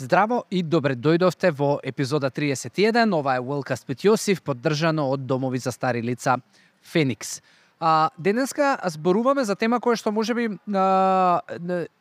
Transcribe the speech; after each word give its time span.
Здраво 0.00 0.44
и 0.48 0.62
добре 0.64 0.94
дојдовте 0.96 1.50
во 1.52 1.74
епизода 1.84 2.30
31. 2.32 3.12
Ова 3.12 3.34
е 3.36 3.40
Уелкаст 3.44 3.84
Пет 3.84 4.00
Јосиф, 4.00 4.40
поддржано 4.40 5.10
од 5.12 5.26
Домови 5.28 5.58
за 5.60 5.74
стари 5.76 6.00
лица 6.00 6.38
Феникс. 6.80 7.42
А, 7.80 8.08
денеска 8.16 8.78
зборуваме 8.84 9.44
за 9.44 9.58
тема 9.60 9.76
која 9.76 10.00
што 10.00 10.08
можеби 10.12 10.46
а, 10.72 11.40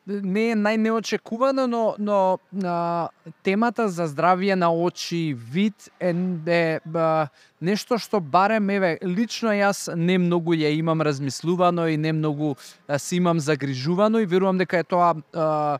не 0.07 0.45
е 0.51 0.55
најнеочекувана, 0.55 1.67
но, 1.67 1.83
но 1.99 2.39
а, 2.63 3.09
темата 3.43 3.89
за 3.91 4.07
здравје 4.07 4.55
на 4.55 4.71
очи, 4.71 5.35
вид 5.35 5.91
е, 5.99 6.15
е 6.47 6.79
а, 6.95 7.27
нешто 7.59 7.99
што 7.99 8.23
барем, 8.23 8.71
еве, 8.79 8.95
лично 9.03 9.51
јас 9.51 9.91
не 9.95 10.15
многу 10.17 10.55
ја 10.55 10.71
имам 10.71 11.03
размислувано 11.03 11.91
и 11.91 11.97
не 11.97 12.15
многу 12.15 12.55
си 12.97 13.19
имам 13.19 13.39
загрижувано 13.39 14.19
и 14.19 14.25
верувам 14.25 14.57
дека 14.57 14.79
е 14.79 14.87
тоа 14.87 15.15
а, 15.35 15.79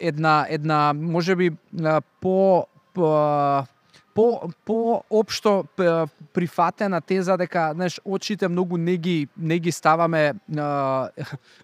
една 0.00 0.46
една 0.48 0.92
можеби 0.92 1.50
по, 2.20 2.66
по 2.94 3.66
по 4.14 4.50
по 4.64 5.04
општо 5.10 5.64
прифатена 6.34 7.00
теза 7.00 7.36
дека 7.36 7.70
знаеш 7.74 8.00
очите 8.04 8.48
многу 8.48 8.76
не 8.76 8.96
ги 8.96 9.28
не 9.36 9.58
ги 9.58 9.72
ставаме 9.72 10.34
а, 10.58 11.08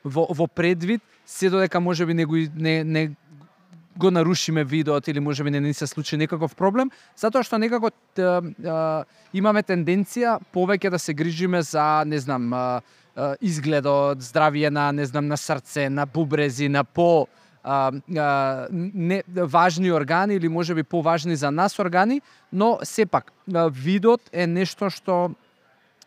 во 0.05 0.27
во 0.31 0.47
предвид 0.47 1.03
се 1.27 1.51
додека 1.51 1.81
можеби 1.81 2.15
не 2.15 2.25
го 2.25 2.37
не 2.55 2.85
не 2.85 3.11
го 3.97 4.11
нарушиме 4.11 4.65
видеот 4.65 5.09
или 5.09 5.21
можеби 5.21 5.51
не 5.51 5.61
ни 5.61 5.75
се 5.75 5.87
случи 5.87 6.17
некаков 6.17 6.55
проблем, 6.57 6.91
затоа 7.17 7.43
што 7.43 7.59
некако 7.59 7.91
а, 7.91 8.43
а, 8.67 9.05
имаме 9.33 9.63
тенденција 9.63 10.39
повеќе 10.55 10.91
да 10.91 10.99
се 10.99 11.15
грижиме 11.15 11.63
за, 11.63 12.05
не 12.07 12.19
знам, 12.19 12.53
а, 12.53 12.83
а, 13.17 13.35
изгледот, 13.41 14.19
здравје 14.19 14.71
на, 14.71 14.91
не 14.93 15.07
знам, 15.07 15.29
на 15.29 15.37
срце, 15.37 15.89
на 15.91 16.07
бубрези, 16.07 16.69
на 16.69 16.85
по 16.85 17.27
а, 17.65 17.93
а, 18.17 18.69
не 18.71 19.23
важни 19.37 19.93
органи 19.93 20.35
или 20.35 20.49
можеби 20.49 20.83
поважни 20.83 21.37
за 21.37 21.51
нас 21.51 21.79
органи, 21.79 22.21
но 22.53 22.79
сепак 22.83 23.33
видот 23.71 24.21
е 24.33 24.47
нешто 24.47 24.91
што 24.91 25.35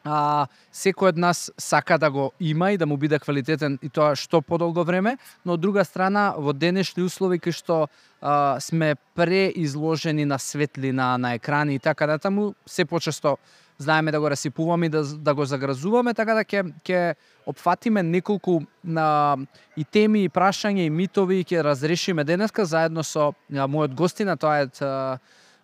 а, 0.08 0.48
секој 0.72 1.12
од 1.12 1.18
нас 1.18 1.50
сака 1.58 1.98
да 1.98 2.12
го 2.12 2.32
има 2.40 2.72
и 2.72 2.78
да 2.78 2.86
му 2.86 2.98
биде 2.98 3.20
квалитетен 3.20 3.80
и 3.82 3.90
тоа 3.90 4.16
што 4.16 4.42
подолго 4.42 4.84
време, 4.84 5.18
но 5.46 5.58
од 5.58 5.62
друга 5.62 5.86
страна 5.86 6.34
во 6.38 6.54
денешни 6.54 7.04
услови 7.04 7.40
кај 7.42 7.56
што 7.58 7.88
а, 8.22 8.60
сме 8.62 8.96
преизложени 9.16 10.26
на 10.26 10.40
светлина, 10.40 11.18
на 11.18 11.34
екрани 11.34 11.76
и 11.76 11.80
така 11.80 12.08
натаму, 12.08 12.54
се 12.66 12.86
почесто 12.86 13.38
знаеме 13.78 14.12
да 14.12 14.20
го 14.20 14.30
расипуваме 14.30 14.86
и 14.86 14.90
да, 14.90 15.04
да 15.04 15.34
го 15.34 15.46
загразуваме, 15.46 16.14
така 16.14 16.34
да 16.34 16.44
ќе 16.44 16.66
ќе 16.84 17.16
опфатиме 17.46 18.04
неколку 18.04 18.62
на 18.84 19.38
и 19.78 19.84
теми 19.84 20.24
и 20.26 20.30
прашања 20.30 20.88
и 20.88 20.90
митови 20.90 21.42
и 21.42 21.46
ќе 21.46 21.64
разрешиме 21.64 22.24
денеска 22.24 22.66
заедно 22.66 23.04
со 23.04 23.32
а, 23.32 23.68
мојот 23.68 23.94
гостина, 23.96 24.38
тоа 24.38 24.66
е 24.66 24.70
а, 24.82 25.18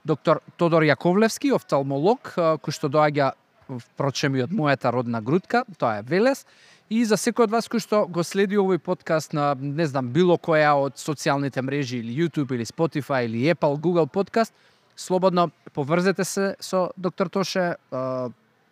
доктор 0.05 0.41
Тодор 0.57 0.83
Јаковлевски, 0.83 1.53
офталмолог, 1.55 2.33
а, 2.37 2.57
кој 2.61 2.71
што 2.71 2.89
доаѓа 2.89 3.33
впрочем 3.79 4.35
и 4.35 4.43
од 4.43 4.53
мојата 4.53 4.91
родна 4.93 5.21
грудка, 5.21 5.63
тоа 5.77 5.99
е 5.99 6.07
Велес. 6.07 6.45
И 6.93 7.01
за 7.07 7.17
секој 7.17 7.47
од 7.47 7.53
вас 7.55 7.69
кој 7.71 7.81
што 7.81 8.03
го 8.05 8.21
следи 8.27 8.59
овој 8.59 8.77
подкаст 8.77 9.33
на, 9.33 9.55
не 9.57 9.87
знам, 9.89 10.11
било 10.13 10.37
која 10.37 10.75
од 10.77 10.99
социјалните 11.01 11.63
мрежи 11.63 11.97
или 12.03 12.13
YouTube 12.13 12.53
или 12.53 12.67
Spotify 12.67 13.25
или 13.25 13.47
Apple, 13.49 13.79
Google 13.79 14.05
подкаст, 14.05 14.53
слободно 14.95 15.51
поврзете 15.73 16.23
се 16.23 16.55
со 16.59 16.91
доктор 16.97 17.29
Тоше, 17.29 17.75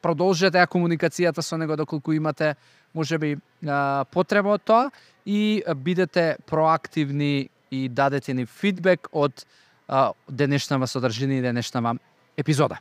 продолжете 0.02 0.58
ја 0.58 0.68
комуникацијата 0.68 1.42
со 1.42 1.58
него 1.58 1.76
доколку 1.76 2.14
имате 2.14 2.56
можеби 2.94 3.38
потреба 4.12 4.58
од 4.58 4.64
тоа 4.66 4.92
и 5.26 5.64
бидете 5.76 6.38
проактивни 6.46 7.50
и 7.72 7.90
дадете 7.90 8.34
ни 8.34 8.46
фидбек 8.46 9.08
од 9.12 9.46
денешнава 10.30 10.88
содржина 10.88 11.40
и 11.40 11.42
денешнава 11.42 11.98
епизода. 12.38 12.80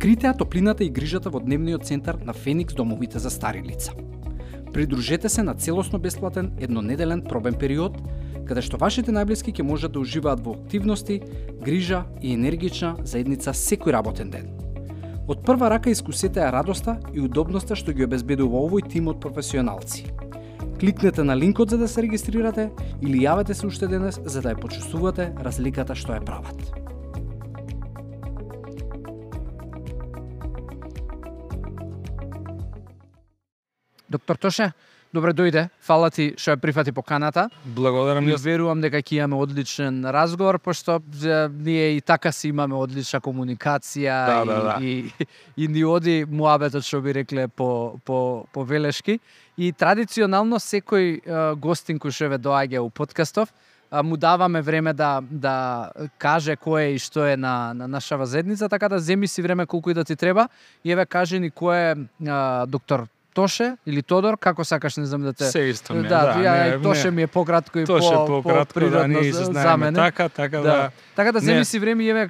Откритеа 0.00 0.32
топлината 0.32 0.84
и 0.84 0.88
грижата 0.88 1.28
во 1.28 1.42
дневниот 1.44 1.82
центар 1.84 2.16
на 2.24 2.32
Феникс 2.32 2.72
домовите 2.74 3.18
за 3.18 3.30
стари 3.30 3.60
лица. 3.60 3.92
Придружете 4.72 5.28
се 5.28 5.42
на 5.42 5.54
целосно 5.54 5.98
бесплатен 5.98 6.52
еднонеделен 6.60 7.20
пробен 7.28 7.54
период, 7.54 8.00
каде 8.48 8.64
што 8.64 8.80
вашите 8.80 9.12
најблиски 9.12 9.52
ќе 9.52 9.60
можат 9.60 9.92
да 9.92 10.00
уживаат 10.00 10.40
во 10.40 10.56
активности, 10.56 11.20
грижа 11.60 12.06
и 12.22 12.32
енергична 12.32 12.96
заедница 13.04 13.52
секој 13.52 13.92
работен 13.92 14.32
ден. 14.32 14.48
Од 15.28 15.44
прва 15.44 15.68
рака 15.68 15.92
искусете 15.92 16.40
ја 16.40 16.48
радоста 16.56 16.96
и 17.12 17.20
удобноста 17.20 17.76
што 17.76 17.92
ги 17.92 18.08
обезбедува 18.08 18.56
овој 18.56 18.88
тим 18.88 19.12
од 19.12 19.20
професионалци. 19.20 20.06
Кликнете 20.80 21.28
на 21.28 21.36
линкот 21.36 21.76
за 21.76 21.76
да 21.76 21.88
се 21.88 22.08
регистрирате 22.08 22.70
или 23.02 23.20
јавете 23.20 23.52
се 23.52 23.66
уште 23.68 23.84
денес 23.84 24.16
за 24.24 24.40
да 24.40 24.56
ја 24.56 24.62
почувствувате 24.64 25.34
разликата 25.44 25.92
што 25.92 26.16
ја 26.16 26.24
прават. 26.24 26.88
Доктор 34.10 34.36
Тоше, 34.36 34.72
добре 35.14 35.30
дојде. 35.30 35.68
Фала 35.86 36.08
ти 36.10 36.32
што 36.34 36.50
ја 36.50 36.58
прифати 36.58 36.90
поканата. 36.90 37.44
Благодарам 37.62 38.26
ја. 38.26 38.40
Верувам 38.42 38.80
дека 38.82 38.98
ќе 38.98 39.20
имаме 39.20 39.38
одличен 39.38 40.02
разговор, 40.02 40.58
пошто 40.58 40.98
ние 41.54 41.94
и 41.94 42.00
така 42.00 42.32
си 42.32 42.48
имаме 42.50 42.74
одлична 42.74 43.20
комуникација 43.22 44.16
да, 44.26 44.44
да, 44.44 44.58
да. 44.66 44.74
и, 44.82 45.12
и, 45.20 45.26
и 45.56 45.68
ни 45.68 45.84
оди 45.84 46.24
муабетот 46.26 46.82
што 46.82 46.98
би 47.00 47.14
рекле 47.14 47.46
по, 47.46 48.00
по, 48.04 48.46
по 48.52 48.64
велешки. 48.64 49.20
И 49.56 49.70
традиционално 49.70 50.58
секој 50.58 51.22
гостин 51.54 52.02
кој 52.02 52.10
што 52.10 52.32
ве 52.34 52.42
доаѓа 52.42 52.82
у 52.82 52.90
подкастов, 52.90 53.54
му 54.02 54.16
даваме 54.16 54.62
време 54.62 54.92
да 54.92 55.22
да 55.22 55.92
каже 56.18 56.58
кој 56.58 56.90
е 56.90 56.94
и 56.94 56.98
што 56.98 57.30
е 57.30 57.36
на, 57.36 57.74
на 57.78 57.86
нашава 57.86 58.26
заедница, 58.26 58.68
така 58.68 58.88
да 58.88 58.98
земи 58.98 59.28
си 59.28 59.42
време 59.42 59.66
колку 59.66 59.90
и 59.90 59.94
да 59.94 60.04
ти 60.04 60.16
треба. 60.16 60.48
И 60.84 60.90
еве 60.90 61.06
каже 61.06 61.38
ни 61.38 61.50
кој 61.50 61.78
е 61.78 61.96
а, 62.26 62.66
доктор 62.66 63.06
Тоше 63.40 63.70
или 63.86 64.02
Тодор, 64.02 64.36
како 64.36 64.64
сакаш, 64.64 64.96
не 65.00 65.06
знам 65.08 65.22
да 65.22 65.32
те... 65.32 65.48
Се 65.48 65.60
исто 65.72 65.94
ми 65.94 66.04
е, 66.04 66.08
да. 66.08 66.20
да 66.28 66.34
ја, 66.44 66.54
не, 66.76 66.82
Тоше 66.84 67.10
ми 67.10 67.22
е 67.24 67.26
пократко 67.26 67.78
и 67.78 67.84
Тоше 67.88 68.12
по, 68.12 68.42
пократко, 68.42 68.74
по 68.74 68.80
природно 68.80 69.00
да, 69.00 69.08
ние 69.08 69.32
се 69.32 69.44
за 69.44 69.76
мене. 69.76 69.96
Така, 69.96 70.28
така 70.28 70.58
да. 70.58 70.62
да. 70.62 70.90
Така 71.16 71.32
да 71.32 71.40
земи 71.40 71.64
си 71.64 71.78
време 71.78 72.04
и 72.04 72.10
еве 72.10 72.28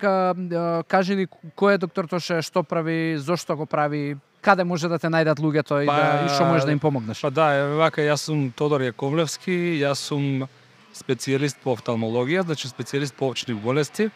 кажи 0.88 1.16
ни 1.16 1.26
кој 1.58 1.74
е 1.74 1.82
доктор 1.82 2.06
Тоше, 2.06 2.38
што 2.46 2.62
прави, 2.62 3.18
зошто 3.18 3.56
го 3.56 3.66
прави, 3.66 4.16
каде 4.40 4.64
може 4.64 4.88
да 4.88 4.98
те 5.02 5.10
најдат 5.10 5.42
луѓето 5.42 5.82
и 5.82 5.90
па, 5.90 5.98
да 5.98 6.24
и 6.24 6.28
што 6.30 6.46
можеш 6.46 6.70
да 6.70 6.72
им 6.72 6.78
помогнеш? 6.78 7.20
Па 7.20 7.34
да, 7.34 7.50
е, 7.58 7.66
вака 7.74 8.06
јас 8.06 8.30
сум 8.30 8.48
Тодор 8.54 8.86
Јаковлевски, 8.86 9.82
јас 9.82 10.06
сум 10.06 10.46
специјалист 10.94 11.58
по 11.64 11.74
офталмологија, 11.74 12.46
значи 12.46 12.70
специјалист 12.70 13.18
по 13.18 13.34
очни 13.34 13.54
болести. 13.54 14.10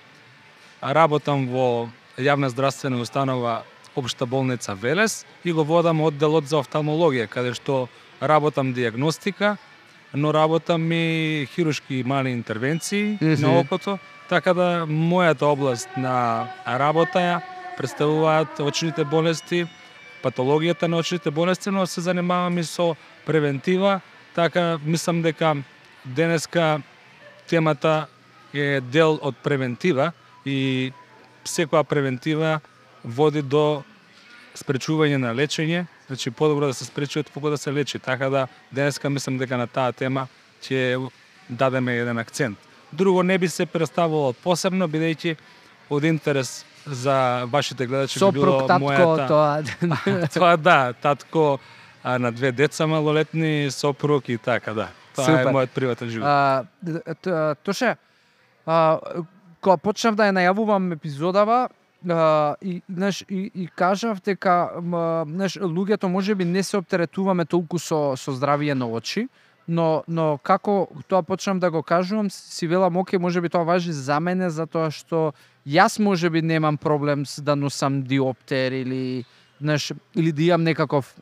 Работам 0.78 1.48
во 1.50 1.88
јавна 2.18 2.48
здравствена 2.54 3.00
установа 3.02 3.62
Обшта 3.96 4.26
болница 4.26 4.74
Велес 4.74 5.26
и 5.44 5.52
го 5.52 5.64
водам 5.64 6.00
одделот 6.00 6.48
за 6.48 6.58
офталмологија, 6.62 7.28
каде 7.28 7.54
што 7.54 7.88
работам 8.22 8.72
диагностика, 8.72 9.56
но 10.14 10.32
работам 10.34 10.92
и 10.92 11.46
хирушки 11.54 12.02
мали 12.06 12.30
интервенции 12.30 13.18
mm 13.18 13.18
-hmm. 13.18 13.40
на 13.40 13.58
окото, 13.60 13.98
така 14.28 14.54
да 14.54 14.86
мојата 14.86 15.42
област 15.42 15.88
на 15.96 16.46
работа 16.66 17.18
ја 17.18 17.40
представуваат 17.76 18.60
очните 18.60 19.04
болести, 19.04 19.66
патологијата 20.22 20.86
на 20.86 20.96
очните 20.96 21.30
болести, 21.30 21.70
но 21.70 21.86
се 21.86 22.00
занимавам 22.00 22.58
и 22.58 22.64
со 22.64 22.96
превентива, 23.26 24.00
така 24.34 24.78
мислам 24.84 25.22
дека 25.22 25.56
денеска 26.04 26.82
темата 27.48 28.06
е 28.54 28.80
дел 28.80 29.18
од 29.22 29.34
превентива 29.42 30.12
и 30.46 30.92
секоја 31.44 31.84
превентива 31.84 32.60
води 33.04 33.42
до 33.42 33.82
спречување 34.54 35.18
на 35.18 35.34
лечење, 35.34 35.84
значи 36.06 36.30
подобро 36.30 36.66
да 36.66 36.74
се 36.74 36.84
спречи 36.84 37.18
отколку 37.18 37.50
да 37.50 37.58
се 37.58 37.72
лечи. 37.72 37.98
Така 37.98 38.30
да 38.30 38.46
денеска 38.72 39.10
мислам 39.10 39.38
дека 39.38 39.56
на 39.56 39.66
таа 39.66 39.92
тема 39.92 40.28
ќе 40.62 41.10
дадеме 41.48 41.98
еден 41.98 42.18
акцент. 42.18 42.58
Друго 42.92 43.22
не 43.22 43.38
би 43.38 43.48
се 43.48 43.66
представувало 43.66 44.32
посебно 44.32 44.88
бидејќи 44.88 45.36
од 45.90 46.04
интерес 46.04 46.64
за 46.86 47.44
вашите 47.50 47.86
гледачи 47.86 48.18
би 48.18 48.30
било 48.32 48.66
татко, 48.66 48.84
мојата 48.84 49.28
тоа. 49.28 50.28
тоа 50.34 50.56
да, 50.56 50.92
татко 50.92 51.58
а, 52.02 52.18
на 52.18 52.32
две 52.32 52.52
деца 52.52 52.86
малолетни, 52.86 53.70
сопруг 53.70 54.28
и 54.28 54.38
така 54.38 54.74
да. 54.74 54.88
Тоа 55.14 55.24
Супер. 55.24 55.46
е 55.46 55.52
мојот 55.52 55.74
приватен 55.74 56.10
живот. 56.10 56.28
А, 56.28 57.54
Тоше, 57.64 57.96
а, 58.66 58.98
кога 59.60 59.76
почнав 59.76 60.16
да 60.16 60.28
ја 60.28 60.36
најавувам 60.36 60.92
епизодава, 60.94 61.68
а, 62.08 62.56
и 62.62 62.82
знаеш 62.88 63.24
и, 63.30 63.50
и 63.54 63.66
кажав 63.76 64.20
дека 64.22 64.70
знаеш 65.26 65.58
луѓето 65.58 66.06
можеби 66.06 66.44
не 66.44 66.62
се 66.62 66.76
оптеретуваме 66.76 67.44
толку 67.44 67.78
со 67.78 68.16
со 68.16 68.32
здравје 68.32 68.74
на 68.74 68.86
очи, 68.86 69.28
но 69.68 70.04
но 70.08 70.38
како 70.42 70.88
тоа 71.08 71.22
почнам 71.22 71.60
да 71.60 71.70
го 71.70 71.82
кажувам, 71.82 72.30
си 72.30 72.66
велам 72.66 72.96
оке, 72.96 73.18
можеби 73.18 73.48
тоа 73.48 73.64
важи 73.64 73.92
за 73.92 74.20
мене 74.20 74.50
затоа 74.50 74.90
што 74.90 75.32
јас 75.66 75.98
можеби 75.98 76.42
немам 76.42 76.76
проблем 76.76 77.26
с 77.26 77.40
да 77.40 77.56
носам 77.56 78.02
диоптер 78.02 78.72
или 78.72 79.24
знаеш, 79.60 79.92
или 80.14 80.32
да 80.32 80.42
имам 80.42 80.64
некаков 80.64 81.14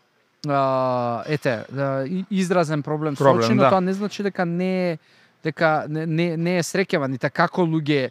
а, 0.49 1.23
ете, 1.27 1.65
и- 2.07 2.25
изразен 2.31 2.83
проблем, 2.83 3.15
Проблем, 3.15 3.43
со 3.43 3.47
очи, 3.47 3.55
но 3.55 3.63
да. 3.63 3.71
тоа 3.71 3.81
не 3.81 3.93
значи 3.93 4.23
дека 4.23 4.45
не 4.47 4.93
е 4.93 4.99
дека 5.45 5.87
не, 5.89 6.07
не, 6.07 6.37
не 6.37 6.59
е 6.59 6.63
и 6.63 7.19
така 7.19 7.49
како 7.49 7.63
луѓе 7.63 8.11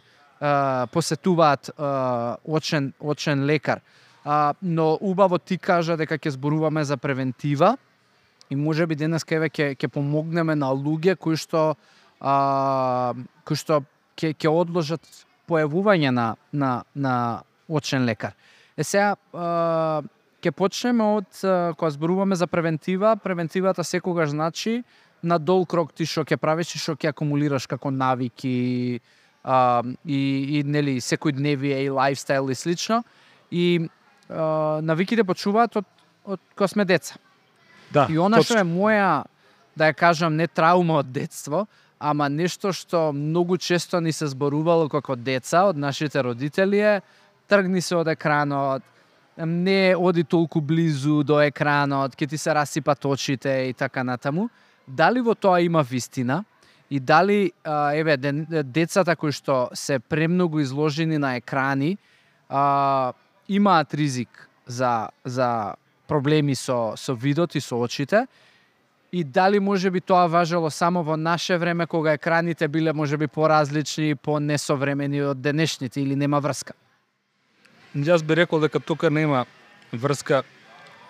посетуваат 0.92 1.70
очен 2.44 2.92
очен 3.00 3.44
лекар. 3.46 3.80
А, 4.24 4.54
но 4.62 4.98
убаво 5.00 5.38
ти 5.38 5.58
кажа 5.58 5.96
дека 5.98 6.14
ќе 6.14 6.30
зборуваме 6.38 6.84
за 6.84 6.96
превентива 6.96 7.76
и 8.50 8.56
може 8.56 8.86
би 8.86 8.94
денес 8.94 9.26
еве 9.26 9.48
ќе 9.50 9.74
ќе 9.74 9.88
помогнеме 9.88 10.54
на 10.54 10.70
луѓе 10.70 11.16
кои 11.18 11.36
што 11.36 11.74
а, 12.20 13.14
кои 13.44 13.56
што 13.58 13.82
ќе 14.14 14.30
ќе 14.38 14.48
одложат 14.48 15.02
појавување 15.50 16.14
на 16.14 16.36
на 16.52 16.84
на 16.94 17.42
очен 17.68 18.06
лекар. 18.06 18.38
Е 18.78 18.84
сега 18.84 19.16
а, 19.34 20.02
ќе 20.38 20.54
почнеме 20.54 21.04
од 21.18 21.42
кога 21.74 21.90
зборуваме 21.90 22.38
за 22.38 22.46
превентива, 22.46 23.16
превентивата 23.16 23.84
секогаш 23.84 24.30
значи 24.30 24.84
на 25.22 25.38
долг 25.38 25.70
крок 25.70 25.92
ти 25.92 26.06
што 26.06 26.22
ќе 26.22 26.38
правиш 26.38 26.76
и 26.76 26.78
што 26.78 26.94
ќе 26.94 27.10
акумулираш 27.10 27.66
како 27.66 27.90
навики 27.90 29.00
а, 29.44 29.82
и, 30.04 30.58
и 30.58 30.62
нели 30.64 31.00
секојдневие 31.00 31.84
и 31.84 31.90
лајфстайл 31.90 32.50
и 32.50 32.54
слично. 32.54 33.02
И 33.50 33.88
а, 34.28 34.80
навиките 34.82 35.24
почуваат 35.24 35.76
од 35.76 35.86
од 36.24 36.40
кога 36.54 36.68
сме 36.68 36.84
деца. 36.84 37.14
Да, 37.90 38.06
И 38.10 38.16
она 38.18 38.40
што 38.42 38.58
е 38.60 38.66
моја, 38.66 39.24
да 39.76 39.90
ја 39.90 39.96
кажам, 39.96 40.36
не 40.36 40.46
траума 40.46 41.00
од 41.02 41.10
детство, 41.12 41.66
ама 41.98 42.28
нешто 42.28 42.72
што 42.72 43.12
многу 43.12 43.58
често 43.58 44.00
ни 44.00 44.12
се 44.12 44.26
зборувало 44.26 44.88
како 44.88 45.16
деца 45.16 45.66
од 45.68 45.76
нашите 45.76 46.22
родители 46.22 46.78
е 46.78 47.00
тргни 47.48 47.82
се 47.82 47.96
од 47.96 48.08
екранот, 48.08 48.82
не 49.36 49.94
оди 49.96 50.24
толку 50.24 50.60
близу 50.60 51.22
до 51.22 51.40
екранот, 51.42 52.16
ќе 52.16 52.28
ти 52.28 52.38
се 52.38 52.54
расипат 52.54 53.04
очите 53.04 53.68
и 53.68 53.74
така 53.74 54.04
натаму. 54.04 54.48
Дали 54.86 55.20
во 55.20 55.34
тоа 55.34 55.60
има 55.60 55.82
вистина? 55.82 56.44
И 56.92 57.00
дали, 57.00 57.52
еве, 57.96 58.16
децата 58.68 59.14
кои 59.16 59.32
што 59.32 59.70
се 59.72 59.96
премногу 59.96 60.60
изложени 60.60 61.16
на 61.16 61.36
екрани, 61.40 61.96
а, 62.52 63.12
имаат 63.48 63.94
ризик 63.94 64.28
за, 64.66 65.08
за 65.24 65.72
проблеми 66.04 66.52
со, 66.54 66.92
со 66.96 67.14
видот 67.14 67.54
и 67.54 67.60
со 67.64 67.80
очите, 67.80 68.26
и 69.12 69.24
дали 69.24 69.58
може 69.58 69.90
би 69.90 70.00
тоа 70.00 70.28
важело 70.28 70.70
само 70.70 71.02
во 71.02 71.16
наше 71.16 71.56
време 71.56 71.86
кога 71.86 72.12
екраните 72.12 72.68
биле 72.68 72.92
може 72.92 73.16
би 73.16 73.26
поразлични 73.26 74.10
и 74.10 74.14
понесовремени 74.14 75.22
од 75.22 75.40
денешните 75.40 76.00
или 76.00 76.16
нема 76.16 76.40
врска. 76.40 76.76
Јас 77.96 78.24
би 78.24 78.36
рекол 78.36 78.60
дека 78.60 78.80
тука 78.80 79.10
нема 79.10 79.46
врска 79.92 80.42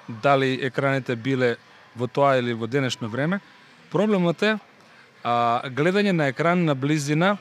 дали 0.09 0.59
екраните 0.63 1.17
биле 1.17 1.57
во 1.97 2.07
тоа 2.07 2.39
или 2.39 2.55
во 2.55 2.67
денешно 2.67 3.09
време. 3.09 3.41
Проблемот 3.91 4.43
е 4.43 4.59
а, 5.25 5.63
гледање 5.71 6.13
на 6.13 6.29
екран 6.29 6.65
на 6.65 6.75
близина 6.75 7.37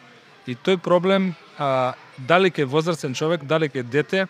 и 0.47 0.55
тој 0.55 0.77
проблем 0.77 1.33
а, 1.57 1.93
дали 2.17 2.51
ке 2.51 2.65
возрастен 2.65 3.13
човек, 3.13 3.43
дали 3.43 3.69
ке 3.69 3.83
дете, 3.83 4.27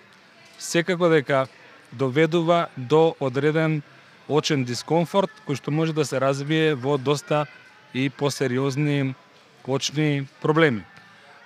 секако 0.60 1.10
дека 1.10 1.48
доведува 1.92 2.68
до 2.78 3.16
одреден 3.20 3.82
очен 4.30 4.64
дискомфорт 4.66 5.32
кој 5.48 5.60
што 5.60 5.72
може 5.72 5.94
да 5.94 6.06
се 6.06 6.20
развие 6.20 6.76
во 6.76 6.98
доста 6.98 7.46
и 7.94 8.10
посериозни 8.10 9.16
очни 9.68 10.28
проблеми. 10.42 10.84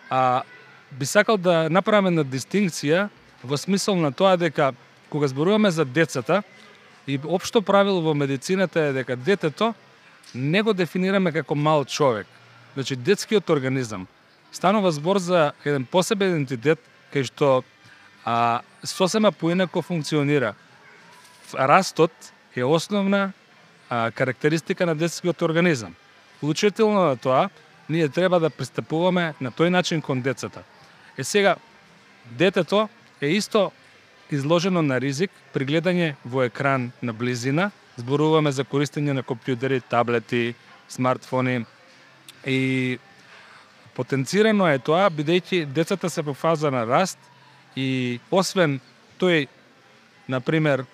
А 0.10 0.44
би 0.92 1.06
сакал 1.06 1.38
да 1.38 1.69
направиме 1.69 2.13
една 2.13 2.24
дистинкција 2.24 3.10
во 3.44 3.58
смисол 3.58 3.98
на 3.98 4.12
тоа 4.12 4.38
дека 4.38 4.74
кога 5.10 5.28
зборуваме 5.28 5.72
за 5.72 5.86
децата 5.86 6.44
и 7.08 7.19
општо 7.24 7.62
правило 7.62 8.01
во 8.01 8.13
медицината 8.13 8.80
е 8.80 8.94
дека 8.94 9.16
детето 9.16 9.74
не 10.33 10.62
го 10.62 10.74
дефинираме 10.74 11.31
како 11.31 11.56
мал 11.56 11.86
човек. 11.86 12.27
Значи 12.74 12.95
детскиот 12.95 13.50
организам 13.50 14.07
станува 14.51 14.92
збор 14.92 15.18
за 15.18 15.51
еден 15.66 15.86
посебен 15.86 16.31
идентитет 16.31 16.80
кај 17.13 17.27
што 17.27 17.63
а, 18.25 18.62
сосема 18.83 19.31
поинако 19.31 19.81
функционира. 19.81 20.56
Растот 21.54 22.12
е 22.56 22.63
основна 22.63 23.31
а, 23.89 24.12
карактеристика 24.12 24.86
на 24.86 24.95
детскиот 24.95 25.42
организам. 25.42 25.95
Учително 26.42 27.04
на 27.06 27.18
тоа, 27.18 27.50
ние 27.89 28.10
треба 28.10 28.39
да 28.39 28.50
пристапуваме 28.50 29.33
на 29.42 29.51
тој 29.51 29.69
начин 29.69 30.01
кон 30.01 30.22
децата. 30.22 30.63
Е 31.18 31.24
сега, 31.24 31.56
детето 32.25 32.89
е 33.22 33.27
исто 33.27 33.72
изложено 34.31 34.81
на 34.81 35.00
ризик 35.01 35.31
при 35.54 35.66
гледање 35.66 36.16
во 36.25 36.44
екран 36.44 36.92
на 37.01 37.13
близина. 37.13 37.72
Зборуваме 37.98 38.52
за 38.52 38.66
користење 38.68 39.14
на 39.16 39.24
компјутери, 39.24 39.82
таблети, 39.90 40.56
смартфони. 40.90 41.66
И 42.46 42.98
потенцирано 43.96 44.68
е 44.70 44.80
тоа 44.80 45.08
бидејќи 45.10 45.66
децата 45.66 46.10
се 46.10 46.22
во 46.22 46.34
фаза 46.34 46.72
на 46.72 46.84
раст 46.86 47.18
и 47.76 48.20
освен 48.32 48.80
тој 49.20 49.48
на 50.28 50.42
пример 50.42 50.86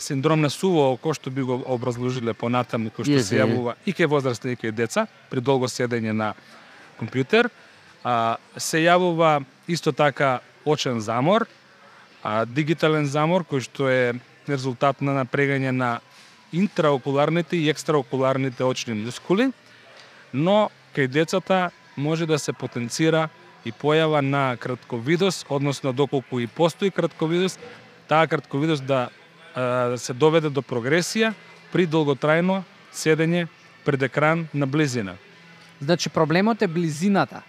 синдром 0.00 0.40
на 0.40 0.50
суво 0.50 0.96
кој 1.00 1.16
што 1.16 1.30
би 1.32 1.44
го 1.44 1.60
образложиле 1.66 2.34
понатаму 2.34 2.92
кој 2.94 3.08
што 3.08 3.24
се 3.24 3.40
јавува 3.40 3.76
и 3.84 3.94
кај 3.96 4.08
возрастни 4.08 4.54
и 4.56 4.60
кај 4.60 4.72
деца 4.76 5.06
при 5.30 5.40
долго 5.40 5.68
седење 5.68 6.12
на 6.16 6.32
компјутер, 7.00 7.48
а, 8.04 8.36
се 8.56 8.84
јавува 8.84 9.40
исто 9.68 9.92
така 9.92 10.40
очен 10.64 11.00
замор, 11.00 11.46
а, 12.22 12.44
дигитален 12.44 13.06
замор 13.06 13.44
кој 13.48 13.64
што 13.64 13.88
е 13.88 14.12
резултат 14.48 15.00
на 15.00 15.14
напрегање 15.20 15.72
на 15.72 16.00
интраокуларните 16.52 17.56
и 17.56 17.68
екстраокуларните 17.70 18.64
очни 18.64 18.94
мускули, 18.94 19.52
но 20.34 20.70
кај 20.94 21.06
децата 21.06 21.70
може 21.96 22.26
да 22.26 22.38
се 22.38 22.52
потенцира 22.52 23.28
и 23.64 23.72
појава 23.72 24.20
на 24.20 24.56
кратковидост, 24.56 25.46
односно 25.50 25.92
доколку 25.92 26.40
и 26.40 26.46
постои 26.46 26.90
кратковидост, 26.90 27.60
таа 28.08 28.26
кратковидост 28.26 28.84
да 28.86 29.08
а, 29.54 29.96
се 29.98 30.12
доведе 30.12 30.50
до 30.50 30.62
прогресија 30.62 31.34
при 31.72 31.86
долготрајно 31.86 32.62
седење 32.92 33.46
пред 33.84 34.02
екран 34.02 34.48
на 34.54 34.66
близина. 34.66 35.14
Значи 35.80 36.08
проблемот 36.10 36.62
е 36.62 36.66
близината. 36.66 37.42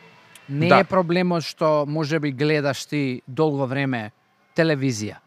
Не 0.49 0.67
Да. 0.67 0.79
е 0.79 0.83
проблемот 0.83 1.43
што 1.43 1.85
може 1.87 2.19
би 2.19 2.31
гледаш 2.31 2.85
ти 2.85 3.21
долго 3.27 3.65
време 3.67 4.11
телевизија. 4.57 5.20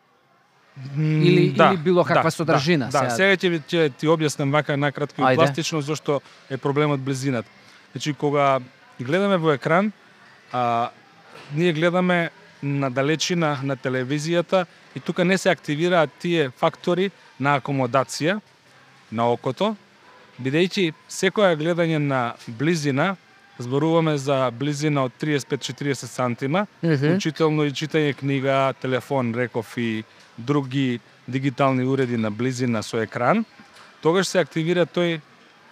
Или- 0.98 1.54
или 1.54 1.76
било 1.76 2.04
каква 2.04 2.30
содржина, 2.30 2.88
Да, 2.90 2.90
да. 2.90 3.10
сега. 3.10 3.36
сега 3.36 3.36
ќе 3.36 3.60
ќе 3.62 3.92
ти 3.96 4.06
објаснам 4.06 4.50
вака 4.50 4.76
накратко 4.76 5.22
и 5.22 5.36
пластично 5.36 5.80
зошто 5.80 6.20
е 6.50 6.56
проблемот 6.56 7.00
близината. 7.00 7.48
Значи 7.92 8.12
кога 8.14 8.60
гледаме 9.00 9.36
во 9.36 9.52
екран, 9.52 9.92
а, 10.52 10.90
ние 11.54 11.72
гледаме 11.72 12.30
на 12.62 12.90
далечина 12.90 13.60
на 13.62 13.76
телевизијата 13.76 14.66
и 14.96 15.00
тука 15.00 15.24
не 15.24 15.38
се 15.38 15.50
активираат 15.50 16.10
тие 16.18 16.50
фактори 16.50 17.10
на 17.40 17.60
акомодација 17.60 18.40
на 19.12 19.28
окото, 19.30 19.76
бидејќи 20.42 20.92
секоја 21.08 21.54
гледање 21.56 21.98
на 21.98 22.34
близина, 22.48 23.16
зборуваме 23.58 24.18
за 24.18 24.50
близина 24.50 25.04
од 25.04 25.12
35-40 25.20 25.94
сантима, 25.94 26.66
Учително 27.16 27.64
и 27.64 27.70
читање 27.70 28.14
книга, 28.14 28.72
телефон, 28.82 29.34
реков 29.34 29.78
и 29.78 30.02
други 30.38 31.00
дигитални 31.28 31.84
уреди 31.84 32.16
на 32.16 32.30
близина 32.30 32.82
со 32.82 33.02
екран, 33.02 33.44
тогаш 34.02 34.26
се 34.28 34.38
активира 34.38 34.86
тој 34.86 35.20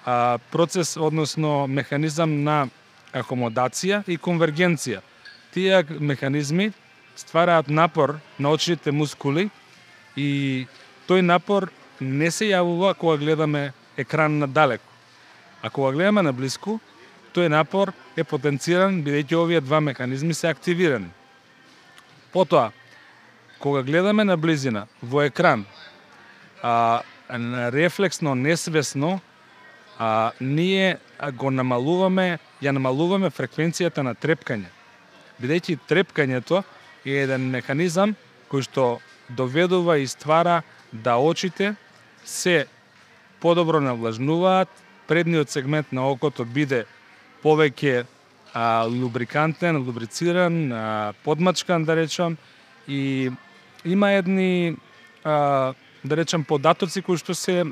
а, 0.04 0.38
процес, 0.50 0.96
односно 0.96 1.66
механизам 1.66 2.42
на 2.44 2.68
акомодација 3.12 4.02
и 4.08 4.16
конвергенција. 4.18 5.02
Тие 5.52 5.84
механизми 6.00 6.72
ствараат 7.16 7.68
напор 7.68 8.16
на 8.38 8.50
очните 8.50 8.92
мускули 8.92 9.50
и 10.16 10.66
тој 11.08 11.20
напор 11.20 11.68
не 12.00 12.30
се 12.30 12.48
јавува 12.50 12.94
кога 12.96 13.16
гледаме 13.16 13.72
екран 13.96 14.38
на 14.38 14.48
далеко. 14.48 14.84
А 15.62 15.70
кога 15.70 15.92
гледаме 15.92 16.22
на 16.22 16.32
близко, 16.32 16.80
тој 17.34 17.48
напор 17.48 17.92
е 18.16 18.24
потенциран 18.24 19.02
бидејќи 19.04 19.36
овие 19.36 19.60
два 19.60 19.80
механизми 19.80 20.34
се 20.34 20.48
активирани. 20.48 21.10
Потоа, 22.32 22.72
кога 23.62 23.82
гледаме 23.82 24.24
на 24.24 24.36
близина 24.36 24.86
во 25.02 25.22
екран, 25.22 25.64
а, 26.62 27.02
рефлексно, 27.72 28.34
несвесно, 28.34 29.20
а, 29.98 30.32
ние 30.40 30.98
го 31.38 31.50
намалуваме, 31.50 32.38
ја 32.62 32.74
намалуваме 32.74 33.30
фреквенцијата 33.30 34.02
на 34.02 34.16
трепкање. 34.18 34.66
Бидејќи 35.38 35.78
трепкањето 35.86 36.64
е 37.06 37.22
еден 37.22 37.46
механизам 37.54 38.16
кој 38.50 38.66
што 38.66 38.86
доведува 39.30 40.00
и 40.02 40.10
ствара 40.10 40.62
да 40.92 41.16
очите 41.22 41.74
се 42.24 42.66
подобро 43.40 43.80
навлажнуваат 43.80 44.68
предниот 45.06 45.50
сегмент 45.50 45.92
на 45.92 46.08
окото 46.10 46.44
биде 46.44 46.84
повеќе 47.46 48.06
а, 48.54 48.90
лубрикантен, 48.90 49.78
лубрициран, 49.86 50.72
а, 50.72 51.14
подмачкан, 51.22 51.84
да 51.84 51.96
речам, 51.96 52.36
и 52.88 53.30
има 53.84 54.12
едни, 54.12 54.76
а, 55.24 55.74
да 56.04 56.16
речем, 56.16 56.44
податоци 56.44 57.02
кои 57.02 57.18
што 57.18 57.34
се 57.34 57.64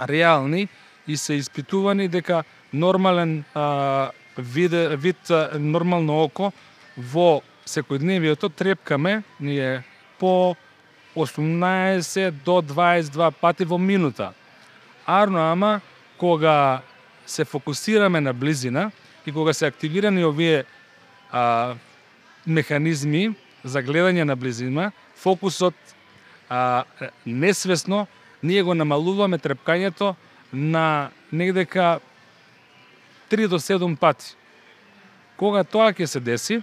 реални 0.00 0.68
и 1.08 1.16
се 1.16 1.34
испитувани 1.34 2.08
дека 2.08 2.44
нормален 2.72 3.44
а, 3.54 4.10
вид, 4.38 4.72
вид 4.98 5.30
а, 5.30 5.50
нормално 5.58 6.22
око 6.24 6.52
во 6.98 7.42
секојдневието 7.66 8.48
трепкаме 8.48 9.22
ние 9.40 9.82
по 10.18 10.56
18 11.16 12.30
до 12.30 12.62
22 12.62 13.30
пати 13.30 13.64
во 13.64 13.78
минута. 13.78 14.32
Арно 15.06 15.52
ама 15.52 15.80
кога 16.18 16.80
се 17.26 17.44
фокусираме 17.44 18.20
на 18.20 18.32
близина 18.32 18.90
и 19.26 19.32
кога 19.32 19.52
се 19.52 19.66
активирани 19.66 20.24
овие 20.24 20.64
а, 21.30 21.74
механизми 22.46 23.34
за 23.64 23.82
гледање 23.82 24.24
на 24.24 24.36
близина, 24.36 24.92
фокусот 25.24 25.74
а, 26.48 26.84
несвесно 27.26 28.06
ние 28.42 28.62
го 28.62 28.74
намалуваме 28.74 29.38
трепкањето 29.40 30.14
на 30.52 31.10
негдека 31.32 32.00
3 33.30 33.48
до 33.48 33.58
7 33.58 33.96
пати. 33.96 34.36
Кога 35.36 35.64
тоа 35.64 35.92
ќе 35.96 36.06
се 36.06 36.20
деси, 36.20 36.60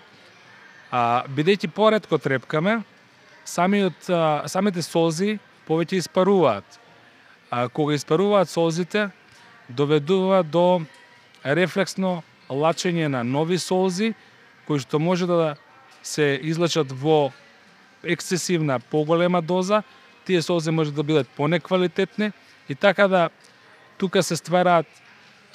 а, 0.92 1.26
бидејќи 1.26 1.72
поредко 1.74 2.22
трепкаме, 2.22 2.84
самиот, 3.46 3.98
а, 4.10 4.46
самите 4.46 4.86
солзи 4.86 5.40
повеќе 5.68 5.98
испаруваат. 5.98 6.78
А, 7.50 7.68
кога 7.68 7.98
испаруваат 7.98 8.50
солзите, 8.50 9.10
доведува 9.70 10.44
до 10.44 10.86
рефлексно 11.44 12.22
лачење 12.50 13.10
на 13.10 13.24
нови 13.24 13.58
солзи, 13.58 14.14
кои 14.68 14.80
што 14.80 15.00
може 15.00 15.26
да 15.26 15.56
се 16.04 16.38
излачат 16.44 16.92
во 16.92 17.32
ексцесивна 18.04 18.80
поголема 18.80 19.42
доза, 19.42 19.84
тие 20.26 20.42
солзи 20.42 20.72
може 20.72 20.92
да 20.92 21.04
бидат 21.04 21.30
понеквалитетни 21.30 22.32
и 22.70 22.76
така 22.76 23.08
да 23.08 23.30
тука 23.98 24.24
се 24.24 24.36
ствараат 24.36 24.88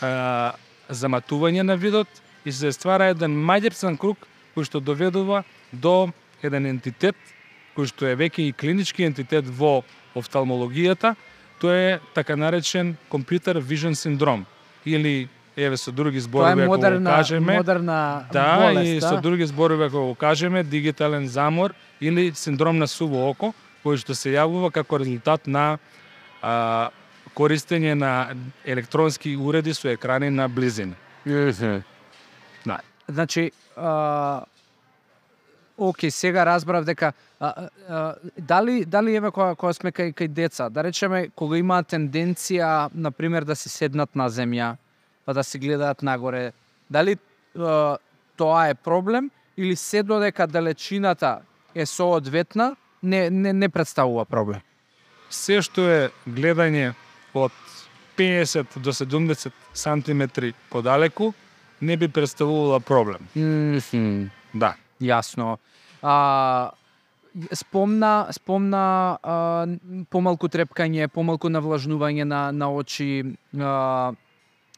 а, 0.01 0.53
заматување 0.91 1.63
на 1.63 1.77
видот 1.77 2.09
и 2.45 2.53
се 2.53 2.73
ствара 2.73 3.11
еден 3.11 3.35
маѓепсан 3.35 3.99
круг 3.99 4.27
кој 4.57 4.67
што 4.69 4.81
доведува 4.81 5.43
до 5.73 6.13
еден 6.43 6.67
ентитет 6.67 7.17
кој 7.77 7.91
што 7.91 8.09
е 8.09 8.17
веќе 8.17 8.49
и 8.49 8.57
клинички 8.57 9.05
ентитет 9.05 9.45
во 9.45 9.83
офталмологијата, 10.17 11.15
тоа 11.61 11.77
е 11.77 11.99
така 12.15 12.37
наречен 12.37 12.97
компјутер 13.13 13.61
вижен 13.61 13.95
синдром 13.95 14.47
или 14.85 15.29
еве 15.57 15.77
со 15.77 15.93
други 15.93 16.21
зборови 16.21 16.63
ако 16.63 16.77
го 16.77 17.05
кажеме 17.05 17.57
модерна 17.57 18.25
да 18.33 18.57
болест, 18.57 18.91
и 18.91 19.01
да? 19.01 19.09
со 19.09 19.21
други 19.21 19.47
зборови 19.47 19.85
ако 19.85 20.07
го 20.07 20.15
кажеме 20.15 20.63
дигитален 20.63 21.29
замор 21.29 21.75
или 22.01 22.33
синдром 22.35 22.79
на 22.79 22.87
суво 22.87 23.31
око 23.31 23.55
кој 23.87 24.01
што 24.03 24.15
се 24.19 24.35
јавува 24.35 24.73
како 24.75 24.99
резултат 24.99 25.47
на 25.47 25.79
а, 26.43 26.91
користење 27.39 27.95
на 27.95 28.35
електронски 28.67 29.37
уреди 29.37 29.75
со 29.75 29.89
екрани 29.93 30.31
на 30.31 30.49
близина. 30.49 30.97
Да. 32.65 32.81
Значи, 33.09 33.53
а, 33.77 34.45
Океј, 35.77 36.11
сега 36.11 36.45
разбрав 36.49 36.87
дека 36.89 37.13
а, 37.41 37.69
а, 37.89 38.15
дали 38.39 38.85
дали 38.85 39.17
еве 39.17 39.31
кога 39.31 39.55
кога 39.55 39.73
сме 39.77 39.93
кај 39.93 40.15
кај 40.17 40.29
деца, 40.29 40.71
да 40.73 40.83
речеме 40.83 41.29
кога 41.37 41.59
имаат 41.61 41.93
тенденција 41.93 42.89
на 42.95 43.13
пример 43.13 43.45
да 43.45 43.57
се 43.57 43.69
седнат 43.69 44.17
на 44.17 44.31
земја, 44.33 44.77
па 45.27 45.35
да 45.35 45.45
се 45.45 45.59
гледаат 45.59 46.03
нагоре, 46.03 46.53
дали 46.91 47.17
тоа 48.37 48.69
е 48.69 48.75
проблем 48.75 49.31
или 49.57 49.77
се 49.77 50.03
додека 50.03 50.47
далечината 50.47 51.41
е 51.75 51.87
соодветна, 51.87 52.77
не 53.03 53.31
не 53.31 53.53
не 53.53 53.69
представува 53.69 54.25
проблем. 54.25 54.61
Се 55.31 55.61
што 55.63 55.85
е 55.91 56.11
гледање 56.29 56.95
од 57.35 57.53
50 58.17 58.79
до 58.81 58.93
70 58.93 59.53
сантиметри 59.75 60.55
подалеку 60.71 61.33
не 61.81 61.97
би 61.97 62.09
представувала 62.09 62.81
проблем. 62.81 63.29
Да. 64.55 64.75
Јасно. 65.01 65.59
А, 66.03 66.71
спомна 67.53 68.29
спомна 68.33 69.19
а, 69.23 69.67
помалку 70.11 70.49
трепкање, 70.49 71.09
помалку 71.13 71.51
навлажнување 71.53 72.25
на 72.25 72.53
на 72.53 72.71
очи. 72.73 73.37
А, 73.61 74.15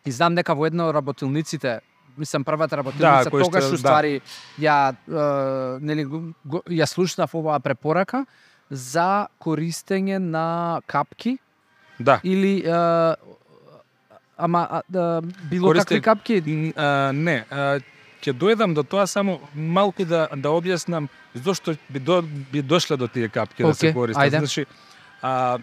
и 0.09 0.13
знам 0.13 0.35
дека 0.35 0.55
во 0.55 0.67
една 0.67 0.87
од 0.87 0.95
работилниците 0.95 1.81
мислам 2.17 2.43
првата 2.43 2.77
работилница 2.77 3.25
Да, 3.25 3.31
тогаш 3.33 3.65
што- 3.65 3.75
уствари 3.75 4.21
ја 4.59 4.77
а, 4.91 5.25
нели 5.81 6.05
го- 6.05 6.63
ја 6.69 6.87
слушнав 6.87 7.31
оваа 7.33 7.61
препорака 7.61 8.25
за 8.71 9.11
користење 9.39 10.19
на 10.19 10.47
капки 10.87 11.39
Да. 12.01 12.21
или 12.25 12.65
а, 12.65 13.15
ама 14.39 14.69
а, 14.71 14.83
да, 14.89 15.21
било 15.45 15.69
Користе- 15.69 15.99
какви 15.99 16.01
капки 16.03 16.35
А, 16.77 16.89
не, 17.13 17.45
а, 17.49 17.79
ќе 18.21 18.33
дојдам 18.35 18.75
до 18.75 18.83
тоа 18.85 19.07
само 19.07 19.39
малку 19.55 20.05
да 20.05 20.29
да 20.35 20.49
објаснам 20.51 21.07
зошто 21.37 21.77
би 21.89 21.99
до, 22.01 22.23
би 22.53 22.63
дошле 22.65 22.97
до 22.97 23.09
тие 23.09 23.29
капки 23.31 23.63
да 23.63 23.75
се 23.75 23.93
користат. 23.93 24.25
ајде. 24.25 24.39
Значи, 24.39 24.67
а, 25.23 25.59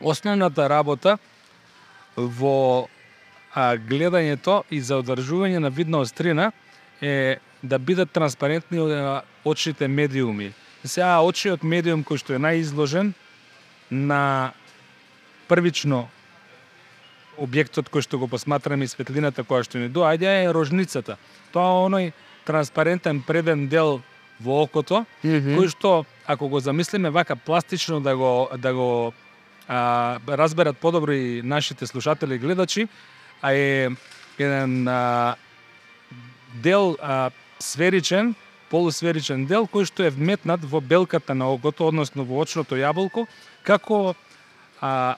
основната 0.00 0.68
работа 0.68 1.18
во 2.16 2.88
а, 3.56 3.76
гледањето 3.80 4.60
и 4.70 4.80
за 4.84 5.00
одржување 5.00 5.62
на 5.64 5.72
видна 5.72 6.02
острина 6.04 6.50
е 7.00 7.38
да 7.62 7.78
бидат 7.78 8.12
транспарентни 8.12 8.78
а, 8.78 9.22
очните 9.44 9.88
медиуми. 9.88 10.52
Сега 10.84 11.22
очиот 11.24 11.64
медиум 11.64 12.04
кој 12.04 12.20
што 12.20 12.36
е 12.36 12.42
најизложен 12.42 13.14
на 13.90 14.52
првично 15.48 16.04
објектот 17.40 17.88
кој 17.92 18.04
што 18.04 18.20
го 18.20 18.28
посматраме 18.28 18.84
и 18.84 18.92
светлината 18.92 19.44
која 19.44 19.64
што 19.64 19.80
ни 19.80 19.88
доаѓа 19.88 20.36
е 20.44 20.52
рожницата. 20.52 21.16
Тоа 21.52 21.72
е 21.72 21.88
оној 21.88 22.12
транспарентен 22.44 23.24
преден 23.24 23.66
дел 23.72 24.02
во 24.40 24.62
окото, 24.68 25.06
кој 25.24 25.72
што 25.72 26.04
ако 26.28 26.48
го 26.52 26.60
замислиме 26.60 27.10
вака 27.10 27.36
пластично 27.36 28.00
да 28.04 28.16
го 28.16 28.48
да 28.56 28.74
го 28.74 29.12
а, 29.68 30.20
разберат 30.28 30.76
подобро 30.76 31.12
и 31.12 31.42
нашите 31.42 31.86
слушатели 31.86 32.34
и 32.34 32.38
гледачи, 32.38 32.88
а 33.42 33.52
е 33.52 33.90
еден 34.38 34.88
а, 34.88 35.36
дел 36.62 36.96
а, 37.02 37.30
сферичен, 37.58 38.34
полусферичен 38.70 39.46
дел 39.46 39.66
кој 39.66 39.86
што 39.86 40.06
е 40.06 40.14
вметнат 40.14 40.64
во 40.64 40.80
белката 40.80 41.34
на 41.34 41.50
окото, 41.52 41.88
односно 41.88 42.24
во 42.24 42.42
очното 42.42 42.76
јаболко, 42.76 43.26
како 43.62 44.14
а, 44.80 45.16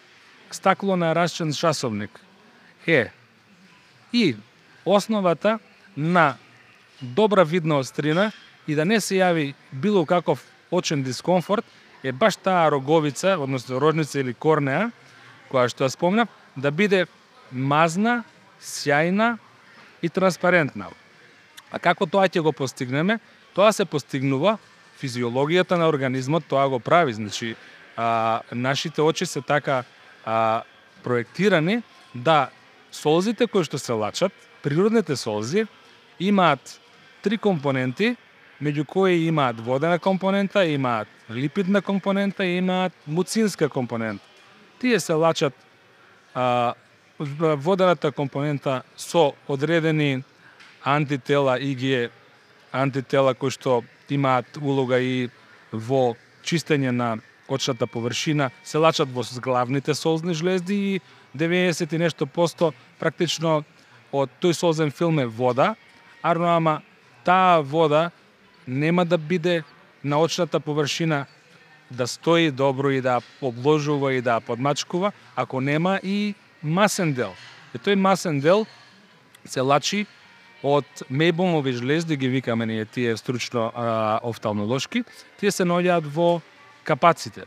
стакло 0.51 0.97
на 0.97 1.15
расчен 1.15 1.53
шасовник. 1.53 2.21
Е, 2.87 3.11
и 4.13 4.37
основата 4.85 5.59
на 5.97 6.37
добра 7.03 7.45
видна 7.45 7.79
острина 7.79 8.33
и 8.69 8.75
да 8.75 8.85
не 8.85 9.01
се 9.01 9.21
јави 9.21 9.55
било 9.73 10.07
каков 10.07 10.45
очен 10.71 11.03
дискомфорт 11.03 11.65
е 12.05 12.13
баш 12.13 12.37
таа 12.37 12.71
роговица, 12.71 13.37
односно 13.41 13.81
рожница 13.81 14.21
или 14.21 14.35
корнеа, 14.35 14.91
која 15.51 15.69
што 15.69 15.85
ја 15.85 15.93
спомнав, 15.93 16.29
да 16.57 16.71
биде 16.71 17.07
мазна, 17.53 18.23
сјајна 18.61 19.37
и 20.03 20.09
транспарентна. 20.09 20.91
А 21.71 21.79
како 21.79 22.07
тоа 22.07 22.29
ќе 22.29 22.43
го 22.43 22.53
постигнеме? 22.53 23.19
Тоа 23.55 23.73
се 23.73 23.85
постигнува 23.85 24.59
физиологијата 25.01 25.79
на 25.79 25.89
организмот, 25.89 26.47
тоа 26.49 26.69
го 26.69 26.79
прави. 26.79 27.13
Значи, 27.13 27.55
а, 27.97 28.41
нашите 28.53 29.03
очи 29.03 29.27
се 29.27 29.41
така 29.41 29.85
а, 30.25 30.63
проектирани 31.03 31.83
да 32.15 32.49
солзите 32.93 33.47
кои 33.47 33.65
што 33.65 33.79
се 33.79 33.93
лачат, 33.93 34.33
природните 34.63 35.17
солзи, 35.17 35.67
имаат 36.19 36.81
три 37.23 37.39
компоненти, 37.39 38.17
меѓу 38.63 38.87
кои 38.87 39.29
имаат 39.29 39.61
водена 39.61 39.99
компонента, 39.99 40.65
имаат 40.65 41.09
липидна 41.31 41.83
компонента 41.83 42.47
и 42.47 42.59
имаат 42.59 42.93
муцинска 43.07 43.69
компонента. 43.69 44.25
Тие 44.79 45.01
се 45.01 45.13
лачат 45.13 45.55
а, 46.35 46.75
водената 47.19 48.13
компонента 48.13 48.83
со 48.97 49.35
одредени 49.49 50.23
антитела 50.85 51.59
ИГ 51.59 52.11
антитела 52.73 53.35
кои 53.35 53.51
што 53.51 53.83
имаат 54.09 54.57
улога 54.61 55.01
и 55.01 55.29
во 55.73 56.15
чистење 56.45 56.91
на 56.91 57.19
очната 57.49 57.87
површина, 57.87 58.51
се 58.63 58.79
лачат 58.79 59.09
во 59.09 59.25
главните 59.41 59.95
солзни 59.95 60.35
жлезди 60.35 60.75
и 60.75 61.01
90 61.37 61.95
и 61.95 61.99
нешто 61.99 62.27
посто 62.27 62.73
практично 62.99 63.65
од 64.13 64.31
тој 64.41 64.53
солзен 64.53 64.91
филм 64.91 65.19
е 65.19 65.27
вода, 65.27 65.75
арно 66.23 66.57
ама 66.57 66.81
таа 67.25 67.61
вода 67.61 68.11
нема 68.67 69.05
да 69.05 69.19
биде 69.19 69.65
на 70.05 70.21
очната 70.21 70.61
површина 70.61 71.27
да 71.91 72.07
стои 72.07 72.51
добро 72.51 72.91
и 72.91 73.01
да 73.01 73.21
обложува 73.41 74.15
и 74.15 74.21
да 74.21 74.41
подмачкува, 74.41 75.13
ако 75.37 75.61
нема 75.61 76.01
и 76.03 76.35
масен 76.63 77.15
дел. 77.15 77.35
И 77.75 77.79
тој 77.79 77.95
масен 77.95 78.41
дел 78.41 78.67
се 79.45 79.61
лачи 79.61 80.07
од 80.63 80.87
мебомови 81.11 81.73
жлезди, 81.73 82.17
ги 82.17 82.29
викаме 82.29 82.67
ние 82.67 82.85
тие 82.85 83.17
стручно 83.17 83.73
а, 83.75 84.21
офталмолошки, 84.23 85.05
тие 85.39 85.51
се 85.51 85.63
наоѓаат 85.63 86.07
во 86.07 86.41
капаците. 86.85 87.47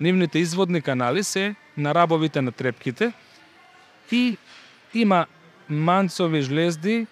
Нивните 0.00 0.38
изводни 0.38 0.82
канали 0.82 1.22
се 1.24 1.54
на 1.76 1.94
рабовите 1.94 2.42
на 2.42 2.52
трепките 2.52 3.12
и 4.10 4.36
има 4.94 5.26
манцови 5.68 6.42
жлезди 6.42 7.06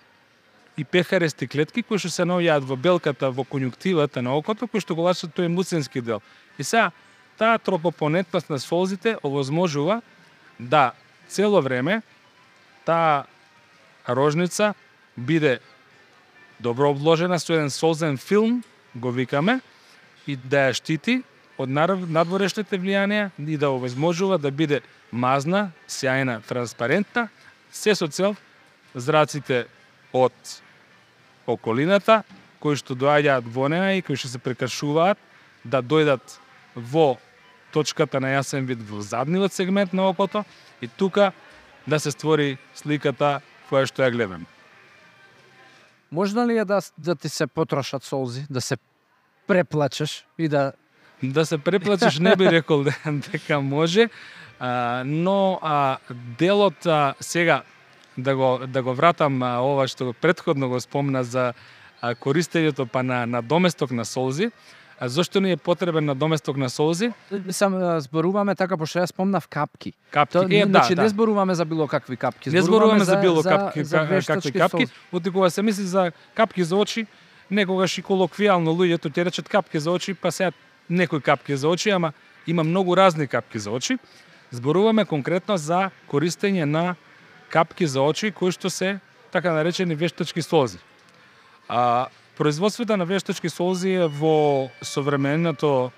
и 0.76 0.84
пехарести 0.84 1.46
клетки 1.46 1.82
кои 1.82 1.98
што 1.98 2.10
се 2.10 2.26
наоѓаат 2.26 2.66
во 2.66 2.76
белката, 2.76 3.30
во 3.30 3.46
конјуктивата 3.46 4.20
на 4.20 4.34
окото, 4.36 4.66
кои 4.66 4.80
што 4.80 4.96
го 4.98 5.06
лачат 5.06 5.32
тој 5.36 5.48
муцински 5.48 6.00
дел. 6.00 6.20
И 6.58 6.64
сега, 6.64 6.90
таа 7.38 7.58
тропопонетност 7.58 8.50
на 8.50 8.58
солзите 8.58 9.16
овозможува 9.22 10.02
да 10.60 10.92
цело 11.28 11.60
време 11.60 12.02
таа 12.84 13.26
рожница 14.08 14.74
биде 15.16 15.60
добро 16.60 16.90
обложена 16.90 17.38
со 17.38 17.52
еден 17.52 17.70
солзен 17.70 18.16
филм, 18.16 18.62
го 18.94 19.10
викаме, 19.10 19.60
и 20.26 20.36
да 20.36 20.68
ја 20.68 20.74
штити 20.74 21.22
од 21.58 21.68
надворешните 21.68 22.78
влијанија 22.78 23.30
и 23.38 23.56
да 23.56 23.70
овозможува 23.70 24.38
да 24.38 24.50
биде 24.50 24.82
мазна, 25.12 25.70
сјајна, 25.88 26.40
транспарентна, 26.46 27.28
се 27.72 27.94
со 27.94 28.08
цел 28.08 28.36
зраците 28.94 29.66
од 30.12 30.32
околината, 31.46 32.22
кои 32.60 32.76
што 32.76 32.96
доаѓаат 32.98 33.46
во 33.46 33.68
неа 33.68 33.94
и 33.96 34.02
кои 34.02 34.16
што 34.16 34.28
се 34.32 34.42
прекашуваат, 34.42 35.18
да 35.64 35.82
дојдат 35.82 36.38
во 36.74 37.16
точката 37.72 38.20
на 38.20 38.34
јасен 38.36 38.66
вид 38.66 38.82
во 38.88 39.02
задниот 39.02 39.52
сегмент 39.52 39.92
на 39.92 40.08
окото 40.10 40.44
и 40.82 40.88
тука 40.88 41.32
да 41.86 42.00
се 42.00 42.10
створи 42.10 42.56
сликата 42.74 43.40
која 43.70 43.86
што 43.86 44.02
ја 44.02 44.12
гледам. 44.12 44.46
Можно 46.10 46.46
ли 46.46 46.58
е 46.58 46.64
да, 46.64 46.80
да 46.98 47.14
ти 47.14 47.28
се 47.28 47.46
потрошат 47.46 48.04
солзи, 48.04 48.46
да 48.50 48.60
се 48.60 48.76
преплачеш 49.46 50.26
и 50.38 50.48
да 50.48 50.72
да 51.22 51.46
се 51.46 51.58
преплачеш 51.58 52.18
не 52.18 52.36
би 52.36 52.50
рекол 52.50 52.84
дека 53.32 53.60
може, 53.60 54.08
а, 54.58 55.02
но 55.06 55.58
а, 55.62 55.98
делот 56.38 56.86
а, 56.86 57.14
сега 57.20 57.62
да 58.18 58.36
го 58.36 58.60
да 58.66 58.82
го 58.82 58.94
вратам 58.94 59.42
а, 59.42 59.60
ова 59.60 59.88
што 59.88 60.12
предходно 60.12 60.68
го 60.68 60.80
спомна 60.80 61.24
за 61.24 61.52
а, 62.00 62.14
користењето 62.14 62.86
па 62.86 63.02
на 63.02 63.26
на 63.26 63.42
доместок 63.42 63.90
на 63.90 64.04
солзи, 64.04 64.50
а 65.00 65.08
зошто 65.08 65.40
ни 65.40 65.52
е 65.52 65.56
потребен 65.56 66.04
на 66.04 66.14
доместок 66.14 66.56
на 66.56 66.70
солзи? 66.70 67.12
Сам 67.50 68.00
зборуваме 68.00 68.54
така 68.54 68.76
пошто 68.76 68.98
ја 68.98 69.06
спомнав 69.06 69.48
капки. 69.48 69.92
Капки, 70.10 70.32
То, 70.32 70.42
е, 70.42 70.64
да, 70.64 70.66
значи 70.66 70.94
да. 70.94 71.02
не 71.02 71.08
зборуваме 71.08 71.54
за 71.54 71.64
било 71.64 71.86
какви 71.86 72.16
капки. 72.16 72.50
Не 72.50 72.62
зборуваме 72.62 73.04
за 73.04 73.16
било 73.16 73.42
за, 73.42 73.50
капки, 73.50 73.84
за, 73.84 73.98
ка- 73.98 74.20
какви 74.26 74.52
капки, 74.52 74.86
солзи. 74.86 74.92
оти 75.12 75.30
кога 75.30 75.50
се 75.50 75.62
мисли 75.62 75.84
за 75.84 76.12
капки 76.34 76.64
за 76.64 76.76
очи, 76.76 77.06
некогаш 77.50 77.98
и 77.98 78.02
колоквијално 78.02 78.72
луѓето 78.72 79.12
ќе 79.12 79.24
речат 79.24 79.48
капки 79.48 79.78
за 79.78 79.90
очи, 79.90 80.14
па 80.14 80.32
сега 80.32 80.52
некои 80.90 81.20
капки 81.20 81.56
за 81.56 81.68
очи, 81.68 81.90
ама 81.90 82.12
има 82.46 82.64
многу 82.64 82.96
разни 82.96 83.26
капки 83.26 83.58
за 83.58 83.70
очи. 83.70 83.98
Зборуваме 84.50 85.04
конкретно 85.04 85.56
за 85.56 85.90
користење 86.08 86.64
на 86.64 86.94
капки 87.48 87.86
за 87.86 88.00
очи 88.00 88.30
кои 88.30 88.52
што 88.52 88.70
се 88.70 88.98
така 89.32 89.52
наречени 89.52 89.94
вештачки 89.94 90.42
солзи. 90.42 90.78
А, 91.68 92.06
производството 92.36 92.96
на 92.96 93.04
вештачки 93.04 93.48
солзи 93.48 93.90
е 93.90 94.06
во 94.06 94.68
современото 94.82 95.90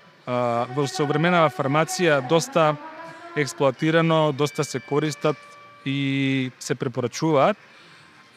во 0.75 0.85
современава 0.87 1.49
фармација 1.49 2.21
доста 2.29 2.75
експлоатирано, 3.37 4.31
доста 4.31 4.63
се 4.63 4.79
користат 4.79 5.37
и 5.85 6.51
се 6.59 6.75
препорачуваат. 6.75 7.57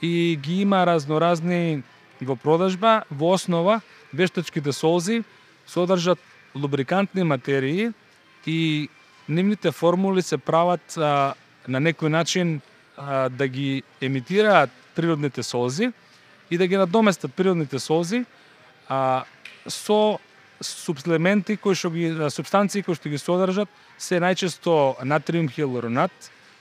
И 0.02 0.38
ги 0.42 0.62
има 0.62 0.86
разноразни 0.86 1.82
во 2.20 2.36
продажба, 2.36 3.02
во 3.10 3.34
основа 3.34 3.80
вештачките 4.14 4.72
солзи 4.72 5.22
содржат 5.66 6.18
лубрикантни 6.54 7.24
материи 7.24 7.90
и 8.46 8.88
нивните 9.28 9.70
формули 9.70 10.22
се 10.22 10.38
прават 10.38 10.96
а, 10.98 11.34
на 11.68 11.78
некој 11.78 12.08
начин 12.08 12.60
а, 12.96 13.28
да 13.28 13.48
ги 13.48 13.82
емитираат 14.00 14.70
природните 14.94 15.42
солзи 15.42 15.92
и 16.52 16.58
да 16.58 16.66
ги 16.66 16.76
надоместат 16.76 17.32
природните 17.32 17.78
солзи 17.78 18.24
а, 18.88 19.24
со 19.66 20.18
субслементи 20.60 21.56
кои 21.56 21.72
што 21.74 21.88
ги 21.94 22.10
субстанции 22.28 22.84
кои 22.84 22.92
што 22.98 23.08
ги 23.08 23.16
содржат 23.16 23.70
се 23.96 24.20
најчесто 24.20 25.00
натриум 25.08 25.48
хилуронат, 25.48 26.12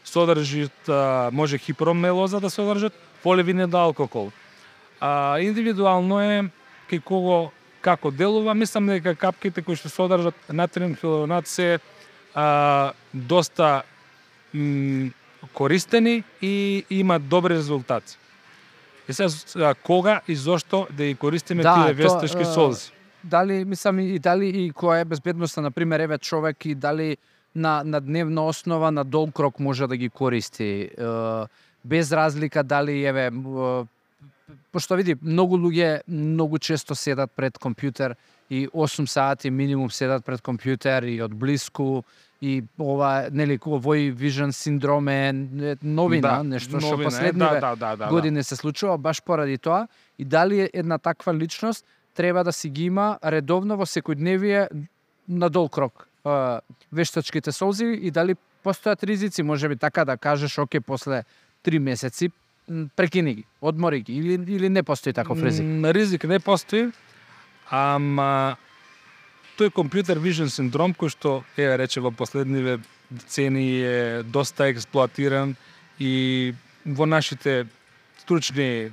содржат 0.07 0.91
може 1.35 1.59
хипромелоза 1.59 2.39
да 2.39 2.49
содржат, 2.49 2.93
поливинет 3.23 3.73
алкохол. 3.73 4.31
А, 4.99 5.39
индивидуално 5.43 6.21
е 6.21 6.47
кај 6.87 7.03
кого 7.03 7.51
како 7.81 8.11
делува, 8.11 8.53
мислам 8.53 8.87
дека 8.87 9.15
капките 9.15 9.61
кои 9.61 9.75
што 9.75 9.91
содржат 9.91 10.39
натриум 10.47 10.95
хилуронат 10.95 11.51
се 11.51 11.79
а, 12.33 12.93
доста 13.13 13.83
м, 14.55 15.11
користени 15.53 16.23
и 16.41 16.85
имаат 16.89 17.27
добри 17.27 17.59
резултати. 17.59 18.20
И 19.11 19.29
сега, 19.29 19.73
кога 19.73 20.21
и 20.27 20.35
зошто 20.35 20.87
да 20.91 21.05
ги 21.05 21.15
користиме 21.15 21.63
Да, 21.63 21.93
тие 21.95 22.05
а, 22.05 22.45
солзи? 22.45 22.91
Дали, 23.23 23.65
мислам, 23.65 23.99
и 23.99 24.19
дали 24.19 24.49
и 24.49 24.71
која 24.73 25.01
е 25.01 25.05
безбедноста, 25.05 25.61
на 25.61 25.71
пример, 25.71 25.99
еве 25.99 26.17
човек 26.17 26.65
и 26.65 26.75
дали 26.75 27.17
на, 27.55 27.83
на 27.85 28.01
дневна 28.01 28.45
основа, 28.45 28.91
на 28.91 29.03
долг 29.03 29.39
рок 29.39 29.59
може 29.59 29.87
да 29.87 29.97
ги 29.97 30.09
користи, 30.09 30.89
без 31.85 32.11
разлика 32.11 32.63
дали, 32.63 33.05
еве, 33.05 33.31
пошто 34.71 34.95
види, 34.95 35.15
многу 35.21 35.57
луѓе 35.57 36.01
многу 36.07 36.59
често 36.59 36.95
седат 36.95 37.31
пред 37.35 37.59
компјутер 37.59 38.15
и 38.49 38.67
8 38.67 39.05
сати 39.05 39.49
минимум 39.49 39.91
седат 39.91 40.25
пред 40.25 40.41
компјутер 40.41 41.05
и 41.05 41.21
од 41.21 41.33
блиску 41.33 42.03
и 42.41 42.63
ова 42.79 43.29
нели 43.31 43.59
овој 43.59 44.11
вижен 44.17 44.51
синдром 44.51 45.07
е 45.07 45.33
новина, 45.83 46.41
Да, 46.41 46.43
нешто 46.43 46.79
што 46.79 46.91
новина 46.91 47.01
е, 47.01 47.05
последниве 47.05 47.59
да, 47.59 47.75
да, 47.75 47.75
да, 47.75 47.95
да, 47.95 48.07
години 48.09 48.43
се 48.43 48.55
случува 48.55 48.97
баш 48.97 49.21
поради 49.21 49.57
тоа. 49.57 49.87
И 50.19 50.25
дали 50.25 50.69
една 50.73 50.97
таква 50.97 51.33
личност 51.35 51.85
треба 52.15 52.43
да 52.43 52.53
си 52.53 52.69
ги 52.69 52.85
има 52.85 53.19
редовно 53.23 53.77
во 53.77 53.85
секојдневие 53.85 54.69
на 55.29 55.49
долг 55.49 55.77
рок 55.77 56.07
а, 56.25 56.61
вештачките 56.91 57.51
солзи 57.51 57.85
и 58.01 58.11
дали 58.11 58.35
постојат 58.65 59.03
ризици, 59.03 59.43
може 59.43 59.69
би 59.69 59.75
така 59.75 60.05
да 60.05 60.17
кажеш, 60.17 60.57
оке, 60.57 60.81
после 60.81 61.23
три 61.63 61.79
месеци 61.79 62.31
прекини 62.95 63.33
ги, 63.33 63.45
одмори 63.61 64.01
ги 64.01 64.13
или 64.13 64.33
или 64.33 64.69
не 64.69 64.83
постои 64.83 65.13
таков 65.13 65.43
ризик. 65.43 65.65
Ризик 65.85 66.23
не 66.23 66.39
постои, 66.39 66.91
ама 67.69 68.55
тој 69.61 69.69
компјутер 69.77 70.17
вижен 70.17 70.49
синдром 70.49 70.95
кој 70.97 71.11
што 71.13 71.31
е 71.53 71.67
рече 71.77 72.01
во 72.01 72.09
последниве 72.09 72.79
децени 73.13 73.65
е 73.85 74.23
доста 74.25 74.71
експлоатиран 74.71 75.53
и 76.01 76.55
во 76.85 77.05
нашите 77.05 77.67
стручни 78.17 78.89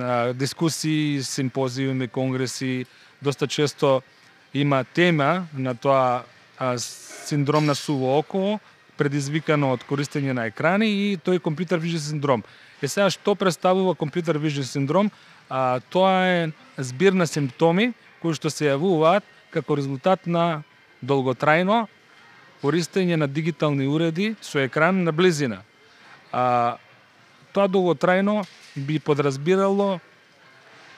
а, 0.00 0.32
дискусии, 0.32 1.20
симпозиуми, 1.20 2.08
конгреси, 2.08 2.86
доста 3.20 3.46
често 3.46 4.00
има 4.54 4.84
тема 4.84 5.46
на 5.52 5.74
тоа 5.74 6.24
а, 6.56 6.78
синдром 6.78 7.66
на 7.66 7.74
суво 7.74 8.16
око, 8.18 8.60
предизвикано 8.96 9.74
од 9.76 9.84
користење 9.84 10.32
на 10.32 10.48
екрани 10.48 10.88
и 10.88 11.16
тој 11.20 11.42
компјутер 11.44 11.76
вижен 11.84 12.00
синдром. 12.00 12.44
Е 12.80 12.88
сега 12.88 13.10
што 13.12 13.36
представува 13.36 13.92
компјутер 13.92 14.40
вижен 14.40 14.64
синдром? 14.64 15.12
А, 15.50 15.80
тоа 15.92 16.24
е 16.24 16.52
збир 16.78 17.12
на 17.12 17.26
симптоми 17.26 17.92
кои 18.22 18.32
што 18.32 18.48
се 18.48 18.72
јавуваат 18.72 19.36
како 19.50 19.76
резултат 19.76 20.26
на 20.26 20.62
долготрајно 21.02 21.86
користење 22.62 23.16
на 23.16 23.26
дигитални 23.26 23.86
уреди 23.86 24.34
со 24.40 24.58
екран 24.58 25.04
на 25.04 25.12
близина. 25.12 25.62
А, 26.32 26.76
тоа 27.52 27.68
долготрајно 27.68 28.44
би 28.76 28.98
подразбирало 28.98 30.00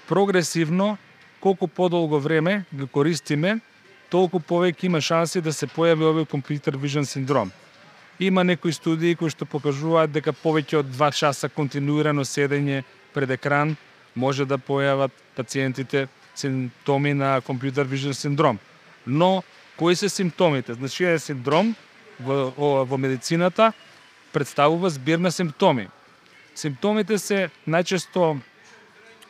прогресивно 0.09 0.97
колку 1.41 1.69
подолго 1.69 2.19
време 2.19 2.65
го 2.73 2.87
користиме, 2.87 3.61
толку 4.11 4.41
повеќе 4.41 4.87
има 4.87 5.01
шанси 5.01 5.41
да 5.41 5.53
се 5.53 5.69
појави 5.71 6.09
овој 6.11 6.27
компјутер 6.29 6.77
вижен 6.77 7.07
синдром. 7.07 7.53
Има 8.19 8.45
некои 8.45 8.73
студии 8.73 9.15
кои 9.17 9.31
што 9.31 9.47
покажуваат 9.49 10.13
дека 10.13 10.33
повеќе 10.37 10.83
од 10.83 10.91
2 10.93 11.13
часа 11.17 11.49
континуирано 11.49 12.25
седење 12.25 12.83
пред 13.15 13.31
екран 13.31 13.77
може 14.15 14.45
да 14.45 14.59
појават 14.59 15.15
пациентите 15.37 16.09
симптоми 16.41 17.15
на 17.15 17.39
компјутер 17.45 17.85
вижен 17.85 18.15
синдром. 18.15 18.59
Но 19.07 19.43
кои 19.77 19.97
се 19.97 20.09
симптомите? 20.09 20.75
Значи 20.75 21.05
е 21.05 21.19
синдром 21.19 21.75
во, 22.21 22.53
во, 22.57 22.85
во 22.85 22.97
медицината 22.99 23.73
представува 24.33 24.91
збир 24.91 25.19
на 25.19 25.33
симптоми. 25.33 25.89
Симптомите 26.55 27.19
се 27.19 27.51
најчесто 27.69 28.39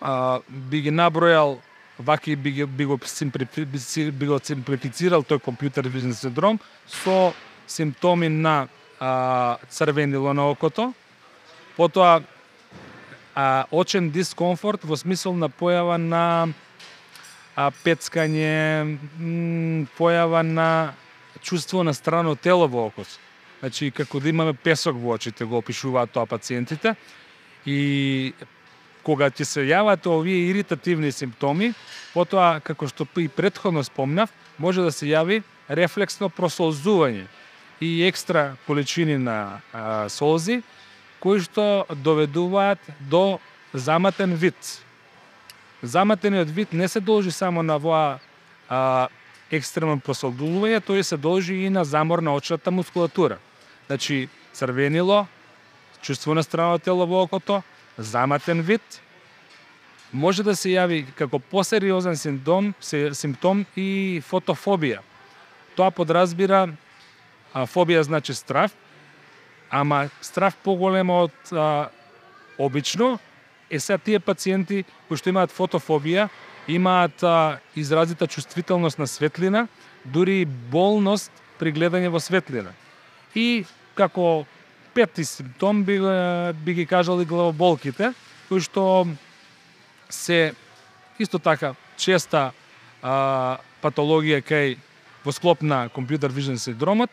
а, 0.00 0.40
би 0.48 0.80
ги 0.86 0.90
набројал 0.90 1.58
ваки 1.98 2.36
би, 2.36 2.50
ги, 2.50 2.66
би, 2.66 2.84
го, 2.84 2.96
би, 2.96 4.10
би 4.10 4.26
го 4.26 4.38
симплифицирал 4.38 5.22
тој 5.22 5.42
компјутер 5.44 5.88
вижен 5.88 6.14
синдром 6.14 6.60
со 6.88 7.32
симптоми 7.68 8.28
на 8.28 8.68
а, 9.00 9.58
црвенило 9.68 10.34
на 10.34 10.50
окото, 10.50 10.92
Потоа 11.76 12.22
а, 13.34 13.64
очен 13.70 14.10
дискомфорт 14.10 14.84
во 14.84 14.96
смисол 14.96 15.36
на 15.36 15.48
појава 15.48 15.96
на 15.96 16.52
а, 17.60 17.70
пецкање, 17.84 18.96
м, 19.20 19.88
појава 19.98 20.42
на 20.42 20.94
чувство 21.42 21.82
на 21.84 21.94
страно 21.94 22.36
тело 22.36 22.68
во 22.68 22.86
окос. 22.88 23.18
Значи, 23.60 23.90
како 23.90 24.20
да 24.20 24.28
имаме 24.28 24.54
песок 24.54 24.96
во 24.96 25.16
очите, 25.18 25.44
го 25.44 25.60
опишуваат 25.60 26.12
тоа 26.12 26.26
пациентите. 26.26 26.94
И 27.66 28.32
кога 29.04 29.30
ќе 29.30 29.44
се 29.44 29.64
јават 29.68 30.06
овие 30.08 30.48
иритативни 30.48 31.12
симптоми, 31.12 31.74
потоа, 32.14 32.60
како 32.64 32.88
што 32.88 33.06
и 33.20 33.28
предходно 33.28 33.84
спомнав, 33.84 34.30
може 34.58 34.82
да 34.82 34.92
се 34.92 35.06
јави 35.12 35.42
рефлексно 35.68 36.30
просолзување 36.30 37.26
и 37.80 38.02
екстра 38.04 38.56
количини 38.66 39.18
на 39.18 39.60
а, 39.72 40.08
солзи, 40.08 40.62
кои 41.20 41.40
што 41.40 41.86
доведуваат 41.92 42.80
до 43.00 43.40
заматен 43.72 44.34
вид. 44.34 44.56
Заматениот 45.82 46.50
вид 46.50 46.72
не 46.72 46.88
се 46.88 47.00
должи 47.00 47.30
само 47.30 47.62
на 47.62 47.78
воа 47.78 48.18
а, 48.68 49.08
екстремно 49.50 49.98
просолдување, 49.98 50.82
тој 50.84 51.02
се 51.02 51.16
должи 51.16 51.54
и 51.54 51.70
на 51.70 51.84
замор 51.84 52.20
на 52.22 52.34
очната 52.34 52.70
мускулатура. 52.70 53.38
Значи, 53.86 54.28
црвенило, 54.52 55.26
чувство 56.02 56.34
на 56.34 56.42
страна 56.42 56.78
тело 56.78 57.06
во 57.06 57.22
окото, 57.22 57.62
заматен 57.98 58.60
вид, 58.62 59.00
може 60.12 60.42
да 60.42 60.56
се 60.56 60.76
јави 60.76 61.04
како 61.16 61.38
посериозен 61.38 62.16
симптом, 62.16 62.74
симптом 62.80 63.64
и 63.76 64.20
фотофобија. 64.26 65.00
Тоа 65.76 65.90
подразбира 65.90 66.68
а, 67.54 67.64
фобија 67.66 68.04
значи 68.04 68.34
страв, 68.34 68.74
ама 69.70 70.10
страв 70.20 70.56
поголема 70.64 71.24
од 71.24 71.52
а, 71.52 71.88
обично, 72.58 73.18
е 73.70 73.80
сега 73.80 73.98
тие 73.98 74.18
пациенти 74.18 74.84
кои 75.08 75.16
што 75.16 75.30
имаат 75.30 75.54
фотофобија, 75.54 76.28
имаат 76.68 77.22
а, 77.22 77.58
изразита 77.76 78.26
чувствителност 78.26 78.98
на 78.98 79.06
светлина, 79.06 79.68
дури 80.04 80.44
болност 80.44 81.30
при 81.58 81.72
гледање 81.72 82.10
во 82.10 82.20
светлина. 82.20 82.74
И 83.34 83.64
како 83.94 84.44
пети 84.94 85.24
симптом 85.24 85.84
би, 85.84 86.00
би 86.64 86.74
ги 86.74 86.86
кажал 86.86 87.20
и 87.20 87.28
главоболките, 87.28 88.12
кои 88.48 88.60
што 88.60 89.06
се 90.10 90.52
исто 91.18 91.38
така 91.38 91.74
честа 91.96 92.50
а, 93.02 93.58
патологија 93.82 94.42
кај 94.42 94.78
во 95.24 95.32
склоп 95.32 95.62
на 95.62 95.86
компјутер 95.94 96.32
вижен 96.32 96.58
синдромот 96.58 97.10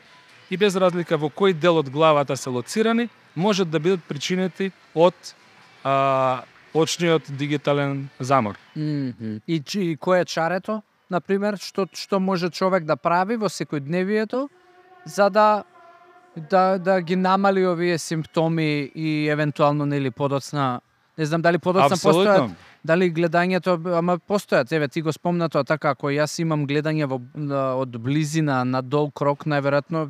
и 0.49 0.57
без 0.57 0.75
разлика 0.75 1.17
во 1.19 1.29
кој 1.29 1.53
дел 1.53 1.77
од 1.77 1.89
главата 1.91 2.37
се 2.37 2.49
лоцирани, 2.49 3.09
можат 3.35 3.69
да 3.69 3.79
бидат 3.79 4.03
причинети 4.07 4.71
од 4.95 5.13
а, 5.88 6.43
очниот 6.73 7.23
дигитален 7.30 8.10
замор. 8.19 8.56
Mm 8.78 9.13
-hmm. 9.13 9.41
И, 9.47 9.56
и 9.56 9.97
кој 9.97 10.21
е 10.21 10.26
чарето, 10.26 10.82
на 11.10 11.21
пример, 11.21 11.58
што 11.58 11.88
што 11.93 12.19
може 12.19 12.50
човек 12.50 12.84
да 12.84 12.95
прави 12.95 13.38
во 13.38 13.50
секојдневието 13.50 14.47
за 15.06 15.30
да 15.30 15.63
да 16.50 16.78
да 16.78 17.02
ги 17.02 17.15
намали 17.15 17.65
овие 17.67 17.97
симптоми 17.97 18.91
и 18.95 19.30
евентуално 19.30 19.86
нели 19.86 20.12
подоцна 20.12 20.82
не 21.17 21.26
знам 21.26 21.41
дали 21.41 21.58
подоцна 21.58 21.97
постојат 21.97 22.52
дали 22.84 23.13
гледањето 23.13 23.78
ама 23.97 24.19
постојат 24.19 24.71
еве 24.71 24.88
ти 24.88 25.02
го 25.02 25.13
спомна 25.13 25.50
тоа 25.50 25.63
така 25.63 25.95
ако 25.95 26.12
јас 26.13 26.41
имам 26.41 26.67
гледање 26.67 27.08
во 27.08 27.21
од 27.82 27.97
близина 27.97 28.63
на 28.65 28.82
дол 28.82 29.12
крок 29.12 29.45
најверојатно 29.45 30.06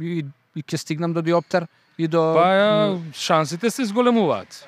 и, 0.00 0.24
и 0.56 0.62
ќе 0.62 0.76
стигнам 0.76 1.12
до 1.12 1.22
диоптер 1.22 1.68
и 1.98 2.08
до 2.08 2.34
Па 2.34 2.98
шансите 3.12 3.70
се 3.70 3.84
зголемуваат. 3.84 4.66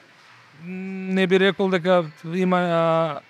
Не 0.65 1.27
би 1.27 1.41
рекол 1.41 1.71
дека 1.71 2.05
има 2.35 2.59
а, 2.59 3.21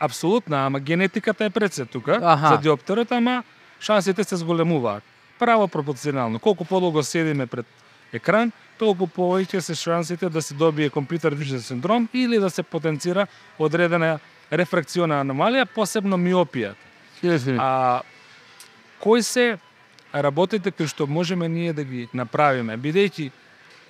апсолутна, 0.00 0.66
ама 0.66 0.80
генетиката 0.80 1.44
е 1.44 1.50
пред 1.50 1.72
се 1.72 1.84
тука 1.84 2.18
Аха. 2.22 2.48
за 2.48 2.58
диоптерот, 2.58 3.12
ама 3.12 3.42
шансите 3.80 4.24
се 4.24 4.36
зголемуваат 4.36 5.02
право 5.38 5.68
пропорционално. 5.68 6.38
Колку 6.38 6.64
подолго 6.64 7.02
седиме 7.02 7.46
пред 7.46 7.66
екран, 8.12 8.52
толку 8.78 9.06
повеќе 9.06 9.58
се 9.58 9.74
шансите 9.74 10.28
да 10.28 10.42
се 10.42 10.54
добие 10.54 10.90
компјутер 10.90 11.34
вижен 11.34 11.60
синдром 11.60 12.08
или 12.14 12.38
да 12.40 12.50
се 12.50 12.62
потенцира 12.62 13.26
одредена 13.58 14.18
рефракциона 14.52 15.20
аномалија, 15.24 15.64
посебно 15.64 16.18
миопија. 16.18 16.74
А 17.58 18.02
кои 19.00 19.22
се 19.22 19.58
работите 20.14 20.70
кои 20.70 20.88
што 20.88 21.06
можеме 21.06 21.48
ние 21.48 21.72
да 21.72 21.84
ги 21.84 22.08
направиме, 22.12 22.76
бидејќи 22.76 23.30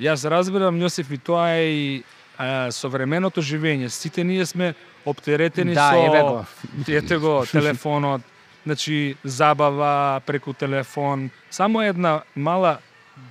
јас 0.01 0.27
разбирам 0.29 0.79
Јосиф 0.81 1.11
и 1.11 1.19
тоа 1.19 1.49
е 1.57 1.67
и 1.71 2.03
а, 2.40 2.72
современото 2.72 3.42
живење. 3.44 3.88
Сите 3.92 4.24
ние 4.24 4.46
сме 4.46 4.74
оптеретени 5.05 5.74
да, 5.74 5.90
со 5.92 6.46
ете 6.88 7.16
го 7.16 7.44
телефонот, 7.53 8.22
значи 8.64 9.16
забава 9.24 10.20
преку 10.26 10.53
телефон. 10.53 11.31
Само 11.50 11.83
една 11.83 12.22
мала 12.35 12.79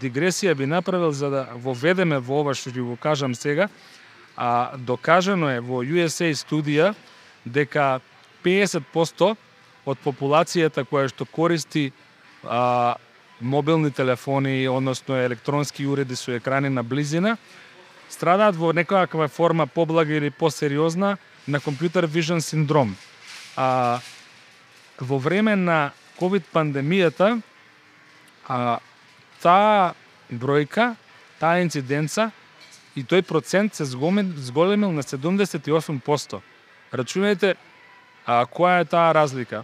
дигресија 0.01 0.53
би 0.53 0.65
направил 0.65 1.11
за 1.11 1.29
да 1.29 1.47
воведеме 1.55 2.19
во 2.19 2.43
ова 2.43 2.53
што 2.53 2.69
ќе 2.69 2.85
го 2.85 2.97
кажам 3.01 3.35
сега. 3.35 3.69
А 4.37 4.77
докажано 4.77 5.49
е 5.49 5.59
во 5.59 5.81
USA 5.83 6.29
студија 6.31 6.93
дека 7.45 7.99
50% 8.45 9.35
од 9.89 9.97
популацијата 10.05 10.85
која 10.85 11.09
што 11.09 11.25
користи 11.25 11.89
а, 12.45 12.95
мобилни 13.41 13.91
телефони, 13.91 14.67
односно 14.67 15.17
електронски 15.17 15.87
уреди 15.87 16.15
со 16.15 16.31
екрани 16.31 16.69
на 16.69 16.83
близина, 16.83 17.37
страдаат 18.09 18.55
во 18.55 18.73
некоја 18.73 19.27
форма 19.29 19.67
поблага 19.67 20.13
или 20.17 20.29
посериозна 20.29 21.17
на 21.47 21.59
компјутер 21.59 22.07
вижен 22.07 22.41
синдром. 22.41 22.95
А, 23.55 23.99
во 24.99 25.17
време 25.17 25.55
на 25.55 25.91
COVID 26.19 26.43
пандемијата 26.53 27.41
а, 28.47 28.79
таа 29.41 29.93
бројка, 30.31 30.95
таа 31.39 31.61
инциденца 31.63 32.31
и 32.95 33.03
тој 33.03 33.23
процент 33.23 33.75
се 33.75 33.85
зголемил 33.85 34.91
на 34.91 35.03
78%. 35.03 36.41
Рачунајте 36.91 37.55
а, 38.25 38.45
која 38.45 38.81
е 38.81 38.85
таа 38.85 39.13
разлика. 39.13 39.63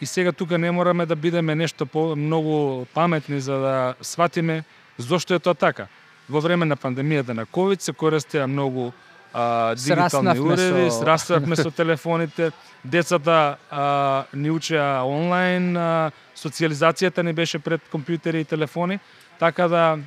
И 0.00 0.06
сега 0.06 0.32
тука 0.32 0.58
не 0.58 0.70
мораме 0.70 1.06
да 1.06 1.16
бидеме 1.16 1.54
нешто 1.54 1.86
по 1.86 2.16
многу 2.16 2.86
паметни 2.94 3.40
за 3.40 3.58
да 3.58 3.94
сватиме 4.00 4.64
зошто 4.98 5.34
е 5.34 5.38
тоа 5.38 5.54
така. 5.54 5.86
Во 6.28 6.40
време 6.40 6.66
на 6.66 6.76
пандемијата 6.76 7.32
на 7.32 7.46
ковид 7.46 7.82
се 7.82 7.92
користеа 7.92 8.46
многу 8.46 8.92
а, 9.32 9.74
дигитални 9.74 10.38
уреди, 10.40 10.90
со... 10.90 10.98
сраснавме 11.00 11.56
со 11.56 11.70
телефоните, 11.70 12.50
децата 12.84 13.56
а, 13.70 14.24
ни 14.34 14.50
учеа 14.50 15.04
онлайн, 15.04 15.76
а, 15.76 16.10
социализацијата 16.36 17.22
не 17.22 17.32
беше 17.32 17.58
пред 17.58 17.80
компјутери 17.92 18.42
и 18.42 18.44
телефони, 18.44 19.00
така 19.38 19.68
да 19.68 19.98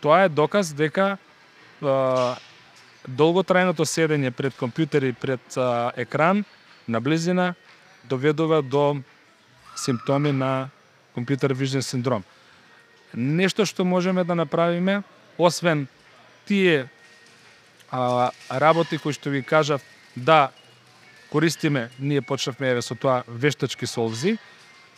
тоа 0.00 0.24
е 0.24 0.28
доказ 0.28 0.72
дека 0.72 1.16
а, 1.82 2.36
долготрајното 3.08 3.88
седење 3.88 4.30
пред 4.30 4.56
компјутери 4.60 5.14
пред 5.16 5.40
а, 5.56 5.92
екран 5.96 6.44
на 6.88 7.00
близина 7.00 7.54
доведува 8.04 8.62
до 8.62 9.00
симптоми 9.76 10.32
на 10.32 10.68
компјутер 11.16 11.54
вижен 11.54 11.82
синдром. 11.82 12.24
Нешто 13.14 13.64
што 13.64 13.84
можеме 13.84 14.24
да 14.24 14.34
направиме, 14.34 15.02
освен 15.38 15.86
тие 16.46 16.88
а, 17.90 18.30
работи 18.50 18.98
кои 18.98 19.12
што 19.12 19.30
ви 19.30 19.42
кажав 19.42 19.82
да 20.16 20.50
користиме, 21.30 21.90
ние 22.00 22.20
почнавме 22.20 22.70
еве 22.70 22.82
со 22.82 22.94
тоа 22.94 23.22
вештачки 23.28 23.86
солзи. 23.86 24.38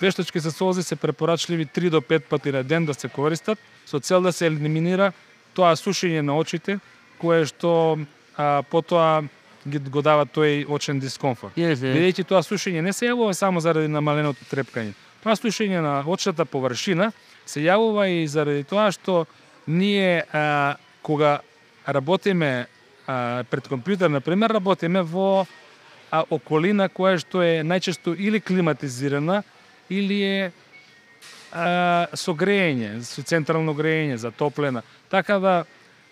Вештачки 0.01 0.41
се 0.41 0.51
солзи 0.51 0.83
се 0.83 0.97
препорачливи 0.97 1.67
3 1.67 1.91
до 1.91 2.01
5 2.01 2.21
пати 2.21 2.53
на 2.53 2.65
ден 2.65 2.87
да 2.87 2.95
се 2.95 3.09
користат 3.09 3.59
со 3.87 4.01
цел 4.01 4.23
да 4.23 4.33
се 4.33 4.47
елиминира 4.47 5.13
тоа 5.55 5.77
сушење 5.77 6.23
на 6.23 6.39
очите 6.39 6.79
кое 7.21 7.45
што 7.45 7.99
а, 8.37 8.63
потоа 8.63 9.23
ги 9.69 9.79
го 9.79 10.01
дава 10.03 10.25
тој 10.25 10.65
очен 10.69 11.01
дискомфорт. 11.01 11.53
Yes, 11.57 11.85
Бидејќи 11.85 12.25
тоа 12.25 12.41
сушење 12.41 12.81
не 12.81 12.93
се 12.97 13.11
јавува 13.11 13.35
само 13.37 13.61
заради 13.61 13.89
намаленото 13.93 14.47
трепкање. 14.49 14.95
Тоа 15.21 15.37
сушење 15.37 15.83
на 15.85 16.01
очната 16.07 16.47
површина 16.49 17.11
се 17.45 17.61
јавува 17.61 18.09
и 18.09 18.27
заради 18.27 18.65
тоа 18.65 18.89
што 18.95 19.27
ние 19.71 20.25
а, 20.33 20.77
кога 21.03 21.41
работиме 21.89 22.67
а, 23.07 23.45
пред 23.51 23.69
компјутер, 23.71 24.11
на 24.11 24.21
пример, 24.21 24.51
работиме 24.51 25.03
во 25.03 25.47
а, 26.11 26.25
околина 26.31 26.89
која 26.91 27.21
што 27.23 27.43
е 27.43 27.63
најчесто 27.63 28.17
или 28.19 28.41
климатизирана, 28.41 29.43
или 29.91 30.23
е 30.23 30.51
а, 31.53 32.09
со 32.15 32.35
грејење, 32.35 33.01
со 33.07 33.23
централно 33.23 33.75
грејење, 33.75 34.19
затоплена. 34.19 34.83
Така 35.11 35.39
да 35.39 35.55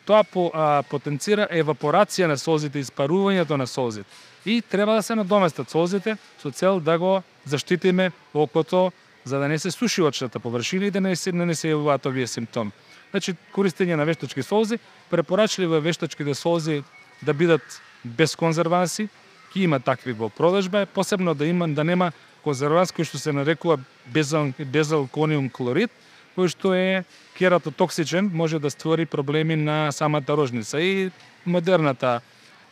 тоа 0.06 0.22
по, 0.24 0.48
а, 0.54 0.82
потенцира 0.88 1.48
евапорација 1.50 2.30
на 2.30 2.38
солзите, 2.38 2.80
испарувањето 2.80 3.58
на 3.58 3.66
солзите. 3.66 4.08
И 4.46 4.62
треба 4.62 4.94
да 4.94 5.02
се 5.02 5.18
надоместат 5.18 5.70
солзите 5.70 6.16
со 6.42 6.50
цел 6.50 6.80
да 6.80 6.98
го 6.98 7.22
заштитиме 7.44 8.12
окото 8.34 8.92
за 9.24 9.38
да 9.38 9.48
не 9.48 9.58
се 9.58 9.70
суши 9.70 10.02
очната 10.02 10.40
површина 10.40 10.86
и 10.86 10.90
да 10.90 11.00
не 11.00 11.16
се, 11.16 11.32
не 11.32 11.54
се 11.54 11.74
јавуваат 11.74 12.06
овие 12.06 12.26
симптоми. 12.26 12.72
Значи, 13.10 13.34
користење 13.54 13.96
на 13.96 14.04
вештачки 14.04 14.42
солзи, 14.42 14.78
препорачливо 15.10 15.78
е 15.78 15.80
вештачките 15.80 16.34
солзи 16.34 16.82
да 17.22 17.34
бидат 17.34 17.62
без 18.04 18.36
конзерванси, 18.36 19.08
ќе 19.54 19.64
има 19.64 19.80
такви 19.80 20.12
во 20.12 20.28
продажба, 20.28 20.86
посебно 20.86 21.34
да 21.34 21.46
има 21.46 21.68
да 21.68 21.84
нема 21.84 22.12
конзерванс 22.44 22.92
кој 22.92 23.08
што 23.08 23.18
се 23.18 23.32
нарекува 23.32 23.78
безал, 24.12 24.52
безалкониум 24.58 25.48
хлорид, 25.48 25.90
кој 26.36 26.52
што 26.52 26.74
е 26.76 27.04
кератотоксичен, 27.38 28.30
може 28.32 28.60
да 28.60 28.70
створи 28.70 29.06
проблеми 29.06 29.56
на 29.56 29.90
самата 29.92 30.36
рожница. 30.36 30.80
И 30.80 31.10
модерната 31.44 32.20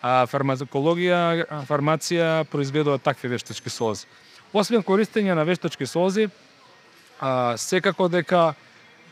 а, 0.03 0.27
фармакологија, 0.29 1.64
фармација 1.66 2.44
произведува 2.53 2.99
такви 2.99 3.33
вештачки 3.33 3.72
солзи. 3.72 4.07
Освен 4.53 4.85
користење 4.85 5.35
на 5.35 5.44
вештачки 5.44 5.87
солзи, 5.87 6.29
а, 7.20 7.57
секако 7.57 8.09
дека 8.09 8.55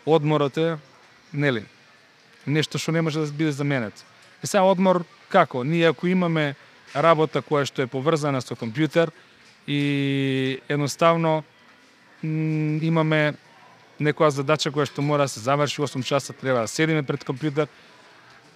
одморот 0.07 0.57
е, 0.57 0.77
нели, 1.35 1.65
нешто 2.47 2.79
што 2.79 2.93
не 2.93 3.03
може 3.03 3.21
да 3.21 3.33
биде 3.33 3.53
заменет. 3.53 4.05
И 4.43 4.47
сега 4.47 4.63
одмор 4.63 5.05
како? 5.29 5.65
Ние 5.65 5.89
ако 5.89 6.07
имаме 6.07 6.55
работа 6.95 7.43
која 7.43 7.67
што 7.67 7.83
е 7.83 7.91
поврзана 7.91 8.41
со 8.41 8.55
компјутер 8.55 9.11
и 9.67 10.61
едноставно 10.69 11.43
имаме 12.23 13.35
некоја 14.01 14.31
задача 14.31 14.71
која 14.71 14.87
што 14.87 15.03
мора 15.03 15.27
да 15.27 15.29
се 15.29 15.41
заврши 15.41 15.83
8 15.83 16.05
часа, 16.05 16.33
треба 16.33 16.65
да 16.65 16.69
седиме 16.69 17.03
пред 17.03 17.25
компјутер, 17.25 17.69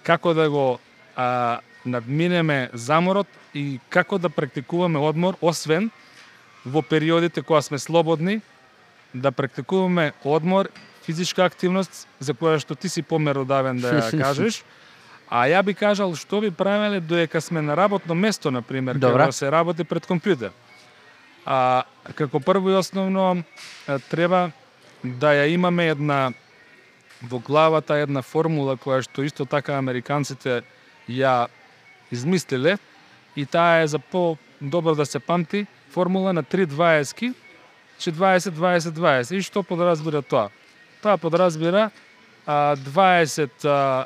како 0.03 0.33
да 0.33 0.49
го 0.49 0.79
а, 1.15 1.59
надминеме 1.85 2.69
заморот 2.73 3.27
и 3.53 3.79
како 3.89 4.17
да 4.17 4.29
практикуваме 4.29 4.99
одмор, 4.99 5.35
освен 5.41 5.89
во 6.65 6.81
периодите 6.81 7.41
кога 7.41 7.61
сме 7.61 7.79
слободни, 7.79 8.41
да 9.13 9.31
практикуваме 9.31 10.13
одмор, 10.23 10.69
физичка 11.09 11.45
активност, 11.49 12.05
за 12.21 12.37
која 12.37 12.61
што 12.61 12.77
ти 12.77 12.89
си 12.89 13.01
померодавен 13.01 13.81
да 13.81 13.97
ја 13.97 14.21
кажеш, 14.25 14.61
А 15.29 15.45
ја 15.45 15.61
би 15.61 15.75
кажал 15.77 16.15
што 16.17 16.41
би 16.41 16.49
правеле 16.49 16.99
доека 16.99 17.41
сме 17.41 17.61
на 17.61 17.75
работно 17.77 18.15
место, 18.15 18.49
на 18.51 18.61
пример, 18.61 18.97
кога 18.97 19.31
се 19.31 19.51
работи 19.51 19.83
пред 19.83 20.07
компјутер. 20.09 20.49
А 21.45 21.85
како 22.17 22.39
прво 22.39 22.69
и 22.69 22.73
основно 22.73 23.43
треба 24.09 24.49
да 25.03 25.33
ја 25.37 25.45
имаме 25.53 25.87
една 25.93 26.33
во 27.21 27.39
главата 27.39 27.99
една 28.01 28.21
формула 28.25 28.73
која 28.73 29.05
што 29.05 29.21
исто 29.21 29.45
така 29.45 29.77
американците 29.77 30.63
ја 31.05 31.47
измислиле 32.11 32.79
и 33.35 33.45
таа 33.45 33.85
е 33.85 33.87
за 33.87 33.99
по 33.99 34.37
добро 34.61 34.95
да 34.95 35.05
се 35.05 35.19
памти 35.19 35.67
формула 35.91 36.33
на 36.33 36.43
3 36.43 36.65
20 36.65 37.33
че 37.99 38.11
20 38.11 38.49
20 38.49 38.79
20 38.97 39.35
и 39.35 39.41
што 39.41 39.63
подразбира 39.63 40.21
тоа? 40.21 40.49
Тоа 41.01 41.17
подразбира 41.17 41.89
а, 42.45 42.75
20 42.75 43.65
а, 43.65 44.05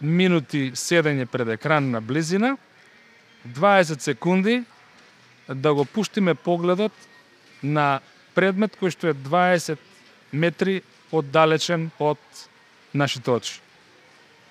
минути 0.00 0.72
седење 0.74 1.26
пред 1.26 1.48
екран 1.48 1.90
на 1.90 2.00
близина, 2.00 2.56
20 3.46 4.00
секунди 4.00 4.64
да 5.48 5.74
го 5.74 5.84
пуштиме 5.84 6.34
погледот 6.34 6.92
на 7.62 8.00
предмет 8.34 8.76
кој 8.80 8.90
што 8.90 9.12
е 9.12 9.14
20 9.14 9.78
метри 10.32 10.82
оддалечен 11.12 11.90
од 11.98 12.18
нашите 12.94 13.30
очи. 13.30 13.60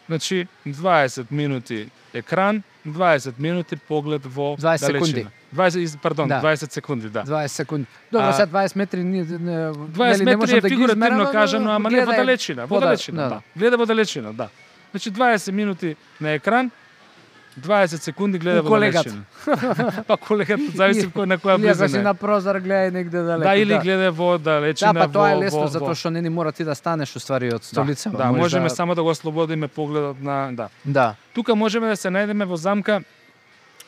Значи, 0.07 0.47
20 0.65 1.31
минути 1.31 1.89
екран, 2.13 2.63
20 2.85 3.39
минути 3.39 3.75
поглед 3.75 4.25
во 4.25 4.55
20 4.55 4.79
далечина. 4.79 4.99
секунди. 4.99 5.27
20, 5.53 5.97
пардон, 5.99 6.27
да. 6.27 6.41
20 6.41 6.71
секунди, 6.71 7.09
да. 7.09 7.23
20 7.23 7.47
секунди. 7.47 7.85
Добро, 8.11 8.33
сега 8.33 8.47
20 8.47 8.77
метри 8.77 9.03
не, 9.03 9.25
20 9.25 10.23
метри 10.23 10.51
не 10.51 10.57
е 10.57 10.61
да 10.61 10.69
фигуративно 10.69 11.31
кажано, 11.31 11.71
ама 11.75 11.89
не 11.89 12.05
во 12.05 12.11
далечина, 12.11 12.65
во 12.65 12.79
далечина, 12.79 13.21
да. 13.21 13.29
да. 13.29 13.41
Гледа 13.55 13.77
во 13.77 13.85
далечина, 13.85 14.33
да. 14.33 14.49
Значи 14.91 15.11
20 15.11 15.51
минути 15.51 15.95
на 16.21 16.29
екран, 16.29 16.71
20 17.59 18.01
секунди 18.01 18.37
гледа 18.37 18.61
во 18.61 18.79
далечина. 18.79 19.23
па 20.07 20.17
колегата 20.17 20.63
зависи 20.75 21.07
кој 21.13 21.25
на 21.25 21.37
која 21.37 21.57
близина. 21.57 21.85
Или 21.85 21.93
си 21.93 22.01
на 22.01 22.13
прозор 22.13 22.59
гледа 22.59 22.91
негде 22.91 23.21
далеко. 23.21 23.43
Да, 23.43 23.55
или 23.55 23.73
да. 23.73 23.79
гледа 23.79 24.11
во 24.11 24.37
далечина. 24.37 24.93
Да, 24.93 25.05
па 25.05 25.13
тоа 25.13 25.31
е 25.31 25.37
лесно 25.45 25.67
затоа 25.67 25.95
што 25.95 26.09
не 26.09 26.21
ни 26.21 26.29
мора 26.29 26.51
ти 26.51 26.63
да 26.63 26.75
станеш 26.75 27.15
уствари 27.15 27.53
од 27.53 27.63
столица. 27.63 28.09
Да, 28.09 28.17
да 28.17 28.31
можеме 28.31 28.69
да... 28.69 28.75
само 28.75 28.95
да 28.95 29.03
го 29.03 29.09
ослободиме 29.09 29.67
погледот 29.67 30.21
на 30.21 30.49
да. 30.51 30.69
Да. 30.85 31.15
Тука 31.33 31.55
можеме 31.55 31.93
да 31.93 31.97
се 31.97 32.09
најдеме 32.09 32.45
во 32.45 32.57
замка 32.57 33.03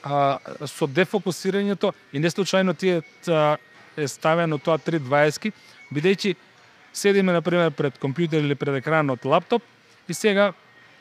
а, 0.06 0.38
со 0.70 0.88
дефокусирањето 0.88 1.92
и 2.14 2.20
не 2.20 2.30
случајно 2.30 2.78
тие 2.78 3.02
та, 3.26 3.58
е 3.98 4.08
ставено 4.08 4.58
тоа 4.58 4.78
320 4.78 5.52
бидејќи 5.94 6.36
седиме 6.94 7.34
на 7.34 7.42
пример 7.42 7.72
пред 7.72 7.98
компјутер 8.00 8.46
или 8.46 8.56
пред 8.56 8.82
екранот 8.82 9.26
лаптоп 9.26 9.64
и 10.08 10.14
сега 10.14 10.54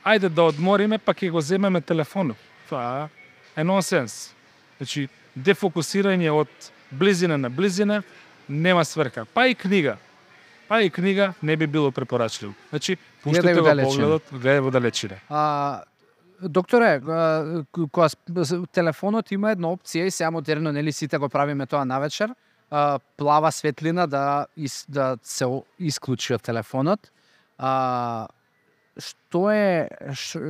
ајде 0.05 0.29
да 0.29 0.49
одмориме, 0.49 0.99
па 0.99 1.15
ќе 1.15 1.31
го 1.31 1.41
земеме 1.41 1.81
телефонот. 1.81 2.37
Тоа 2.69 3.09
е 3.57 3.65
нонсенс. 3.65 4.35
Значи, 4.79 5.09
дефокусирање 5.37 6.33
од 6.33 6.71
близина 6.91 7.39
на 7.39 7.51
близина 7.51 8.03
нема 8.49 8.85
сврка. 8.85 9.25
Па 9.25 9.47
и 9.49 9.55
книга. 9.55 9.97
Па 10.69 10.83
и 10.83 10.91
книга 10.91 11.35
не 11.43 11.57
би 11.57 11.67
било 11.67 11.91
препорачливо. 11.91 12.55
Значи, 12.71 12.97
пуштите 13.23 13.55
го 13.55 13.65
погледот, 13.65 14.31
гледај 14.33 14.61
во 14.61 14.71
далечина. 14.71 15.21
А, 15.29 15.85
докторе, 16.43 17.01
кога 17.73 18.09
телефонот 18.73 19.33
има 19.33 19.53
една 19.55 19.73
опција 19.75 20.09
и 20.09 20.11
сега 20.11 20.31
модерно 20.31 20.73
нели 20.73 20.93
сите 20.93 21.19
го 21.19 21.29
правиме 21.29 21.67
тоа 21.67 21.85
навечер, 21.85 22.35
плава 23.17 23.53
светлина 23.53 24.07
да 24.07 24.47
да 24.89 25.17
се 25.23 25.47
исклучи 25.79 26.35
од 26.35 26.43
телефонот. 26.43 27.11
А, 27.59 28.27
што 28.99 29.51
е 29.51 29.89
ш, 30.13 30.41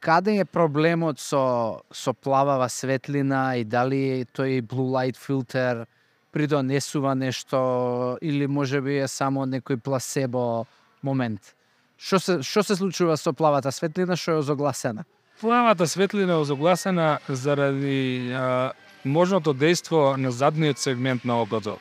каде 0.00 0.40
е 0.40 0.44
проблемот 0.44 1.20
со 1.20 1.82
со 1.92 2.12
плавава 2.14 2.68
светлина 2.68 3.56
и 3.56 3.64
дали 3.64 4.24
тој 4.32 4.62
blue 4.62 4.88
light 4.92 5.16
filter 5.16 5.84
придонесува 6.32 7.14
нешто 7.14 8.18
или 8.22 8.46
можеби 8.46 9.00
е 9.00 9.08
само 9.08 9.46
некој 9.46 9.80
пласебо 9.80 10.66
момент? 11.02 11.54
Што 11.98 12.18
се 12.20 12.42
што 12.42 12.62
се 12.62 12.76
случува 12.76 13.16
со 13.16 13.32
плавата 13.32 13.72
светлина 13.72 14.16
што 14.16 14.36
е 14.36 14.42
озогласена? 14.44 15.04
Плавата 15.40 15.86
светлина 15.86 16.32
е 16.32 16.42
озогласена 16.44 17.18
заради 17.28 18.32
а, 18.32 18.72
можното 19.04 19.54
дејство 19.54 20.16
на 20.16 20.30
задниот 20.30 20.78
сегмент 20.78 21.24
на 21.24 21.40
окото. 21.42 21.78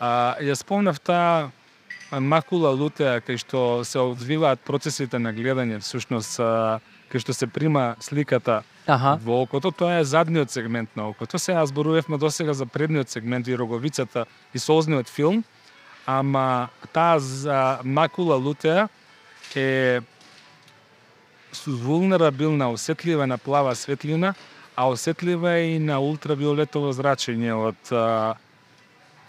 А, 0.00 0.34
ја 0.42 0.54
спомнав 0.54 1.00
таа 1.00 1.50
макула 2.20 2.70
лутеа 2.70 3.20
кај 3.24 3.38
што 3.38 3.84
се 3.84 3.98
одвиваат 3.98 4.60
процесите 4.60 5.18
на 5.18 5.32
гледање, 5.32 5.80
всушност 5.80 6.38
кај 6.38 7.18
што 7.22 7.32
се 7.32 7.46
прима 7.46 7.96
сликата 8.00 8.62
Аха. 8.86 9.18
во 9.22 9.42
окото, 9.42 9.70
тоа 9.70 10.00
е 10.00 10.04
задниот 10.04 10.50
сегмент 10.50 10.96
на 10.96 11.08
окото. 11.08 11.38
Сега 11.38 11.66
зборувавме 11.66 12.18
досега 12.18 12.54
за 12.54 12.66
предниот 12.66 13.08
сегмент 13.08 13.48
и 13.48 13.56
роговицата 13.58 14.26
и 14.54 14.58
созниот 14.58 15.08
филм, 15.08 15.44
ама 16.06 16.68
таа 16.92 17.18
за 17.18 17.78
макула 17.84 18.36
лутеа 18.36 18.88
е 19.56 20.00
вулнерабилна, 21.66 22.70
осетлива 22.70 23.26
на 23.26 23.38
плава 23.38 23.74
светлина, 23.74 24.34
а 24.76 24.88
осетлива 24.88 25.52
е 25.52 25.74
и 25.74 25.78
на 25.78 26.00
ултравиолетово 26.00 26.92
зрачење 26.92 27.54
од 27.54 27.92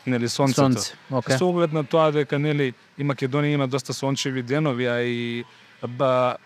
нели 0.06 0.30
сонцето. 0.30 0.62
Сонце, 0.62 0.94
okay. 1.12 1.38
Со 1.38 1.50
оглед 1.50 1.74
на 1.74 1.84
тоа 1.84 2.12
дека 2.12 2.40
нели 2.40 2.74
и 2.98 3.04
Македонија 3.06 3.58
има 3.58 3.68
доста 3.68 3.94
сончеви 3.94 4.42
денови, 4.42 4.88
а 4.88 5.02
и 5.02 5.46
ба, 5.88 6.38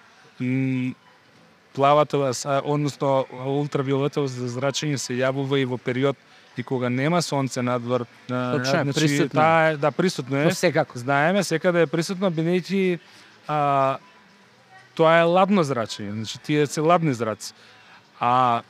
плавата, 1.76 2.32
односно 2.64 3.26
ултравиолетово 3.32 4.28
зрачење 4.28 4.98
се 4.98 5.16
јавува 5.20 5.60
и 5.60 5.66
во 5.66 5.78
период 5.78 6.18
и 6.58 6.64
кога 6.64 6.90
нема 6.90 7.22
сонце 7.22 7.62
надвор. 7.62 8.06
Точно, 8.28 8.84
значи, 8.84 9.00
присутно. 9.00 9.40
Таа 9.40 9.78
да, 9.78 9.92
присутно 9.92 10.38
е. 10.38 10.52
Секако. 10.52 11.00
Знаеме, 11.00 11.44
секаде 11.44 11.82
е 11.82 11.88
присутно, 11.88 12.32
бидејќи 12.32 13.00
а, 13.50 13.98
тоа 14.94 15.18
е 15.20 15.26
ладно 15.26 15.64
зрачење, 15.66 16.14
значи 16.14 16.40
тие 16.46 16.68
се 16.68 16.82
ладни 16.86 17.14
зраци. 17.14 17.54
А 18.20 18.62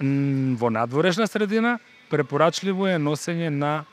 во 0.00 0.70
надворешна 0.70 1.26
средина 1.26 1.78
препорачливо 2.10 2.88
е 2.88 2.98
носење 2.98 3.48
на 3.50 3.84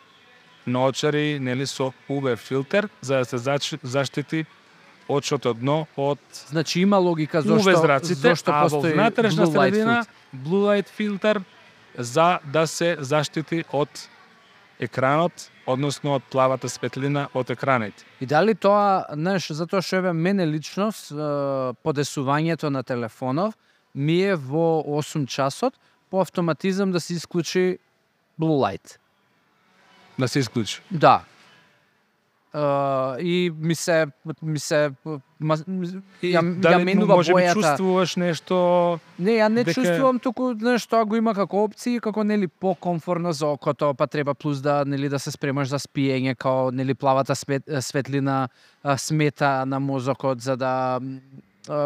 наочари 0.65 1.39
нели 1.39 1.65
со 1.69 1.91
UV 2.09 2.35
филтер 2.37 2.89
за 3.01 3.21
да 3.21 3.25
се 3.25 3.77
заштити 3.83 4.45
очото 5.07 5.53
дно 5.53 5.87
од 5.97 6.19
Значи 6.47 6.81
има 6.81 6.97
логика 6.97 7.41
зашто 7.41 7.69
UV 7.69 7.81
зраците, 7.81 8.21
зашто 8.21 8.51
а 8.51 8.67
во 8.67 8.81
внатрешна 8.81 9.47
средина 9.47 10.05
blue 10.33 10.65
light 10.65 10.89
филтер 10.89 11.41
за 11.97 12.39
да 12.43 12.67
се 12.67 12.97
заштити 12.99 13.63
од 13.73 13.89
екранот, 14.79 15.51
односно 15.65 16.15
од 16.15 16.23
плавата 16.32 16.69
светлина 16.69 17.28
од 17.34 17.49
екраните. 17.49 18.06
И 18.21 18.25
дали 18.25 18.56
тоа, 18.56 19.06
знаеш, 19.13 19.51
затоа 19.51 19.82
што 19.82 20.01
еве 20.01 20.13
мене 20.13 20.45
лично 20.45 20.91
с, 20.91 21.12
подесувањето 21.84 22.69
на 22.69 22.84
телефонов 22.84 23.56
ми 23.93 24.21
е 24.21 24.36
во 24.36 24.84
8 24.86 25.28
часот 25.28 25.73
по 26.10 26.21
автоматизам 26.21 26.91
да 26.91 26.99
се 26.99 27.13
исклучи 27.13 27.78
blue 28.39 28.60
light. 28.60 28.97
Да 30.19 30.28
се 30.28 30.39
исклучи. 30.39 30.82
Да. 30.91 31.23
И 33.19 33.51
ми 33.59 33.75
се 33.75 34.05
ми 34.41 34.59
се 34.59 34.91
ма, 35.39 35.57
ја, 35.57 36.39
ја 36.39 36.59
дали 36.59 36.83
менува 36.85 37.15
може 37.15 37.33
би 37.33 37.41
бојата. 37.41 37.53
чувствуваш 37.53 38.15
нешто 38.15 38.99
Не, 39.19 39.31
ја 39.31 39.47
не 39.47 39.63
дека- 39.63 39.73
чувствувам 39.73 40.19
туку 40.19 40.53
знаеш 40.55 40.87
тоа 40.87 41.05
го 41.05 41.15
има 41.15 41.33
како 41.35 41.63
опции, 41.63 41.99
како 41.99 42.23
нели 42.23 42.47
покомфорно 42.47 43.33
за 43.33 43.47
окото, 43.47 43.93
па 43.93 44.07
треба 44.07 44.33
плюс 44.33 44.61
да 44.61 44.83
нели 44.87 45.09
да 45.09 45.19
се 45.19 45.31
спремаш 45.31 45.67
за 45.67 45.79
спиење, 45.79 46.35
као 46.35 46.71
нели 46.71 46.93
плавата 46.93 47.35
свет, 47.35 47.63
светлина 47.81 48.47
смета 48.97 49.65
на 49.65 49.79
мозокот 49.79 50.41
за 50.41 50.57
да 50.57 50.99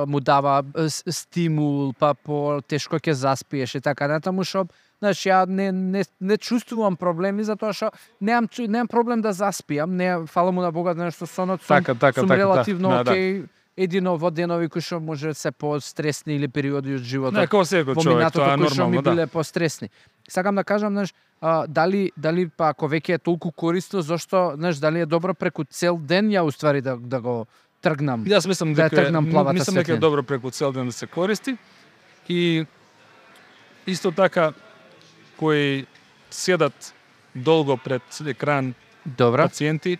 му 0.07 0.19
дава 0.19 0.63
стимул, 1.09 1.93
па 1.99 2.13
по 2.13 2.61
тешко 2.61 2.95
ќе 2.99 3.11
заспиеш 3.11 3.75
и 3.75 3.81
така 3.81 4.07
натаму 4.07 4.43
што 4.43 4.67
Знаеш, 4.99 5.17
ја 5.25 5.45
не, 5.47 5.71
не, 5.71 6.03
не 6.21 6.37
чувствувам 6.37 6.95
проблеми 6.97 7.43
затоа 7.43 7.71
што 7.73 7.91
немам 8.21 8.49
немам 8.57 8.87
проблем 8.87 9.21
да 9.21 9.31
заспиам, 9.33 9.95
не 9.95 10.25
фала 10.27 10.51
му 10.51 10.61
на 10.61 10.71
Бога 10.71 10.93
знаеш 10.93 11.15
што 11.15 11.25
сонот 11.25 11.61
сум, 11.63 11.77
Така, 11.77 11.95
така, 11.95 12.19
сум 12.21 12.27
така, 12.27 12.37
да. 12.37 12.43
релативно 12.43 12.89
Да, 12.89 13.03
да. 13.03 13.11
окей. 13.11 13.43
Едино 13.77 14.17
во 14.17 14.27
денови 14.31 14.67
кои 14.67 14.81
што 14.81 14.99
може 14.99 15.33
се 15.33 15.51
постресни 15.51 16.35
или 16.35 16.47
периоди 16.47 16.95
од 16.95 17.01
животот 17.01 17.39
Не, 17.39 17.47
како 17.47 17.63
секој 17.63 17.95
во 17.95 18.03
човек, 18.03 18.17
минатото 18.17 18.43
тоа 18.43 18.53
е 18.53 18.57
кои 18.57 18.67
што 18.67 18.75
ми 18.75 18.97
нормално, 18.97 19.01
да. 19.01 19.11
биле 19.11 19.27
постресни. 19.27 19.87
Сакам 20.27 20.55
да 20.55 20.63
кажам, 20.63 20.91
знаеш, 20.93 21.13
а, 21.41 21.63
дали 21.67 22.11
дали 22.17 22.49
па 22.51 22.69
ако 22.75 22.89
веќе 22.91 23.15
е 23.15 23.17
толку 23.17 23.51
корисно, 23.51 24.01
зашто, 24.01 24.51
знаеш, 24.59 24.75
дали 24.77 24.99
е 24.99 25.05
добро 25.05 25.33
преку 25.33 25.63
цел 25.63 25.95
ден 25.97 26.27
ја 26.27 26.43
уствари 26.43 26.81
да 26.81 26.97
да 26.97 27.21
го 27.21 27.47
тргнам. 27.81 28.25
Јас 28.27 28.47
мислам 28.47 28.73
Да 28.73 28.83
дека 28.83 28.95
тргнам 28.95 29.23
м- 29.25 29.31
плавата 29.31 29.53
мислам 29.53 29.75
дека 29.75 29.93
е 29.93 29.97
добро 29.97 30.23
преку 30.23 30.51
цел 30.51 30.71
ден 30.71 30.85
да 30.85 30.91
се 30.91 31.07
користи 31.07 31.55
и 32.29 32.65
исто 33.87 34.11
така 34.11 34.51
кои 35.39 35.85
седат 36.29 36.93
долго 37.35 37.77
пред 37.77 38.01
екран 38.27 38.73
Добра. 39.05 39.47
пациенти 39.47 39.97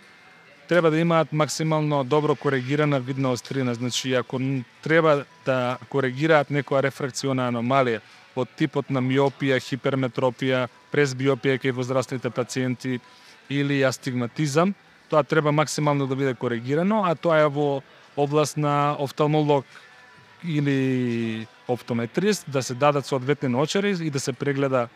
треба 0.68 0.92
да 0.92 1.00
имаат 1.00 1.34
максимално 1.34 2.04
добро 2.04 2.36
коригирана 2.36 3.00
видна 3.00 3.32
острина. 3.32 3.74
Значи, 3.74 4.14
ако 4.14 4.40
треба 4.84 5.26
да 5.46 5.78
коригираат 5.90 6.52
некоја 6.52 6.84
рефракциона 6.86 7.48
аномалија 7.50 8.04
од 8.36 8.52
типот 8.56 8.92
на 8.94 9.02
миопија, 9.02 9.58
хиперметропија, 9.58 10.68
презбиопија 10.94 11.58
кај 11.58 11.74
возрастните 11.74 12.30
пациенти 12.30 13.00
или 13.50 13.82
астигматизам, 13.84 14.76
тоа 15.10 15.24
треба 15.24 15.52
максимално 15.52 16.08
да 16.08 16.16
биде 16.16 16.34
коригирано, 16.34 17.02
а 17.06 17.16
тоа 17.16 17.42
е 17.42 17.48
во 17.48 17.82
област 18.18 18.58
на 18.58 18.96
офталмолог 19.00 19.66
или 20.46 21.48
оптометрист, 21.68 22.46
да 22.48 22.64
се 22.64 22.74
дадат 22.74 23.06
соодветни 23.06 23.50
наочари 23.50 23.98
и 24.02 24.10
да 24.10 24.20
се 24.20 24.34
прегледа 24.34 24.88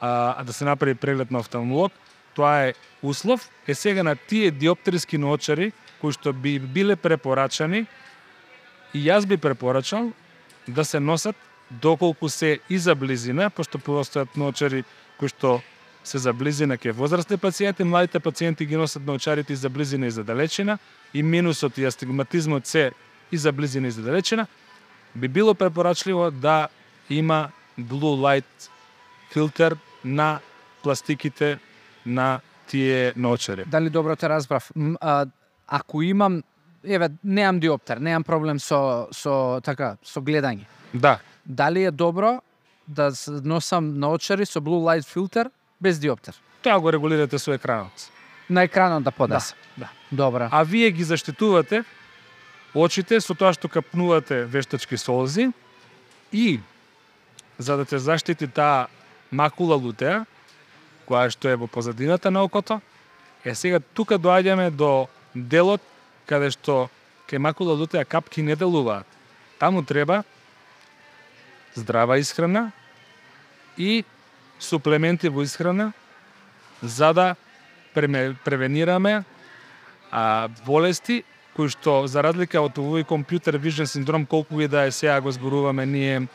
а, 0.00 0.44
да 0.44 0.52
се 0.52 0.64
направи 0.64 0.94
преглед 0.94 1.30
на 1.30 1.38
офталмолог. 1.38 1.92
Тоа 2.34 2.66
е 2.66 2.74
услов. 3.02 3.50
Е 3.68 3.74
сега 3.74 4.02
на 4.02 4.16
тие 4.16 4.50
диоптерски 4.50 5.18
ноочари 5.18 5.72
кои 6.00 6.12
што 6.16 6.32
би 6.32 6.58
биле 6.58 6.96
препорачани 6.96 7.84
и 8.94 8.98
јас 9.04 9.26
би 9.28 9.36
препорачал 9.36 10.12
да 10.68 10.84
се 10.84 11.00
носат 11.00 11.36
доколку 11.70 12.28
се 12.28 12.58
и 12.70 12.78
за 12.78 12.94
близина, 12.94 13.50
пошто 13.50 13.78
постојат 13.78 14.36
ноочари 14.36 14.84
кои 15.18 15.28
што 15.28 15.60
се 16.04 16.18
за 16.18 16.32
близина 16.32 16.78
ке 16.78 16.92
возрастни 16.92 17.36
пациенти, 17.36 17.84
младите 17.84 18.20
пациенти 18.20 18.66
ги 18.66 18.76
носат 18.76 19.06
ноочарите 19.06 19.52
и 19.52 19.56
за 19.56 19.68
близина 19.68 20.06
и 20.06 20.10
за 20.10 20.24
далечина, 20.24 20.78
и 21.14 21.22
минусот 21.22 21.78
и 21.78 21.84
астигматизмот 21.84 22.66
се 22.66 22.92
и 23.32 23.36
за 23.36 23.52
близина 23.52 23.88
и 23.88 23.90
за 23.90 24.02
далечина, 24.02 24.46
би 25.14 25.28
било 25.28 25.54
препорачливо 25.54 26.30
да 26.30 26.68
има 27.10 27.50
blue 27.78 28.16
light 28.16 28.70
филтер 29.32 29.76
на 30.04 30.40
пластиките 30.82 31.58
на 32.06 32.40
тие 32.66 33.12
наочари. 33.16 33.64
Дали 33.66 33.90
добро 33.90 34.16
те 34.16 34.28
разбрав? 34.28 34.70
А, 35.00 35.26
ако 35.68 36.02
имам 36.02 36.42
еве 36.84 37.08
немам 37.24 37.60
диоптер, 37.60 37.96
немам 37.96 38.24
проблем 38.24 38.58
со 38.58 39.08
со 39.12 39.60
така 39.64 39.96
со 40.04 40.20
гледање. 40.20 40.64
Да, 40.94 41.18
Дали 41.46 41.84
е 41.84 41.90
добро 41.90 42.40
да 42.88 43.12
носам 43.44 43.98
наочари 43.98 44.46
со 44.46 44.60
blue 44.60 44.82
light 44.82 45.04
филтер 45.06 45.50
без 45.80 45.98
диоптер? 45.98 46.34
тоа 46.62 46.80
го 46.80 46.92
регулирате 46.92 47.38
со 47.38 47.52
екранот. 47.52 48.10
На 48.50 48.62
екранот 48.62 49.02
да 49.02 49.10
поднесе. 49.10 49.54
да. 49.76 49.88
Добра. 50.12 50.48
А 50.52 50.62
вие 50.62 50.90
ги 50.90 51.04
заштитувате 51.04 51.84
очите 52.74 53.20
со 53.20 53.34
тоа 53.34 53.52
што 53.52 53.68
капнувате 53.68 54.44
вештачки 54.44 54.96
солзи 54.96 55.52
и 56.32 56.60
за 57.58 57.76
да 57.76 57.84
те 57.84 57.98
заштити 57.98 58.46
таа 58.46 58.86
макула 59.30 59.76
лутеа, 59.76 60.24
која 61.08 61.30
што 61.30 61.50
е 61.50 61.56
во 61.56 61.66
позадината 61.66 62.30
на 62.30 62.42
окото, 62.44 62.80
е 63.44 63.54
сега 63.54 63.80
тука 63.80 64.18
доаѓаме 64.18 64.70
до 64.70 65.08
делот 65.34 65.82
каде 66.26 66.50
што 66.54 66.88
кај 67.30 67.38
макула 67.38 67.74
лутеа 67.74 68.04
капки 68.04 68.42
не 68.42 68.56
делуваат. 68.56 69.06
Таму 69.58 69.82
треба 69.82 70.24
здрава 71.74 72.18
исхрана 72.18 72.72
и 73.78 74.04
суплементи 74.58 75.28
во 75.28 75.42
исхрана 75.42 75.92
за 76.82 77.12
да 77.12 77.36
преме- 77.94 78.36
превенираме 78.44 79.24
а, 80.10 80.48
болести 80.66 81.24
кои 81.56 81.68
што 81.68 82.06
за 82.06 82.22
разлика 82.22 82.62
од 82.62 82.78
овој 82.78 83.04
компјутер 83.04 83.58
вижен 83.58 83.86
синдром 83.86 84.26
колку 84.26 84.60
и 84.60 84.68
да 84.68 84.86
е 84.86 84.92
сега 84.92 85.20
го 85.20 85.30
зборуваме 85.30 85.86
ние 85.86 86.28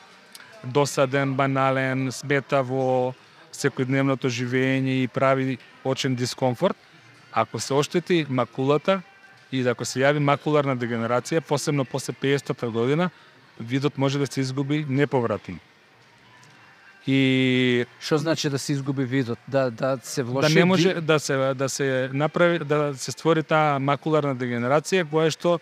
досаден, 0.66 1.36
банален, 1.36 2.12
смета 2.12 2.62
во 2.64 3.14
секојдневното 3.56 4.30
живење 4.30 5.04
и 5.04 5.08
прави 5.08 5.58
очен 5.84 6.16
дискомфорт, 6.16 6.78
ако 7.32 7.60
се 7.60 7.74
оштети 7.74 8.26
макулата 8.30 9.02
и 9.52 9.62
ако 9.68 9.86
се 9.86 10.02
јави 10.04 10.20
макуларна 10.20 10.76
дегенерација, 10.76 11.42
посебно 11.42 11.86
после 11.86 12.14
50-та 12.14 12.68
година, 12.68 13.10
видот 13.60 13.98
може 13.98 14.20
да 14.20 14.28
се 14.28 14.42
изгуби 14.42 14.86
неповратно. 14.90 15.60
И 17.08 17.86
Што 18.02 18.18
значи 18.18 18.50
да 18.50 18.60
се 18.60 18.74
изгуби 18.74 19.06
видот? 19.06 19.40
Да 19.48 19.70
да 19.70 20.00
се 20.04 20.24
влоши 20.24 20.54
да 20.54 20.60
не 20.60 20.66
може 20.66 20.94
да 20.94 21.20
се 21.20 21.54
да 21.54 21.70
се 21.70 22.10
направи 22.14 22.60
да 22.60 22.94
се 22.98 23.12
створи 23.12 23.44
таа 23.44 23.78
макуларна 23.80 24.34
дегенерација 24.34 25.06
која 25.06 25.30
што 25.30 25.60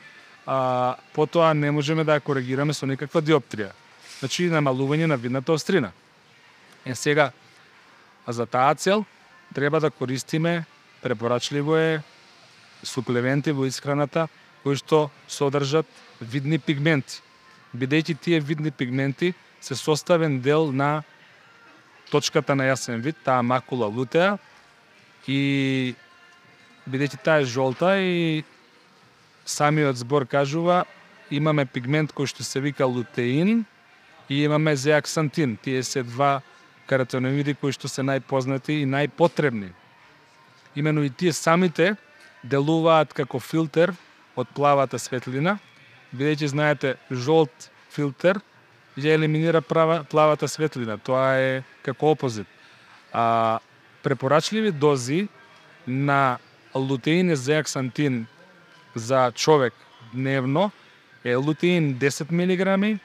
а, 0.47 0.95
потоа 1.13 1.51
не 1.53 1.71
можеме 1.71 2.07
да 2.07 2.15
ја 2.15 2.23
коригираме 2.23 2.73
со 2.73 2.87
никаква 2.87 3.21
диоптрија. 3.21 3.75
Значи 4.23 4.45
намалување 4.47 5.09
на 5.11 5.17
видната 5.19 5.51
острина. 5.51 5.89
Е 6.87 6.95
сега 6.95 7.31
а 8.25 8.31
за 8.31 8.45
таа 8.45 8.75
цел 8.75 9.03
треба 9.53 9.79
да 9.83 9.91
користиме 9.91 10.63
препорачливо 11.01 11.75
е 11.75 12.03
суплементи 12.83 13.51
во 13.51 13.67
исхраната 13.67 14.29
кои 14.63 14.79
што 14.79 15.11
содржат 15.27 15.83
видни 16.21 16.55
пигменти. 16.55 17.19
Бидејќи 17.75 18.15
тие 18.15 18.39
видни 18.39 18.71
пигменти 18.71 19.33
се 19.59 19.75
составен 19.75 20.39
дел 20.39 20.71
на 20.71 21.03
точката 22.07 22.55
на 22.55 22.63
јасен 22.71 23.03
вид, 23.03 23.19
таа 23.27 23.43
макула 23.43 23.91
лутеа 23.91 24.37
и 25.27 25.95
бидејќи 26.87 27.19
таа 27.19 27.43
е 27.43 27.51
жолта 27.51 27.99
и 27.99 28.47
самиот 29.43 29.99
збор 29.99 30.23
кажува 30.23 30.85
имаме 31.27 31.67
пигмент 31.67 32.15
кој 32.15 32.31
што 32.31 32.47
се 32.47 32.63
вика 32.63 32.87
лутеин 32.87 33.65
и 34.33 34.43
имаме 34.43 34.75
зеаксантин. 34.75 35.57
Тие 35.57 35.83
се 35.83 36.03
два 36.03 36.41
каротиноиди 36.87 37.53
кои 37.53 37.73
што 37.75 37.87
се 37.87 38.01
најпознати 38.01 38.81
и 38.81 38.89
најпотребни. 38.89 39.69
Имено 40.75 41.03
и 41.05 41.09
тие 41.09 41.33
самите 41.33 41.93
делуваат 42.43 43.13
како 43.13 43.39
филтер 43.39 43.93
од 44.35 44.49
плавата 44.57 44.99
светлина, 44.99 45.59
бидејќи 46.15 46.49
знаете 46.49 46.95
жолт 47.11 47.69
филтер 47.93 48.41
ја 48.97 49.13
елиминира 49.13 49.61
права, 49.61 50.01
плавата 50.03 50.47
светлина. 50.49 50.97
Тоа 50.97 51.37
е 51.37 51.63
како 51.85 52.13
опозит. 52.13 52.47
А 53.13 53.59
препорачливи 54.03 54.71
дози 54.71 55.27
на 55.87 56.37
лутеин 56.75 57.29
и 57.29 57.35
зеаксантин 57.35 58.25
за 58.95 59.31
човек 59.35 59.73
дневно 60.13 60.71
е 61.23 61.35
лутеин 61.35 61.95
10 61.95 62.31
мг, 62.31 62.99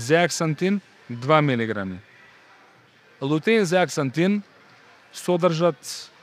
зеаксантин 0.00 0.80
2 1.10 1.40
мг. 1.40 2.00
Лутеин 3.20 3.62
и 3.62 3.64
зеаксантин 3.64 4.42
содржат 5.12 5.76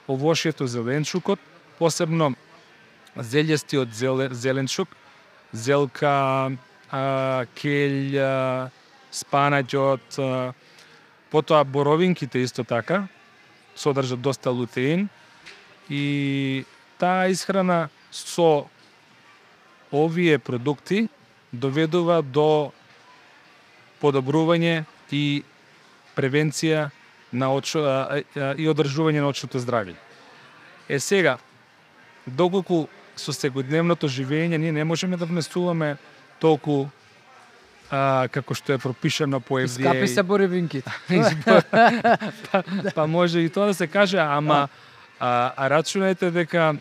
овошјето 0.07 0.65
зеленчукот, 0.65 1.39
посебно 1.77 2.33
зелјестиот 3.15 3.91
зеле, 3.93 4.29
зеленчук, 4.33 4.89
зелка, 5.51 6.51
а, 6.91 7.45
келј, 7.59 8.17
а, 8.17 8.69
спанаќот, 9.11 10.17
а, 10.17 10.53
потоа 11.31 11.63
боровинките 11.63 12.41
исто 12.43 12.63
така 12.63 13.07
содржат 13.75 14.21
доста 14.21 14.51
лутеин 14.51 15.09
и 15.89 16.65
таа 16.97 17.29
исхрана 17.29 17.89
со 18.11 18.67
овие 19.91 20.39
продукти 20.39 21.09
доведува 21.53 22.21
до 22.21 22.73
подобрување 24.01 24.85
и 25.11 25.43
превенција 26.17 26.89
на 27.31 27.51
очо, 27.53 27.83
а, 27.83 28.21
а, 28.35 28.53
и 28.57 28.67
одржување 28.69 29.21
на 29.21 29.29
очното 29.29 29.59
здравје. 29.59 29.95
Е 30.89 30.99
сега, 30.99 31.37
доколку 32.25 32.87
со 33.17 33.33
секојдневното 33.33 34.07
живење 34.07 34.57
ние 34.57 34.71
не 34.71 34.83
можеме 34.83 35.17
да 35.17 35.25
внесуваме 35.25 35.97
толку 36.39 36.87
а, 37.91 38.27
како 38.31 38.55
што 38.55 38.75
е 38.75 38.81
пропишано 38.81 39.39
по 39.39 39.59
FDA. 39.59 39.89
Скапи 39.89 40.07
се 40.07 40.23
боривинките. 40.23 40.91
па, 42.51 42.63
па 42.95 43.07
може 43.07 43.41
и 43.41 43.49
тоа 43.49 43.71
да 43.71 43.73
се 43.73 43.87
каже, 43.87 44.19
ама 44.19 44.67
а, 45.19 45.53
а 45.57 45.69
рачунајте 45.69 46.31
дека 46.31 46.75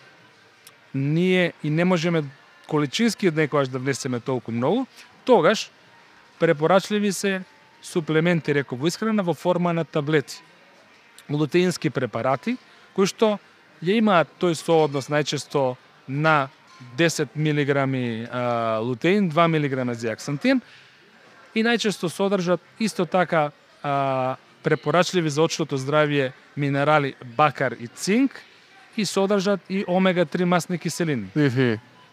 ние 0.95 1.53
и 1.63 1.71
не 1.71 1.85
можеме 1.85 2.25
количински 2.67 3.31
некојаш 3.31 3.71
да 3.71 3.79
внесеме 3.79 4.21
толку 4.21 4.53
многу, 4.53 4.87
тогаш 5.25 5.71
препорачливи 6.39 7.13
се 7.13 7.43
суплементи 7.83 8.55
реков 8.55 8.81
исхрана 8.87 9.23
во 9.23 9.35
форма 9.35 9.73
на 9.73 9.85
таблети. 9.85 10.43
Лутеински 11.31 11.91
препарати 11.91 12.57
кои 12.97 13.07
што 13.07 13.37
ја 13.85 13.99
имаат 14.01 14.31
тој 14.41 14.57
сооднос 14.57 15.11
најчесто 15.13 15.77
на 16.09 16.49
10 16.97 17.37
мг 17.37 17.85
лутеин, 18.85 19.31
2 19.31 19.47
мг 19.53 19.95
зиаксантин 19.95 20.61
и 21.55 21.65
најчесто 21.65 22.09
содржат 22.09 22.61
исто 22.81 23.07
така 23.07 23.51
а, 23.83 24.37
препорачливи 24.63 25.31
за 25.31 25.43
очното 25.43 25.79
здравје 25.79 26.33
минерали 26.57 27.15
бакар 27.37 27.77
и 27.81 27.87
цинк 27.87 28.41
и 28.97 29.05
содржат 29.05 29.61
и 29.69 29.85
омега-3 29.85 30.45
масни 30.45 30.79
киселини. 30.79 31.29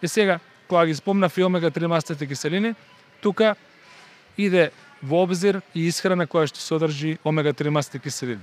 И 0.01 0.07
сега, 0.07 0.39
кога 0.67 0.85
ги 0.85 0.95
спомнав 0.95 1.37
и 1.37 1.43
омега-3 1.43 1.87
масните 1.87 2.27
киселини, 2.27 2.75
тука 3.21 3.55
иде 4.37 4.71
во 5.01 5.23
обзир 5.23 5.61
и 5.73 5.87
исхрана 5.87 6.27
која 6.27 6.47
што 6.47 6.59
содржи 6.59 7.17
омега-3 7.23 7.69
масни 7.69 7.99
киселини. 7.99 8.41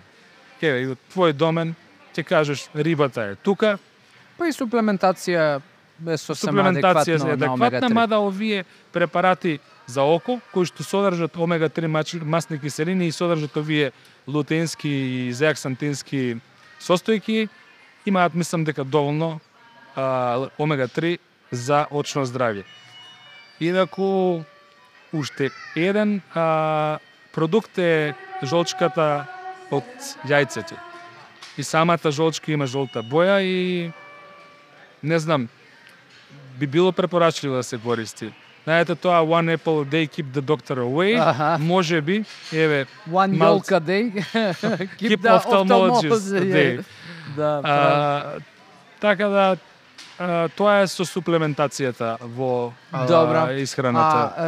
Еве, 0.60 0.82
и 0.82 0.86
од 0.92 0.98
твој 1.14 1.32
домен 1.32 1.74
ќе 2.14 2.24
кажеш 2.24 2.68
рибата 2.74 3.32
е 3.32 3.34
тука, 3.36 3.78
Па 4.40 4.48
и 4.48 4.52
суплементација 4.56 5.60
е 6.08 6.16
сосема 6.16 6.52
суплементација 6.52 7.16
адекватно 7.16 7.24
е 7.24 7.26
на 7.26 7.32
адекватна, 7.32 7.66
омега-3. 7.66 7.92
мада 7.92 8.18
овие 8.24 8.64
препарати 8.92 9.58
за 9.86 10.02
око, 10.02 10.40
кои 10.52 10.64
што 10.64 10.82
содржат 10.82 11.36
омега-3 11.36 11.86
мач- 11.86 12.22
масни 12.24 12.60
киселини 12.60 13.06
и 13.08 13.12
содржат 13.12 13.56
овие 13.56 13.92
лутеински 14.28 14.88
и 14.88 15.32
зеаксантински 15.32 16.40
состојки, 16.80 17.48
имаат, 18.06 18.34
мислам 18.34 18.64
дека 18.64 18.84
доволно 18.84 19.40
а, 19.96 20.48
омега-3 20.58 21.18
за 21.50 21.86
очно 21.90 22.24
здравје. 22.24 22.64
Инаку, 23.60 24.44
уште 25.12 25.50
еден 25.76 26.20
а, 26.34 26.98
продукт 27.32 27.78
е 27.78 28.14
жолчката 28.44 29.26
од 29.70 29.84
јајцето. 30.26 30.74
И 31.58 31.62
самата 31.62 32.10
жолчка 32.10 32.52
има 32.52 32.66
жолта 32.66 33.02
боја 33.02 33.40
и 33.42 33.90
не 35.02 35.18
знам, 35.18 35.48
би 36.58 36.66
било 36.66 36.92
препорачливо 36.92 37.56
да 37.56 37.62
се 37.62 37.78
користи. 37.78 38.32
Знаете 38.64 38.94
тоа 38.94 39.24
one 39.24 39.56
apple 39.56 39.82
a 39.82 39.88
day 39.88 40.08
keep 40.08 40.32
the 40.32 40.40
doctor 40.40 40.78
away, 40.78 41.16
Аха. 41.18 41.58
може 41.60 42.00
би, 42.00 42.24
еве, 42.52 42.86
One 43.10 43.38
yolk 43.38 43.72
a 43.72 43.80
day. 43.80 44.12
keep 45.00 45.20
ophthalmologist 45.20 46.38
a 46.38 46.44
day. 46.44 46.84
Да. 47.36 47.60
А, 47.64 48.24
така 49.00 49.28
да, 49.28 49.56
тоа 50.56 50.80
е 50.82 50.88
со 50.90 51.04
суплементацијата 51.08 52.16
во 52.36 52.72
а, 52.92 53.06
Добра. 53.08 53.46
исхраната. 53.56 54.18
А, 54.20 54.44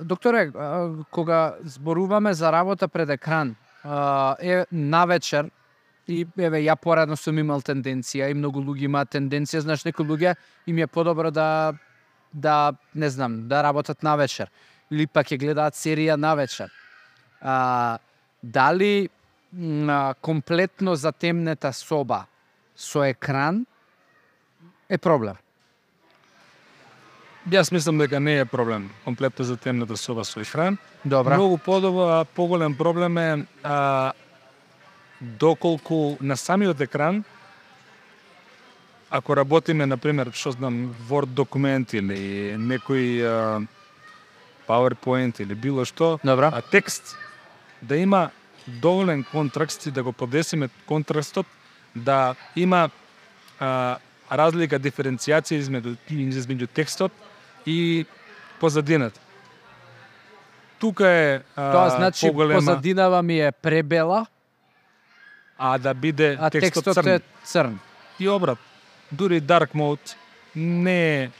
е, 0.00 0.04
докторе, 0.04 0.50
а, 0.52 0.90
кога 1.10 1.56
зборуваме 1.64 2.34
за 2.34 2.52
работа 2.52 2.88
пред 2.88 3.10
екран, 3.10 3.56
а, 3.84 4.36
е 4.40 4.64
навечер 4.72 5.50
и 6.08 6.26
еве 6.38 6.60
ја 6.62 6.76
порадно 6.76 7.16
сум 7.16 7.38
имал 7.38 7.60
тенденција 7.60 8.30
и 8.30 8.34
многу 8.34 8.60
луѓе 8.60 8.90
имаат 8.90 9.14
тенденција, 9.16 9.64
знаеш 9.64 9.84
некои 9.84 10.06
луѓе 10.06 10.36
им 10.66 10.78
е 10.78 10.86
подобро 10.86 11.30
да 11.30 11.74
да 12.32 12.74
не 12.94 13.08
знам, 13.10 13.48
да 13.48 13.62
работат 13.62 14.02
навечер 14.02 14.50
или 14.90 15.06
пак 15.06 15.32
ќе 15.32 15.38
гледаат 15.40 15.74
серија 15.74 16.16
навечер. 16.16 16.68
А, 17.40 17.98
дали 18.42 19.08
а, 19.88 20.14
комплетно 20.20 20.94
затемнета 20.94 21.72
соба 21.72 22.26
со 22.76 23.04
екран 23.04 23.64
е 24.88 24.98
проблем? 24.98 25.36
Јас 27.50 27.70
мислам 27.72 27.98
дека 27.98 28.20
не 28.20 28.38
е 28.38 28.44
проблем 28.44 28.90
комплетно 29.04 29.44
за 29.44 29.56
темната 29.56 29.96
соба 29.96 30.24
со 30.24 30.40
ехран. 30.40 30.78
Добра. 31.04 31.36
Многу 31.36 31.58
подобро, 31.58 32.24
поголем 32.34 32.74
проблем 32.76 33.18
е 33.18 33.46
а, 33.62 34.12
доколку 35.20 36.16
на 36.20 36.36
самиот 36.36 36.80
екран 36.80 37.24
ако 39.10 39.36
работиме 39.36 39.86
на 39.86 39.96
пример, 39.96 40.30
што 40.34 40.50
знам, 40.50 40.94
Word 41.08 41.30
документ 41.38 41.94
или 41.94 42.56
некој 42.58 43.06
а, 43.22 43.32
PowerPoint 44.66 45.40
или 45.40 45.54
било 45.54 45.84
што, 45.86 46.18
Добра. 46.24 46.50
а 46.52 46.60
текст 46.62 47.16
да 47.82 47.96
има 47.96 48.30
доволен 48.66 49.24
контраст 49.24 49.86
и 49.86 49.90
да 49.90 50.02
го 50.02 50.12
подесиме 50.12 50.68
контрастот 50.86 51.46
да 51.94 52.34
има 52.56 52.90
а, 53.60 53.98
разлика 54.30 54.78
диференцијација 54.78 55.60
измеѓу 55.62 55.96
измеѓу 56.10 56.68
текстот 56.74 57.12
и 57.66 58.06
позадината. 58.60 59.20
Тука 60.78 61.08
е 61.08 61.42
а, 61.56 61.72
Тоа 61.72 61.90
значи 61.90 62.26
поголема, 62.28 62.58
позадинава 62.58 63.22
ми 63.22 63.40
е 63.40 63.52
пребела, 63.52 64.26
а 65.58 65.78
да 65.78 65.94
биде 65.94 66.36
а 66.40 66.50
текстот, 66.50 66.84
текстот 66.84 67.04
црн. 67.04 67.08
е 67.08 67.20
црн. 67.44 67.78
И 68.20 68.28
обрат. 68.28 68.58
Дури 69.12 69.40
dark 69.40 69.74
mode 69.74 70.16
не 70.56 71.22
е 71.22 71.30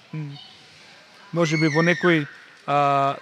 може 1.33 1.57
би 1.57 1.69
во 1.69 1.83
некој 1.83 2.27
а, 2.67 3.17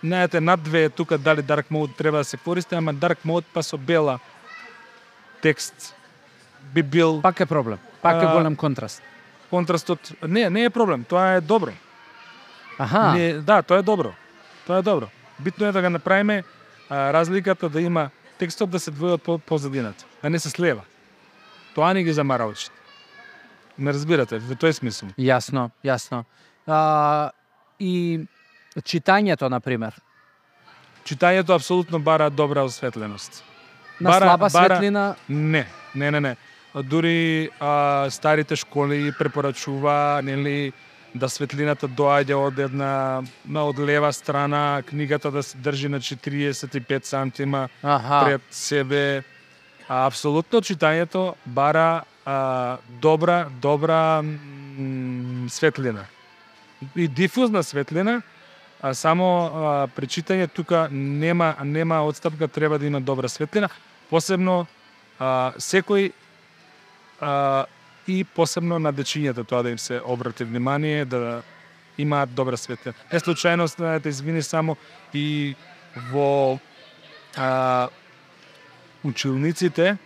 знаете 0.00 0.40
над 0.40 0.62
две 0.62 0.88
тука 0.88 1.18
дали 1.18 1.42
dark 1.42 1.68
mode 1.70 1.96
треба 1.96 2.18
да 2.18 2.24
се 2.24 2.36
користи, 2.36 2.74
ама 2.74 2.94
dark 2.94 3.24
mode 3.26 3.44
па 3.52 3.62
со 3.62 3.78
бела 3.78 4.18
текст 5.42 5.94
би 6.74 6.82
бил 6.82 7.20
Пак 7.22 7.40
е 7.40 7.46
проблем. 7.46 7.78
Пак 8.02 8.22
е 8.22 8.26
голем 8.26 8.56
контраст. 8.56 9.02
контрастот. 9.50 10.12
Не, 10.22 10.50
не 10.50 10.64
е 10.64 10.70
проблем, 10.70 11.04
тоа 11.04 11.26
е 11.28 11.40
добро. 11.40 11.72
Аха. 12.78 13.12
Не, 13.12 13.32
да, 13.34 13.62
тоа 13.62 13.78
е 13.78 13.82
добро. 13.82 14.12
Тоа 14.66 14.78
е 14.78 14.82
добро. 14.82 15.06
Битно 15.40 15.66
е 15.66 15.72
да 15.72 15.82
го 15.82 15.90
направиме 15.90 16.44
а, 16.90 17.12
разликата 17.12 17.68
да 17.68 17.80
има 17.80 18.10
текстот 18.38 18.70
да 18.70 18.80
се 18.80 18.90
двои 18.90 19.10
од 19.10 19.22
по, 19.22 19.38
позадината, 19.38 20.04
а 20.22 20.30
не 20.30 20.38
се 20.38 20.50
слева. 20.50 20.82
Тоа 21.74 21.94
не 21.94 22.02
ги 22.02 22.12
замара 22.12 22.44
очите. 22.44 22.74
Не 23.78 23.92
разбирате, 23.92 24.38
во 24.38 24.54
тој 24.54 24.70
смисол. 24.72 25.08
Јасно, 25.18 25.70
јасно. 25.84 26.24
А, 26.66 27.30
и 27.80 28.20
читањето, 28.76 29.48
на 29.48 29.60
пример. 29.60 29.94
Читањето 31.04 31.54
апсолутно 31.54 31.98
бара 31.98 32.30
добра 32.30 32.62
осветленост. 32.62 33.44
На 34.00 34.10
Бара- 34.10 34.18
слаба 34.20 34.48
бара- 34.48 34.66
светлина, 34.66 35.14
Не, 35.28 35.66
не, 35.94 36.10
не, 36.10 36.20
не. 36.20 36.36
Дури 36.74 37.48
а, 37.60 38.06
старите 38.10 38.56
школи 38.56 39.12
препорачува, 39.18 40.20
нели, 40.24 40.72
да 41.14 41.28
светлината 41.28 41.88
доаѓа 41.88 42.36
од 42.36 42.58
една 42.68 43.22
на 43.48 43.64
од 43.64 43.78
лева 43.80 44.12
страна, 44.12 44.82
книгата 44.86 45.30
да 45.32 45.42
се 45.42 45.56
држи 45.58 45.88
на 45.88 46.00
45 46.00 47.04
сантима 47.04 47.68
аха, 47.82 48.24
пред 48.24 48.42
себе. 48.50 49.22
А, 49.88 50.04
апсолутно 50.06 50.60
читањето 50.60 51.34
бара 51.46 52.04
а, 52.24 52.76
добра, 53.00 53.48
добра 53.62 54.22
м, 54.22 55.48
светлина. 55.48 56.04
И 56.96 57.08
дифузна 57.08 57.62
светлина, 57.62 58.22
а 58.82 58.94
само 58.94 59.24
а, 59.24 59.86
при 59.88 60.06
читање 60.06 60.52
тука 60.52 60.88
нема 60.92 61.54
нема 61.64 62.04
одстапка, 62.04 62.48
треба 62.48 62.78
да 62.78 62.86
има 62.86 63.00
добра 63.00 63.28
светлина, 63.28 63.68
посебно 64.10 64.66
а, 65.18 65.52
секој 65.56 66.12
а, 67.20 67.66
и 68.06 68.24
посебно 68.24 68.78
на 68.78 68.92
дечињата 68.92 69.44
тоа 69.46 69.62
да 69.62 69.70
им 69.70 69.78
се 69.78 70.00
обрати 70.04 70.44
внимание 70.44 71.04
да 71.04 71.42
имаат 71.98 72.34
добра 72.34 72.56
светлина. 72.56 72.94
Е 73.10 73.20
случајност, 73.20 73.76
знаете, 73.76 74.08
извини 74.08 74.42
само 74.42 74.76
и 75.14 75.54
во 76.12 76.58
а, 77.36 77.88
училниците 79.04 79.96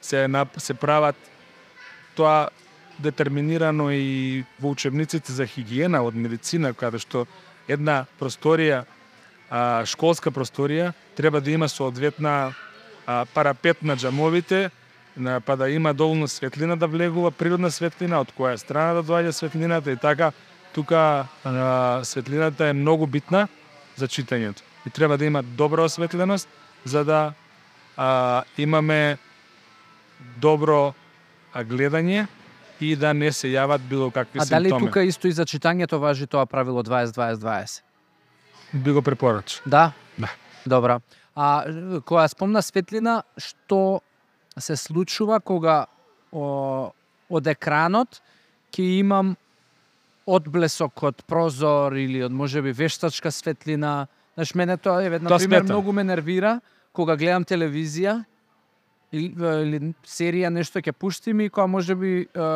се 0.00 0.28
нап, 0.28 0.48
се 0.58 0.74
прават 0.74 1.16
тоа 2.16 2.48
детерминирано 2.98 3.90
и 3.90 4.44
во 4.60 4.72
учебниците 4.72 5.32
за 5.32 5.46
хигиена 5.46 6.02
од 6.02 6.14
медицина, 6.14 6.74
каде 6.74 6.98
што 6.98 7.26
една 7.68 8.04
просторија, 8.20 8.84
а, 9.50 9.84
школска 9.86 10.30
просторија, 10.30 10.92
треба 11.16 11.40
да 11.40 11.50
има 11.50 11.68
соодветна 11.68 12.54
а, 13.06 13.24
парапет 13.34 13.82
на 13.82 13.96
джамовите, 13.96 14.70
па 15.46 15.56
да 15.56 15.70
има 15.70 15.94
доволно 15.94 16.28
светлина 16.28 16.76
да 16.76 16.86
влегува, 16.86 17.30
природна 17.30 17.70
светлина, 17.70 18.20
од 18.20 18.32
која 18.38 18.56
страна 18.56 18.94
да 18.94 19.02
доаѓа 19.02 19.30
светлината 19.30 19.92
и 19.92 19.96
така, 19.96 20.32
тука 20.72 21.26
а, 21.44 22.00
светлината 22.04 22.66
е 22.66 22.72
многу 22.72 23.06
битна 23.06 23.48
за 23.96 24.08
читањето. 24.08 24.62
И 24.86 24.90
треба 24.90 25.18
да 25.18 25.24
има 25.24 25.42
добра 25.42 25.82
осветленост, 25.82 26.48
за 26.84 27.04
да 27.04 27.32
а, 27.96 28.42
имаме 28.58 29.18
добро 30.36 30.94
гледање 31.54 32.26
и 32.80 32.96
да 32.96 33.12
не 33.14 33.32
се 33.32 33.52
јават 33.52 33.78
било 33.78 34.10
какви 34.10 34.40
А 34.40 34.44
дали 34.44 34.68
симптоми. 34.68 34.86
тука 34.86 35.02
исто 35.04 35.28
и 35.28 35.32
за 35.32 35.44
читањето 35.44 36.00
важи 36.00 36.26
тоа 36.26 36.46
правило 36.46 36.82
20-20-20? 36.82 37.82
Би 38.72 38.92
го 38.92 39.02
препорача. 39.02 39.60
Да? 39.66 39.92
Да. 40.18 40.28
Добра. 40.66 41.00
А 41.36 41.64
која 42.04 42.28
спомна 42.28 42.62
светлина, 42.62 43.22
што 43.36 44.00
се 44.60 44.76
случува 44.76 45.40
кога 45.40 45.86
о, 46.32 46.90
од 47.30 47.46
екранот 47.46 48.20
ќе 48.72 48.98
имам 49.00 49.34
одблесок 50.26 51.02
од 51.02 51.22
прозор 51.26 51.96
или 51.98 52.22
од 52.24 52.32
можеби 52.32 52.72
вештачка 52.72 53.30
светлина. 53.30 54.06
Знаеш, 54.34 54.54
мене 54.54 54.76
тоа 54.76 55.02
е, 55.02 55.18
на 55.18 55.38
пример, 55.38 55.64
многу 55.64 55.92
ме 55.92 56.04
нервира 56.04 56.60
кога 56.92 57.16
гледам 57.16 57.44
телевизија 57.44 58.22
или, 59.12 59.32
или 59.36 59.92
серија 60.08 60.48
нешто 60.52 60.80
ќе 60.80 60.92
пуштим 60.92 61.40
и 61.40 61.50
кога 61.50 61.66
можеби 61.66 62.12
е, 62.24 62.48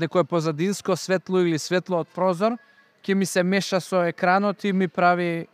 некое 0.00 0.24
позадинско 0.24 0.96
светло 0.96 1.44
или 1.44 1.58
светло 1.58 2.04
од 2.04 2.12
прозор 2.14 2.56
ќе 3.04 3.14
ми 3.14 3.26
се 3.26 3.42
меша 3.42 3.80
со 3.80 4.04
екранот 4.08 4.64
и 4.64 4.72
ми 4.72 4.88
прави 4.88 5.48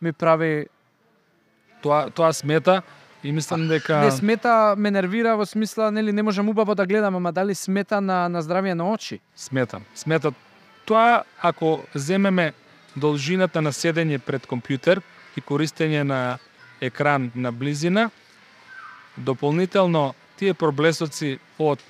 ми 0.00 0.12
прави 0.12 0.66
Тоа 1.84 2.08
тоа 2.10 2.32
смета 2.32 2.80
и 3.24 3.32
мислам 3.32 3.68
дека 3.68 4.00
Не 4.04 4.10
смета, 4.10 4.74
ме 4.76 4.90
нервира 4.90 5.36
во 5.36 5.46
смисла, 5.46 5.90
нели, 5.90 6.12
не 6.12 6.22
можам 6.22 6.48
убаво 6.48 6.74
да 6.74 6.86
гледам, 6.86 7.16
ама 7.16 7.32
дали 7.32 7.54
смета 7.54 8.00
на, 8.00 8.28
на 8.28 8.42
здравие 8.42 8.74
на 8.74 8.90
очи? 8.90 9.20
сметам. 9.36 9.84
Сметат 9.94 10.34
тоа 10.84 11.24
ако 11.42 11.80
земеме 11.94 12.52
должината 12.96 13.62
на 13.62 13.72
седење 13.72 14.18
пред 14.18 14.46
компјутер 14.46 15.00
и 15.36 15.40
користење 15.40 16.02
на 16.02 16.38
екран 16.80 17.30
на 17.34 17.52
близина, 17.52 18.10
дополнително 19.16 20.14
тие 20.36 20.54
проблесоци 20.54 21.38
од 21.58 21.80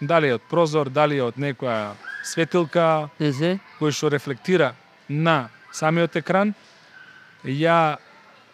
дали 0.00 0.32
од 0.32 0.42
прозор, 0.50 0.90
дали 0.90 1.20
од 1.20 1.38
некоја 1.38 1.94
светилка 2.24 3.08
кој 3.18 3.90
што 3.90 4.10
рефлектира 4.10 4.74
на 5.08 5.48
самиот 5.72 6.16
екран, 6.16 6.54
ја 7.44 7.96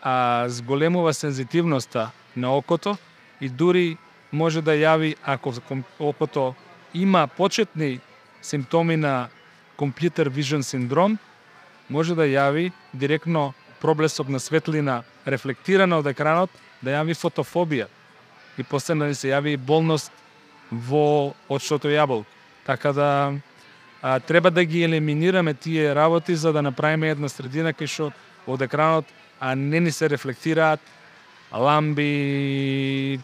а, 0.02 0.44
зголемува 0.48 1.14
сензитивноста 1.14 2.10
на 2.36 2.54
окото 2.56 2.96
и 3.40 3.48
дури 3.48 3.96
може 4.32 4.62
да 4.62 4.72
јави 4.72 5.16
ако 5.24 5.54
окото 5.98 6.54
има 6.94 7.26
почетни 7.26 8.00
симптоми 8.42 8.96
на 8.96 9.28
компјутер 9.78 10.28
вижен 10.28 10.62
синдром, 10.62 11.18
може 11.90 12.14
да 12.14 12.22
јави 12.22 12.72
директно 12.94 13.54
проблесок 13.80 14.28
на 14.28 14.40
светлина 14.40 15.02
рефлектирана 15.26 15.98
од 15.98 16.06
екранот, 16.06 16.50
да 16.82 16.98
јави 16.98 17.14
фотофобија 17.14 17.86
и 18.58 18.62
после 18.62 18.94
да 18.94 19.06
ни 19.06 19.14
се 19.14 19.30
јави 19.30 19.56
болност 19.56 20.12
во 20.70 21.34
очното 21.48 21.88
јаболко. 21.88 22.26
Така 22.66 22.92
да 22.92 23.32
а, 24.02 24.20
треба 24.20 24.50
да 24.50 24.64
ги 24.64 24.82
елиминираме 24.82 25.54
тие 25.54 25.94
работи 25.94 26.36
за 26.36 26.52
да 26.52 26.62
направиме 26.62 27.10
една 27.10 27.28
средина 27.28 27.72
кај 27.72 27.86
што 27.86 28.12
од 28.46 28.62
екранот 28.62 29.06
а 29.40 29.54
не 29.54 29.80
ни 29.80 29.90
се 29.90 30.10
рефлектираат 30.10 30.80
ламби, 31.52 33.20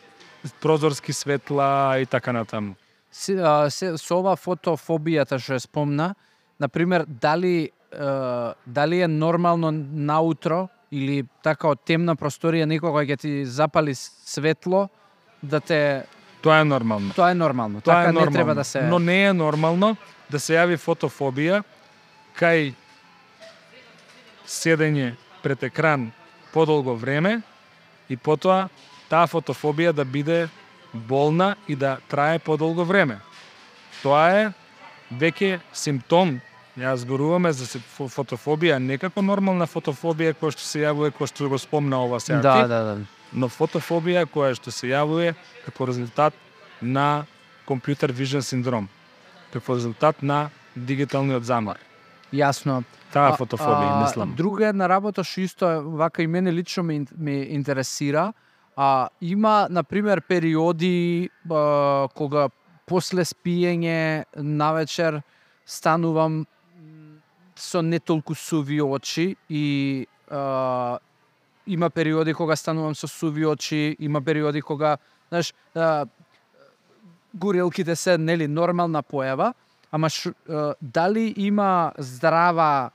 прозорски 0.61 1.13
светла 1.13 1.99
и 1.99 2.07
така 2.07 2.33
натаму. 2.33 2.75
Се, 3.11 3.39
со 4.01 4.19
ова 4.19 4.35
фотофобијата 4.35 5.39
што 5.39 5.61
спомна, 5.63 6.15
на 6.61 6.69
пример, 6.69 7.05
дали, 7.07 7.71
е, 7.93 8.07
дали 8.67 9.01
е 9.01 9.09
нормално 9.09 9.71
наутро 9.71 10.69
или 10.91 11.25
така 11.43 11.71
од 11.75 11.85
темна 11.87 12.17
просторија 12.19 12.67
некој 12.67 13.07
ќе 13.07 13.19
ти 13.21 13.33
запали 13.47 13.95
светло, 13.95 14.89
да 15.43 15.61
те... 15.61 16.05
Тоа 16.43 16.61
е 16.61 16.65
нормално. 16.65 17.15
Тоа 17.15 17.31
е 17.31 17.35
нормално. 17.35 17.81
Тоа 17.81 17.95
така 17.95 18.09
е 18.09 18.13
нормално. 18.13 18.31
не 18.31 18.37
треба 18.37 18.55
да 18.55 18.65
се... 18.65 18.83
Но 18.83 18.99
не 18.99 19.25
е 19.25 19.33
нормално 19.33 19.97
да 20.31 20.41
се 20.41 20.59
јави 20.59 20.79
фотофобија 20.79 21.63
кај 22.39 22.75
седење 24.47 25.15
пред 25.45 25.63
екран 25.63 26.09
подолго 26.53 26.97
време 26.97 27.43
и 28.09 28.17
потоа 28.17 28.69
таа 29.13 29.29
фотофобија 29.29 29.93
да 29.93 30.05
биде 30.05 30.49
болна 30.95 31.57
и 31.69 31.77
да 31.77 31.99
трае 32.09 32.39
подолго 32.39 32.85
време. 32.85 33.21
Тоа 34.03 34.25
е 34.33 34.45
веќе 35.13 35.61
симптом. 35.73 36.41
Ја 36.75 36.97
зборуваме 36.99 37.53
за 37.55 37.69
фотофобија, 37.95 38.81
не 38.83 38.97
како 38.99 39.23
нормална 39.23 39.69
фотофобија 39.71 40.35
која 40.35 40.57
што 40.57 40.65
се 40.67 40.81
јавува 40.83 41.13
која 41.15 41.31
што 41.31 41.51
го 41.53 41.59
спомна 41.63 42.01
ова 42.03 42.19
сега. 42.19 42.41
Да, 42.43 42.55
ти, 42.57 42.69
да, 42.73 42.81
да. 42.83 42.95
но 43.31 43.47
фотофобија 43.47 44.25
која 44.27 44.57
што 44.59 44.75
се 44.75 44.91
јавува 44.91 45.37
како 45.69 45.87
резултат 45.87 46.35
на 46.83 47.27
компјутер 47.69 48.11
вижен 48.11 48.43
синдром, 48.43 48.89
како 49.53 49.79
резултат 49.79 50.23
на 50.23 50.49
дигиталниот 50.75 51.47
замор. 51.47 51.79
Јасно. 52.35 52.83
Таа 53.15 53.37
фотофобија, 53.39 54.01
мислам. 54.03 54.35
Друга 54.37 54.69
една 54.73 54.89
работа 54.91 55.25
што 55.25 55.45
исто 55.45 55.71
вака 55.85 56.23
и 56.23 56.27
мене 56.27 56.53
лично 56.53 56.83
ме, 56.83 57.05
ме 57.17 57.37
интересира, 57.55 58.33
а 58.77 59.09
има 59.21 59.69
на 59.71 59.85
пример 59.85 60.21
периоди 60.21 61.31
а, 61.51 62.09
кога 62.15 62.49
после 62.87 63.25
спиење 63.25 64.25
навечер 64.37 65.23
станувам 65.67 66.45
со 67.57 67.83
не 67.83 68.01
толку 68.01 68.35
суви 68.35 68.81
очи 68.83 69.37
и 69.49 70.07
а, 70.31 70.99
има 71.67 71.91
периоди 71.91 72.35
кога 72.35 72.57
станувам 72.57 72.95
со 72.95 73.09
суви 73.09 73.47
очи, 73.47 73.97
има 73.99 74.21
периоди 74.21 74.61
кога, 74.61 74.97
знаеш, 75.29 75.55
а, 75.75 76.07
горелките 77.35 77.97
се 77.97 78.19
нели 78.19 78.49
нормална 78.49 79.03
појава, 79.03 79.55
ама 79.93 80.11
ш, 80.11 80.35
а, 80.49 80.75
дали 80.83 81.35
има 81.37 81.93
здрава 81.99 82.91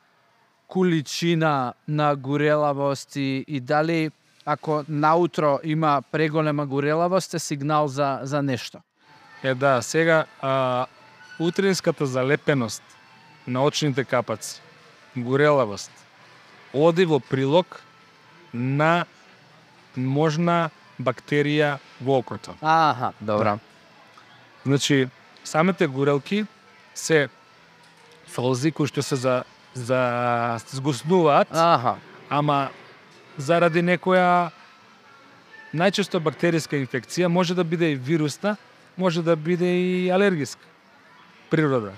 количина 0.70 1.74
на 1.88 2.16
горелавост 2.16 3.16
и, 3.16 3.46
и 3.48 3.60
дали 3.60 4.12
ако 4.46 4.84
наутро 4.90 5.60
има 5.64 6.04
преголема 6.12 6.66
горелавост 6.66 7.34
е 7.34 7.40
сигнал 7.40 7.88
за, 7.88 8.20
за 8.22 8.42
нешто. 8.42 8.80
Е 9.44 9.56
да, 9.56 9.82
сега 9.82 10.26
а, 10.42 10.86
утринската 11.40 12.06
залепеност 12.06 12.84
на 13.48 13.64
очните 13.64 14.04
капаци, 14.04 14.62
горелавост, 15.18 15.92
оди 16.74 17.06
во 17.06 17.20
прилог 17.20 17.82
на 18.54 19.06
можна 19.98 20.70
бактерија 21.02 21.78
во 22.02 22.20
окото. 22.22 22.54
Аха, 22.62 23.14
добра. 23.22 23.58
Значи, 24.66 25.08
самите 25.44 25.88
горелки 25.88 26.46
се 26.94 27.30
солзи 28.28 28.72
кои 28.72 28.88
што 28.88 29.02
се 29.02 29.16
за 29.16 29.44
за 29.74 30.60
згуснуваат, 30.72 31.48
Аха. 31.52 31.96
ама 32.30 32.70
заради 33.38 33.82
некоја 33.82 34.52
најчесто 35.74 36.20
бактериска 36.20 36.78
инфекција, 36.78 37.28
може 37.28 37.56
да 37.56 37.64
биде 37.64 37.92
и 37.92 37.96
вирусна, 37.96 38.58
може 38.98 39.22
да 39.24 39.36
биде 39.36 39.66
и 39.66 40.10
алергиска 40.10 40.66
природа. 41.50 41.94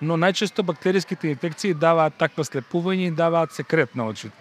Но 0.00 0.18
најчесто 0.18 0.62
бактериските 0.62 1.30
инфекции 1.30 1.74
даваат 1.74 2.18
такво 2.18 2.44
слепување 2.44 3.08
и 3.08 3.14
даваат 3.14 3.52
секрет 3.52 3.94
на 3.94 4.08
очите. 4.08 4.36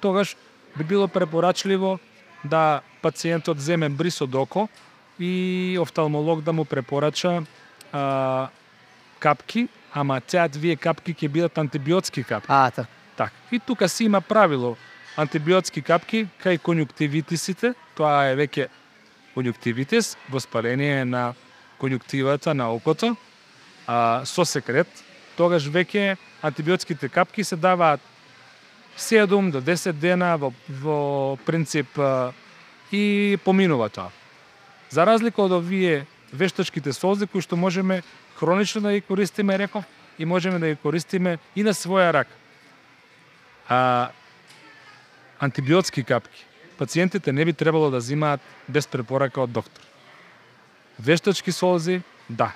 Тогаш 0.00 0.36
би 0.78 0.84
било 0.84 1.08
препорачливо 1.08 1.98
да 2.44 2.80
пациентот 3.02 3.58
земе 3.58 3.88
бриз 3.88 4.20
од 4.20 4.34
око 4.34 4.68
и 5.18 5.76
офталмолог 5.80 6.42
да 6.42 6.52
му 6.52 6.64
препорача 6.64 7.42
а, 7.92 8.48
капки, 9.18 9.68
ама 9.94 10.20
цеа 10.20 10.48
двие 10.48 10.76
капки 10.76 11.14
ќе 11.14 11.28
бидат 11.28 11.58
антибиотски 11.58 12.24
капки. 12.24 12.48
А, 12.48 12.70
така. 12.70 12.88
Така. 13.16 13.32
И 13.50 13.58
тука 13.58 13.88
си 13.88 14.04
има 14.04 14.20
правило 14.20 14.76
антибиотски 15.16 15.82
капки 15.82 16.26
кај 16.42 16.58
конјуктивитисите, 16.58 17.74
тоа 17.96 18.32
е 18.32 18.36
веќе 18.36 18.68
конјуктивитис, 19.36 20.16
воспаление 20.32 21.04
на 21.04 21.34
конјуктивата 21.80 22.54
на 22.56 22.70
окото, 22.72 23.16
а, 23.86 24.24
со 24.24 24.44
секрет, 24.44 24.88
тогаш 25.36 25.68
веќе 25.68 26.16
антибиотските 26.42 27.08
капки 27.08 27.44
се 27.44 27.56
даваат 27.56 28.00
7 28.96 29.50
до 29.50 29.60
10 29.60 29.92
дена 29.92 30.36
во, 30.36 30.52
во 30.68 31.36
принцип 31.44 31.98
а, 31.98 32.32
и 32.92 33.38
поминува 33.44 33.88
тоа. 33.88 34.10
За 34.90 35.04
разлика 35.06 35.42
од 35.42 35.52
овие 35.52 36.06
вештачките 36.32 36.92
солзи 36.92 37.26
кои 37.26 37.44
што 37.44 37.56
можеме 37.56 38.02
хронично 38.42 38.80
да 38.80 38.92
ги 38.92 39.00
користиме, 39.00 39.58
реков, 39.58 39.84
и 40.18 40.24
можеме 40.24 40.58
да 40.58 40.68
ги 40.68 40.76
користиме 40.76 41.38
и 41.56 41.62
на 41.62 41.70
своја 41.70 42.10
рака. 42.12 42.34
А 43.68 44.10
антибиотски 45.38 46.02
капки 46.04 46.46
пациентите 46.78 47.32
не 47.32 47.44
би 47.44 47.52
требало 47.52 47.90
да 47.90 48.00
земаат 48.00 48.40
без 48.68 48.86
препорака 48.86 49.40
од 49.46 49.52
доктор. 49.52 49.82
Вештачки 50.98 51.52
солзи, 51.52 52.02
да. 52.30 52.50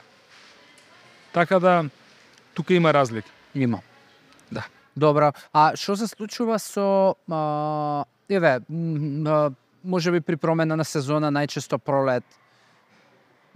Така 1.32 1.61
да 1.61 1.84
тука 2.55 2.74
има 2.74 2.95
разлика. 2.95 3.30
Има. 3.55 3.80
Да. 4.51 4.66
Добра. 4.97 5.32
А 5.53 5.76
што 5.78 5.95
се 5.97 6.11
случува 6.11 6.59
со 6.59 7.14
а, 7.30 8.05
еве, 8.28 8.59
може 9.84 10.11
би 10.11 10.20
при 10.20 10.37
промена 10.37 10.74
на 10.76 10.84
сезона 10.84 11.30
најчесто 11.30 11.78
пролет. 11.78 12.24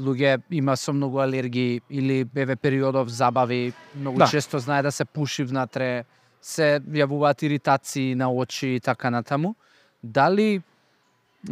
Луѓе 0.01 0.41
има 0.51 0.77
со 0.77 0.93
многу 0.93 1.21
алергии 1.21 1.81
или 1.91 2.25
еве 2.35 2.57
периодов 2.57 3.09
забави, 3.09 3.73
многу 3.97 4.19
Да. 4.19 4.27
често 4.27 4.59
знае 4.59 4.83
да 4.83 4.93
се 4.93 5.05
пуши 5.05 5.45
внатре, 5.45 6.05
се 6.43 6.81
јавуваат 6.81 7.43
иритации 7.43 8.15
на 8.15 8.33
очи 8.33 8.69
и 8.75 8.81
така 8.81 9.11
натаму. 9.11 9.55
Дали 10.03 10.63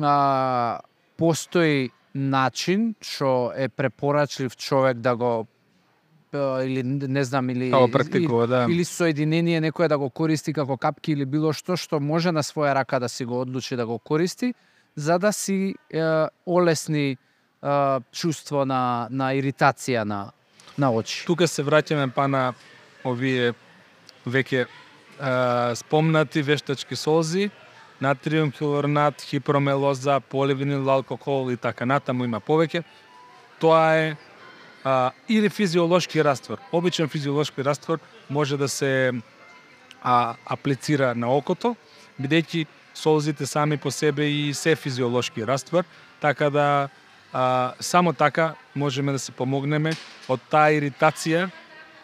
а, 0.01 0.81
постои 1.17 1.91
начин 2.15 2.95
што 3.01 3.53
е 3.57 3.69
препорачлив 3.69 4.57
човек 4.57 4.99
да 4.99 5.17
го 5.17 5.47
или 6.65 6.83
не 6.85 7.25
знам 7.25 7.51
или 7.51 7.71
Како 7.71 7.89
практикува, 7.89 8.47
да. 8.47 8.67
или 8.69 8.85
соединение 8.85 9.61
некој 9.61 9.89
да 9.89 9.99
го 9.99 10.11
користи 10.11 10.53
како 10.53 10.77
капки 10.77 11.13
или 11.13 11.25
било 11.25 11.53
што 11.53 11.77
што 11.77 12.01
може 12.01 12.33
на 12.33 12.43
своја 12.43 12.75
рака 12.75 13.01
да 13.01 13.09
си 13.09 13.25
го 13.25 13.41
одлучи 13.41 13.77
да 13.77 13.87
го 13.87 13.99
користи 13.99 14.55
за 14.97 15.19
да 15.19 15.33
си 15.33 15.75
е, 15.91 16.27
олесни 16.47 17.17
чувство 18.13 18.65
на 18.65 19.09
на 19.11 19.33
иритација 19.35 20.05
на 20.05 20.33
на 20.79 20.93
очи. 20.93 21.25
Тука 21.27 21.49
се 21.49 21.65
враќаме 21.67 22.11
па 22.15 22.29
на 22.29 22.55
овие 23.05 23.55
веќе 24.27 24.67
спомнати 25.75 26.43
вештачки 26.43 26.97
солзи, 26.97 27.51
натриум 28.01 28.53
хилорнат, 28.53 29.23
хипромелоза, 29.23 30.21
поливинил 30.21 30.91
алкохол 30.91 31.51
и 31.51 31.57
така 31.57 31.87
натаму 31.87 32.25
има 32.25 32.41
повеќе. 32.41 32.85
Тоа 33.59 33.97
е 33.99 34.17
а, 34.85 35.11
или 35.29 35.49
физиолошки 35.49 36.25
раствор. 36.25 36.59
Обичен 36.73 37.09
физиолошки 37.09 37.65
раствор 37.65 37.99
може 38.31 38.57
да 38.57 38.69
се 38.69 39.13
а, 40.03 40.35
аплицира 40.47 41.15
на 41.15 41.29
окото, 41.35 41.75
бидејќи 42.21 42.67
солзите 42.95 43.47
сами 43.47 43.77
по 43.77 43.91
себе 43.91 44.31
и 44.31 44.55
се 44.55 44.77
физиолошки 44.77 45.47
раствор, 45.47 45.85
така 46.21 46.51
да 46.51 46.89
а, 47.33 47.75
само 47.81 48.13
така 48.13 48.55
можеме 48.75 49.13
да 49.13 49.19
се 49.19 49.33
помогнеме 49.33 49.93
од 50.29 50.41
таа 50.51 50.73
иритација 50.73 51.49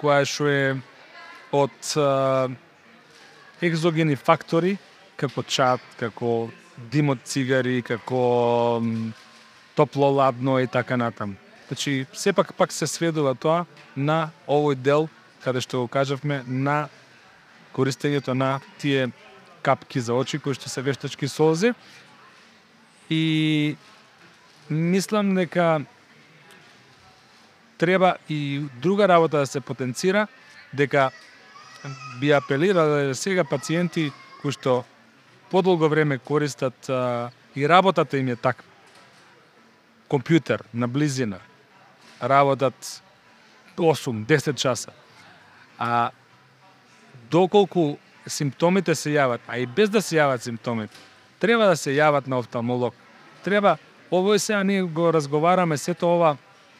која 0.01 0.25
што 0.29 0.49
е 0.51 0.65
од 1.53 1.95
а, 1.97 2.49
екзогени 3.63 4.17
фактори 4.17 4.77
како 5.17 5.43
чат, 5.43 5.81
како 5.99 6.51
дим 6.91 7.13
од 7.15 7.23
цигари, 7.25 7.83
како 7.87 8.83
топло 9.75 10.11
ладно 10.11 10.59
и 10.59 10.67
така 10.67 10.97
натаму. 10.97 11.35
Значи, 11.69 12.07
сепак 12.13 12.55
пак 12.55 12.73
се 12.73 12.87
сведува 12.87 13.35
тоа 13.35 13.65
на 13.97 14.31
овој 14.47 14.77
дел, 14.77 15.09
каде 15.41 15.63
што 15.65 15.85
го 15.85 15.89
кажавме, 15.89 16.43
на 16.47 16.89
користењето 17.75 18.35
на 18.35 18.61
тие 18.79 19.09
капки 19.63 20.01
за 20.01 20.15
очи, 20.15 20.39
кои 20.39 20.55
што 20.55 20.69
се 20.69 20.83
вештачки 20.83 21.29
солзи. 21.29 21.73
И 23.11 23.77
мислам 24.71 25.35
дека 25.35 25.85
треба 27.79 28.17
и 28.29 28.63
друга 28.83 29.09
работа 29.09 29.39
да 29.39 29.47
се 29.47 29.61
потенцира, 29.61 30.27
дека 30.75 31.11
би 32.21 32.31
апелирале 32.33 33.07
да 33.07 33.15
сега 33.15 33.45
пациенти 33.45 34.13
кои 34.43 34.53
што 34.53 34.85
подолго 35.51 35.89
време 35.89 36.19
користат 36.19 36.89
а, 36.89 37.31
и 37.57 37.69
работата 37.69 38.19
им 38.19 38.29
е 38.29 38.37
таква. 38.37 38.65
Компјутер 40.09 40.61
на 40.75 40.89
близина, 40.89 41.41
работат 42.23 43.03
8-10 43.77 44.55
часа. 44.55 44.93
А 45.79 46.11
доколку 47.31 47.97
симптомите 48.27 48.95
се 48.95 49.15
јават, 49.17 49.41
а 49.49 49.59
и 49.59 49.67
без 49.67 49.91
да 49.91 50.03
се 50.03 50.17
јават 50.17 50.45
симптомите, 50.45 50.95
треба 51.41 51.67
да 51.67 51.77
се 51.77 51.97
јават 51.97 52.29
на 52.29 52.39
офталмолог. 52.39 52.95
Треба, 53.45 53.77
ово 54.13 54.35
е 54.35 54.39
сега 54.39 54.65
ние 54.65 54.83
го 54.83 55.13
разговараме 55.13 55.77
сето 55.79 56.09
ова 56.09 56.37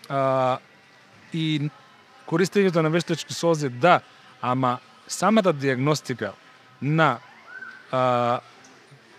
а, 0.09 0.59
и 1.33 1.71
користењето 2.27 2.73
да 2.73 2.83
на 2.83 2.91
вештачки 2.91 3.35
сози, 3.35 3.69
да, 3.69 4.01
ама 4.43 4.79
самата 5.09 5.53
диагностика 5.53 6.33
на 6.83 7.19
а, 7.91 8.41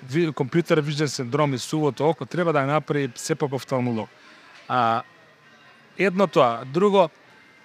ви- 0.09 0.31
компјутер 0.31 0.81
вижден 0.81 1.07
синдром 1.07 1.53
и 1.53 1.59
сувото 1.59 2.09
око 2.09 2.25
треба 2.25 2.53
да 2.53 2.59
ја 2.59 2.65
направи 2.65 3.11
сепак 3.15 3.53
офталмолог. 3.53 4.09
А 4.67 5.03
едно 5.97 6.27
тоа, 6.27 6.65
друго 6.65 7.09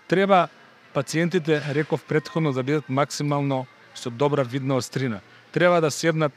треба 0.09 0.49
пациентите, 0.95 1.62
реков 1.74 2.05
претходно, 2.05 2.53
да 2.53 2.62
бидат 2.62 2.88
максимално 2.88 3.66
со 3.95 4.11
добра 4.11 4.43
видна 4.43 4.76
острина. 4.76 5.20
Треба 5.53 5.80
да 5.80 5.91
седнат 5.91 6.32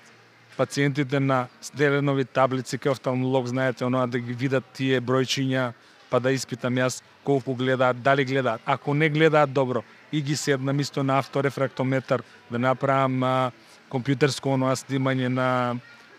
пациентите 0.58 1.20
на 1.20 1.48
стеленови 1.62 2.26
таблици 2.26 2.78
кај 2.78 2.92
офталмолог, 2.92 3.48
знаете, 3.48 3.86
оноа 3.86 4.08
да 4.08 4.20
ги 4.20 4.34
видат 4.34 4.64
тие 4.74 5.02
бројчиња, 5.02 5.74
па 6.10 6.20
да 6.20 6.32
испитам 6.32 6.78
јас 6.78 7.02
колку 7.24 7.56
гледаат, 7.56 8.02
дали 8.04 8.26
гледаат. 8.26 8.62
Ако 8.66 8.94
не 8.94 9.10
гледаат 9.10 9.54
добро, 9.54 9.84
и 10.14 10.22
ги 10.22 10.36
седнам 10.36 10.80
исто 10.80 11.04
на 11.04 11.18
авторефрактометар 11.18 12.22
да 12.52 12.60
направам 12.60 13.24
а, 13.24 13.52
компјутерско 13.90 14.54
оноа 14.54 14.76
снимање 14.78 15.28
на 15.28 15.48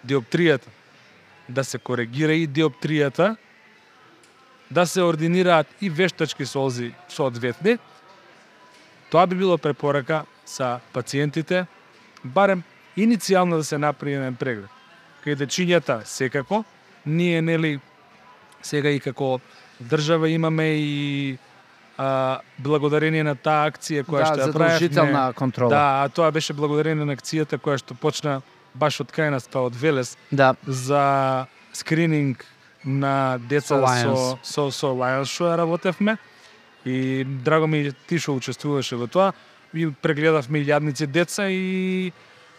диоптријата. 0.03 0.67
Да 1.49 1.63
се 1.65 1.79
коригира 1.79 2.35
и 2.35 2.49
диоптријата, 2.49 3.37
да 4.71 4.87
се 4.87 5.03
ординираат 5.03 5.67
и 5.81 5.91
вештачки 5.91 6.47
солзи 6.47 6.91
соодветни. 7.09 7.79
Тоа 9.11 9.27
би 9.27 9.37
било 9.37 9.59
препорака 9.59 10.25
за 10.47 10.81
пациентите, 10.93 11.67
барем 12.25 12.63
иницијално 12.97 13.57
да 13.57 13.65
се 13.65 13.79
направи 13.79 14.15
еден 14.15 14.37
преглед. 14.37 14.71
Кај 15.25 15.39
дечињата 15.41 16.05
секако, 16.05 16.65
ние 17.07 17.43
нели 17.43 17.81
сега 18.63 18.91
и 18.91 19.01
како 19.01 19.41
држава 19.81 20.29
имаме 20.29 20.67
и 20.77 21.39
а, 21.99 22.41
благодарение 22.59 23.25
на 23.25 23.35
таа 23.35 23.69
акција 23.71 24.05
која 24.05 24.25
да, 24.25 24.27
што 24.27 24.49
ја 24.49 24.53
правевме. 24.53 25.33
контрола. 25.35 25.71
Да, 25.71 25.87
а 26.05 26.09
тоа 26.09 26.31
беше 26.31 26.53
благодарение 26.53 27.05
на 27.05 27.17
акцијата 27.17 27.59
која 27.59 27.79
што 27.79 27.95
почна 27.95 28.43
баш 28.75 29.01
од 29.01 29.13
кај 29.15 29.31
нас, 29.31 29.49
па 29.51 29.65
од 29.69 29.77
Велес, 29.79 30.17
да. 30.31 30.55
за 30.67 31.47
скрининг 31.73 32.45
на 32.85 33.39
деца 33.49 33.81
Со 33.81 34.39
со 34.43 34.71
со 34.71 34.71
со 34.71 34.93
Lions 34.93 35.31
што 35.31 35.49
ја 35.49 35.57
работевме 35.57 36.19
и 36.85 37.25
драго 37.25 37.67
ми 37.67 37.93
ти 38.07 38.19
што 38.19 38.37
учествуваше 38.37 38.97
во 38.97 39.07
тоа 39.07 39.33
и 39.73 39.89
прегледавме 39.89 40.61
илјадници 40.61 41.07
деца 41.07 41.49
и 41.49 42.13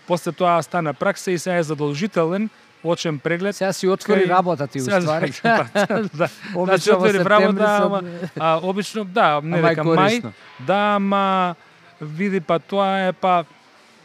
после 0.07 0.31
тоа 0.31 0.61
стана 0.61 0.93
пракса 0.93 1.31
и 1.31 1.37
сега 1.37 1.55
е 1.55 1.63
задолжителен 1.63 2.49
очен 2.83 3.19
преглед. 3.19 3.55
Сега 3.55 3.73
си 3.73 3.87
отвори 3.87 4.19
Кај- 4.19 4.29
работа 4.29 4.67
ти 4.67 4.79
Сега 4.81 4.97
уствари. 4.99 5.33
па, 5.43 5.65
да. 6.13 6.27
Обично 6.53 6.65
Значи 6.67 6.89
во 6.91 6.95
отвори 6.97 7.19
работа, 7.19 7.67
се- 7.67 7.83
ама, 7.83 8.01
а, 8.37 8.59
обично, 8.59 9.05
да, 9.05 9.41
не 9.43 9.57
Ама 9.57 9.69
дека 9.69 9.81
мај, 9.83 10.31
да, 10.61 10.93
ама 10.93 11.55
види 11.99 12.39
па 12.39 12.59
тоа 12.59 12.99
е 12.99 13.13
па 13.13 13.45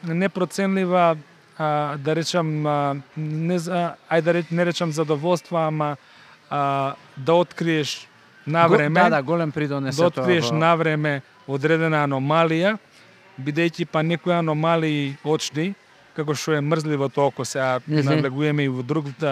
непроценлива 0.04 1.16
а, 1.58 1.66
да 1.96 2.16
речам 2.16 2.66
а, 2.66 2.96
не 3.16 3.58
за 3.58 3.80
ај 4.08 4.20
да 4.22 4.42
не 4.50 4.66
речам 4.66 4.92
задоволство, 4.92 5.56
ама 5.58 5.96
а, 6.50 6.94
да 7.16 7.34
откриеш 7.34 8.08
на 8.46 8.66
време, 8.66 9.00
Да, 9.00 9.10
да, 9.10 9.22
голем 9.22 9.52
придонесе 9.52 9.96
да 9.98 10.10
тоа. 10.10 10.20
откриеш 10.20 10.44
во- 10.46 10.54
на 10.54 10.74
време 10.74 11.20
одредена 11.46 12.04
аномалија, 12.04 12.78
бидејќи 13.38 13.84
па 13.86 14.02
некои 14.02 14.32
аномалии 14.32 15.16
очни, 15.24 15.74
како 16.16 16.34
што 16.34 16.54
е 16.56 16.60
мрзливото 16.60 17.26
око, 17.26 17.44
сега 17.44 17.80
Мгм. 17.86 18.04
надлегуваме 18.04 18.64
и 18.64 18.68
во 18.68 18.82
друг 18.82 19.06
а, 19.22 19.26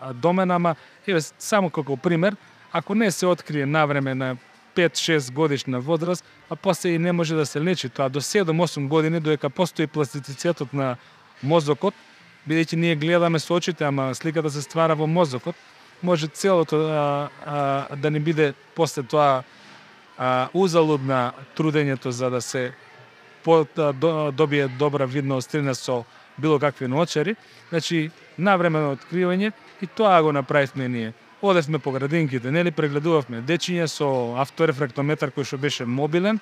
а, 0.00 0.12
домен, 0.12 0.50
ама 0.50 0.74
еве 1.06 1.20
само 1.38 1.70
како 1.70 1.96
пример, 1.96 2.36
ако 2.72 2.94
не 2.94 3.10
се 3.10 3.26
открие 3.26 3.66
на 3.66 3.86
време 3.86 4.14
на 4.14 4.36
5-6 4.74 5.32
годишна 5.32 5.80
возраст, 5.80 6.24
а 6.50 6.56
после 6.56 6.88
и 6.88 6.98
не 6.98 7.12
може 7.12 7.34
да 7.34 7.46
се 7.46 7.60
лечи 7.60 7.88
тоа 7.88 8.08
до 8.08 8.20
7-8 8.20 8.88
години 8.88 9.20
додека 9.20 9.50
постои 9.50 9.86
пластицитетот 9.86 10.72
на 10.72 10.96
мозокот, 11.42 11.94
бидејќи 12.48 12.76
ние 12.76 12.96
гледаме 12.96 13.38
со 13.38 13.54
очите, 13.54 13.84
ама 13.84 14.14
сликата 14.14 14.50
се 14.50 14.62
ствара 14.62 14.94
во 14.94 15.06
мозокот, 15.06 15.54
може 16.02 16.26
целото 16.26 16.76
а, 16.76 17.28
а, 17.46 17.96
да 17.96 18.10
не 18.10 18.20
биде 18.20 18.54
после 18.74 19.02
тоа 19.02 19.42
а, 20.18 20.48
узалудна 20.54 21.32
трудењето 21.56 22.08
за 22.08 22.30
да 22.30 22.40
се 22.40 22.72
по, 23.44 23.66
да, 23.76 23.92
до, 23.92 24.32
добие 24.32 24.68
добра 24.68 25.06
видна 25.06 25.36
острина 25.36 25.74
со 25.74 26.04
било 26.38 26.58
какви 26.58 26.88
ночери, 26.88 27.36
значи 27.68 28.10
навремено 28.38 28.96
откривање 28.96 29.52
и 29.82 29.86
тоа 29.86 30.22
го 30.22 30.32
направивме 30.32 30.88
ние. 30.88 31.12
Одевме 31.42 31.78
по 31.78 31.92
градинките, 31.92 32.50
нели 32.50 32.70
прегледувавме 32.70 33.42
дечиња 33.44 33.86
со 33.86 34.08
авторефрактометар 34.40 35.28
кој 35.28 35.44
што 35.44 35.58
беше 35.60 35.84
мобилен 35.84 36.40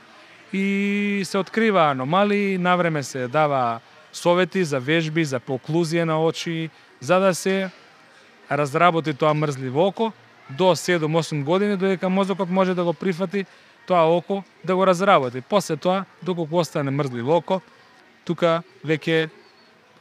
и 0.52 1.22
се 1.26 1.38
открива 1.38 1.90
аномалии, 1.90 2.58
навреме 2.58 3.02
се 3.02 3.28
дава 3.28 3.80
совети 4.12 4.64
за 4.64 4.78
вежби, 4.78 5.24
за 5.24 5.40
поклузија 5.40 6.04
на 6.04 6.20
очи, 6.22 6.70
за 7.00 7.18
да 7.18 7.34
се 7.34 7.70
разработи 8.50 9.14
тоа 9.14 9.34
мрзливо 9.34 9.86
око 9.86 10.12
до 10.50 10.76
7-8 10.76 11.44
години, 11.44 11.76
додека 11.76 12.08
мозокот 12.08 12.50
може 12.50 12.74
да 12.74 12.84
го 12.84 12.92
прифати 12.92 13.46
тоа 13.86 14.06
око 14.06 14.44
да 14.64 14.76
го 14.76 14.86
разработи. 14.86 15.40
После 15.40 15.76
тоа, 15.76 16.04
доколку 16.22 16.56
остане 16.56 16.90
мрзливо 16.90 17.36
око, 17.36 17.60
тука 18.24 18.62
веќе 18.86 19.30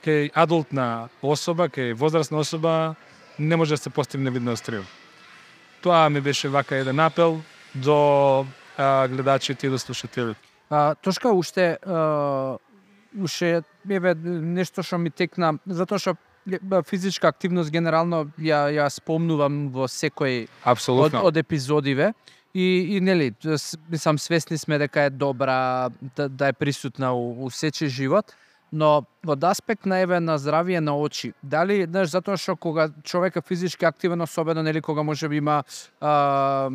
кај 0.01 0.31
адултна 0.35 1.09
особа, 1.21 1.69
кај 1.69 1.93
возрастна 1.93 2.37
особа, 2.37 2.95
не 3.39 3.55
може 3.55 3.73
да 3.73 3.77
се 3.77 3.89
постигне 3.89 4.31
видна 4.31 4.51
острива. 4.51 4.83
Тоа 5.81 6.09
ми 6.09 6.21
беше 6.21 6.49
вака 6.49 6.75
еден 6.75 6.99
апел 6.99 7.41
до 7.75 8.45
а, 8.77 9.07
гледачите 9.07 9.67
и 9.67 9.69
до 9.69 9.79
слушателите. 9.79 10.39
А, 10.69 10.95
Тошка, 10.95 11.29
уште, 11.29 11.77
а, 11.85 12.57
уште, 13.17 13.61
еве, 13.89 14.15
нешто 14.15 14.83
што 14.83 14.97
ми 14.97 15.09
текна, 15.09 15.57
затоа 15.67 15.99
што 15.99 16.15
физичка 16.83 17.27
активност 17.27 17.71
генерално 17.71 18.25
ја, 18.39 18.69
ја 18.73 18.89
спомнувам 18.89 19.69
во 19.69 19.85
секој 19.87 20.47
од, 20.65 21.13
од 21.23 21.37
епизодиве. 21.37 22.13
И, 22.53 22.97
и 22.97 22.99
нели, 22.99 23.31
с- 23.45 23.77
мислам 23.89 24.19
свесни 24.19 24.57
сме 24.57 24.77
дека 24.77 25.01
е 25.01 25.09
добра, 25.09 25.89
да, 26.17 26.27
да 26.29 26.47
е 26.47 26.53
присутна 26.53 27.13
у, 27.13 27.45
у 27.45 27.49
сечи 27.49 27.87
живот, 27.87 28.35
но 28.71 29.05
од 29.27 29.43
аспект 29.43 29.85
на 29.85 29.99
еве 29.99 30.19
на 30.19 30.37
здравие 30.37 30.81
на 30.81 30.97
очи, 30.97 31.33
дали, 31.43 31.83
знаеш, 31.85 32.09
затоа 32.09 32.37
што 32.37 32.55
кога 32.55 32.89
човек 33.03 33.35
е 33.35 33.41
физички 33.41 33.85
активен, 33.85 34.21
особено 34.21 34.63
нели 34.63 34.81
кога 34.81 35.03
може 35.03 35.29
би 35.29 35.37
има 35.37 35.63
а, 35.99 36.69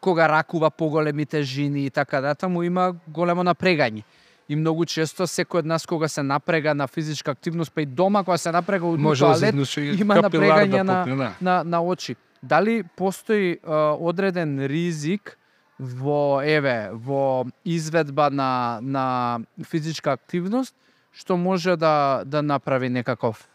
кога 0.00 0.28
ракува 0.28 0.70
поголеми 0.70 1.26
тежини 1.26 1.86
и 1.86 1.90
така 1.90 2.20
натаму 2.20 2.62
има 2.62 2.94
големо 3.08 3.44
напрегање. 3.44 4.04
И 4.48 4.56
многу 4.56 4.86
често 4.86 5.26
секој 5.26 5.58
од 5.58 5.66
нас 5.66 5.86
кога 5.86 6.08
се 6.08 6.22
напрега 6.22 6.74
на 6.74 6.86
физичка 6.86 7.30
активност, 7.34 7.72
па 7.74 7.82
и 7.82 7.86
дома 7.86 8.24
кога 8.24 8.38
се 8.38 8.52
напрега 8.52 8.86
у 8.86 8.96
Може 8.96 9.24
да 9.26 9.48
изнуши 9.48 9.92
има 9.98 10.22
капилар 10.22 10.62
напрегање 10.64 10.76
да 10.76 10.84
на, 10.84 11.16
да. 11.16 11.32
на, 11.40 11.64
на 11.64 11.82
очи. 11.82 12.16
Дали 12.42 12.82
постои 12.96 13.58
а, 13.66 13.96
одреден 14.00 14.66
ризик 14.66 15.38
во 15.78 16.40
еве 16.40 16.90
во 16.92 17.44
изведба 17.64 18.30
на 18.30 18.78
на 18.82 19.40
физичка 19.62 20.12
активност 20.12 20.74
што 21.12 21.36
може 21.36 21.76
да 21.76 22.22
да 22.24 22.42
направи 22.42 22.88
некаков 22.88 23.48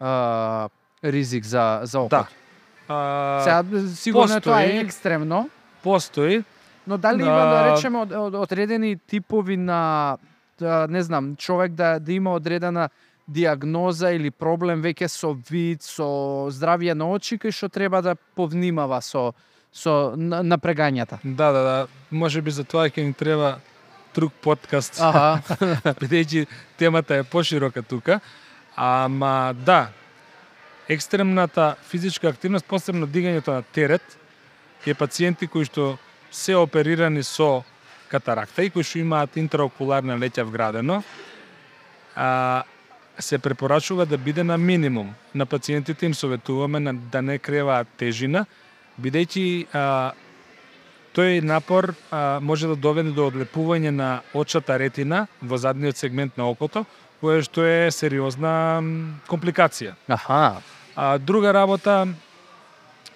а, 0.00 0.68
ризик 1.04 1.44
за 1.44 1.80
за 1.82 2.00
окото. 2.00 2.16
Да. 2.16 2.26
А, 2.88 3.40
Сега 3.40 3.86
сигурно 3.88 4.40
тоа 4.40 4.60
е 4.60 4.66
постои- 4.66 4.78
екстремно, 4.78 5.50
Постои, 5.82 6.44
но 6.86 6.98
дали 6.98 7.22
има 7.22 7.30
да 7.32 7.62
Да. 7.64 7.72
речеме 7.72 7.98
од, 7.98 8.12
од, 8.12 8.34
одредени 8.34 8.96
типови 8.98 9.56
на 9.56 10.16
да, 10.58 10.86
не 10.90 11.02
знам, 11.02 11.36
човек 11.36 11.72
да 11.72 11.98
да 11.98 12.12
има 12.12 12.32
одредена 12.32 12.88
диагноза 13.28 14.10
или 14.10 14.30
проблем 14.30 14.82
веќе 14.82 15.06
со 15.06 15.34
вид, 15.50 15.82
со 15.82 16.06
здравје 16.48 16.94
на 16.94 17.06
очи 17.06 17.36
кај 17.36 17.50
што 17.50 17.68
треба 17.68 18.02
да 18.02 18.14
повнимава 18.14 19.02
со 19.02 19.34
со 19.76 20.14
на- 20.16 20.40
напрегањата. 20.42 21.18
да, 21.24 21.52
да, 21.52 21.62
да. 21.62 21.86
Може 22.10 22.40
би 22.42 22.50
за 22.50 22.64
тоа 22.64 22.88
ќе 22.88 23.04
ни 23.04 23.12
треба 23.12 23.58
друг 24.14 24.32
подкаст, 24.32 24.96
Аха. 25.00 25.42
бидејќи 26.00 26.46
темата 26.80 27.20
е 27.20 27.24
поширока 27.24 27.82
тука. 27.82 28.20
Ама 28.76 29.52
да, 29.54 29.88
екстремната 30.88 31.76
физичка 31.88 32.28
активност, 32.28 32.64
посебно 32.64 33.06
дигањето 33.06 33.52
на 33.52 33.62
терет, 33.62 34.16
е 34.86 34.94
пациенти 34.94 35.46
кои 35.46 35.64
што 35.64 35.98
се 36.30 36.54
оперирани 36.56 37.22
со 37.22 37.64
катаракта 38.08 38.62
и 38.64 38.70
кои 38.70 38.84
што 38.84 38.98
имаат 39.02 39.36
интраокуларна 39.36 40.16
леќа 40.16 40.44
вградено, 40.46 41.02
а, 42.14 42.62
се 43.18 43.38
препорачува 43.38 44.06
да 44.06 44.18
биде 44.18 44.44
на 44.44 44.58
минимум. 44.58 45.14
На 45.34 45.46
пациентите 45.46 46.06
им 46.06 46.14
советуваме 46.14 46.80
на, 46.80 46.94
да 46.94 47.22
не 47.22 47.38
креваат 47.38 47.88
тежина, 47.96 48.46
бидејќи 49.02 49.66
а, 49.72 50.12
тој 51.16 51.40
напор 51.44 51.94
а, 52.10 52.38
може 52.40 52.68
да 52.68 52.76
доведе 52.76 53.12
до 53.16 53.30
одлепување 53.30 53.90
на 53.90 54.10
очата 54.34 54.76
ретина 54.78 55.26
во 55.40 55.58
задниот 55.58 55.96
сегмент 55.96 56.36
на 56.36 56.48
окото, 56.50 56.84
кое 57.20 57.42
што 57.42 57.64
е 57.64 57.90
сериозна 57.90 58.82
компликација. 59.28 59.96
Аха. 60.08 60.60
А 60.96 61.18
друга 61.18 61.52
работа, 61.52 62.06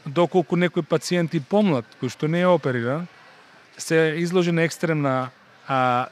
доколку 0.05 0.57
некој 0.57 0.85
пациент 0.85 1.35
и 1.35 1.41
помлад, 1.41 1.85
кој 2.01 2.13
што 2.13 2.29
не 2.29 2.41
е 2.41 2.49
опериран, 2.49 3.07
се 3.77 4.17
изложи 4.21 4.53
на 4.53 4.65
екстремна 4.69 5.31
а, 5.69 6.09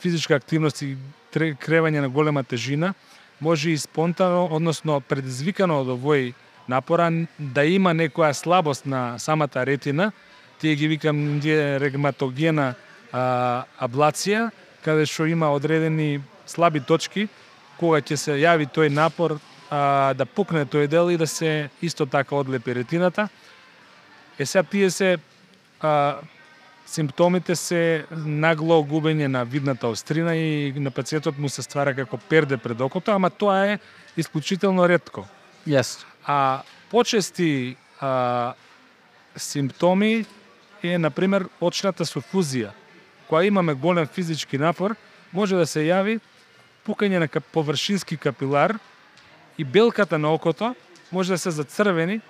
физичка 0.00 0.36
активност 0.36 0.82
и 0.82 0.96
кревање 1.32 2.00
на 2.00 2.08
голема 2.08 2.44
тежина, 2.44 2.94
може 3.40 3.70
и 3.70 3.78
спонтано, 3.78 4.48
односно 4.50 5.00
предизвикано 5.00 5.82
од 5.84 5.92
овој 5.92 6.32
напора, 6.68 7.10
да 7.38 7.64
има 7.64 7.94
некоја 7.94 8.32
слабост 8.32 8.86
на 8.86 9.18
самата 9.18 9.66
ретина, 9.66 10.12
тие 10.58 10.74
ги 10.74 10.88
викам 10.88 11.38
ние 11.38 11.78
регматогена 11.80 12.74
а, 13.12 13.64
аблација, 13.80 14.50
каде 14.84 15.06
што 15.06 15.26
има 15.26 15.50
одредени 15.52 16.22
слаби 16.46 16.80
точки, 16.80 17.28
кога 17.78 18.00
ќе 18.00 18.16
се 18.16 18.38
јави 18.40 18.68
тој 18.70 18.88
напор 18.88 19.38
а, 19.70 20.14
да 20.14 20.26
пукне 20.26 20.64
тој 20.64 20.88
дел 20.88 21.10
и 21.10 21.16
да 21.16 21.26
се 21.26 21.68
исто 21.82 22.06
така 22.06 22.36
одлепи 22.36 22.74
ретината. 22.74 23.28
Е 24.38 24.46
сега 24.46 24.62
тие 24.62 24.90
се 24.90 25.18
а, 25.80 26.16
симптомите 26.86 27.56
се 27.56 28.06
нагло 28.10 28.80
губење 28.84 29.26
на 29.26 29.44
видната 29.44 29.88
острина 29.88 30.36
и 30.36 30.72
на 30.76 30.90
пациентот 30.90 31.38
му 31.38 31.48
се 31.48 31.62
ствара 31.62 31.94
како 31.94 32.16
перде 32.16 32.56
пред 32.56 32.80
окото, 32.80 33.10
ама 33.12 33.30
тоа 33.30 33.66
е 33.66 33.78
исклучително 34.16 34.86
ретко. 34.88 35.26
Јес. 35.66 36.04
А 36.26 36.62
почести 36.90 37.76
а, 38.00 38.54
симптоми 39.36 40.26
е, 40.82 40.98
например, 40.98 41.48
очната 41.60 42.04
суфузија. 42.04 42.70
која 43.30 43.46
имаме 43.46 43.74
голем 43.74 44.06
физички 44.06 44.58
напор, 44.58 44.94
може 45.32 45.56
да 45.56 45.66
се 45.66 45.82
јави 45.82 46.20
пукање 46.86 47.18
на 47.18 47.28
површински 47.28 48.16
капилар 48.16 48.78
и 49.58 49.64
белката 49.64 50.18
на 50.18 50.32
окото 50.32 50.74
може 51.12 51.32
да 51.32 51.38
се 51.38 51.50
зацрвени, 51.50 52.20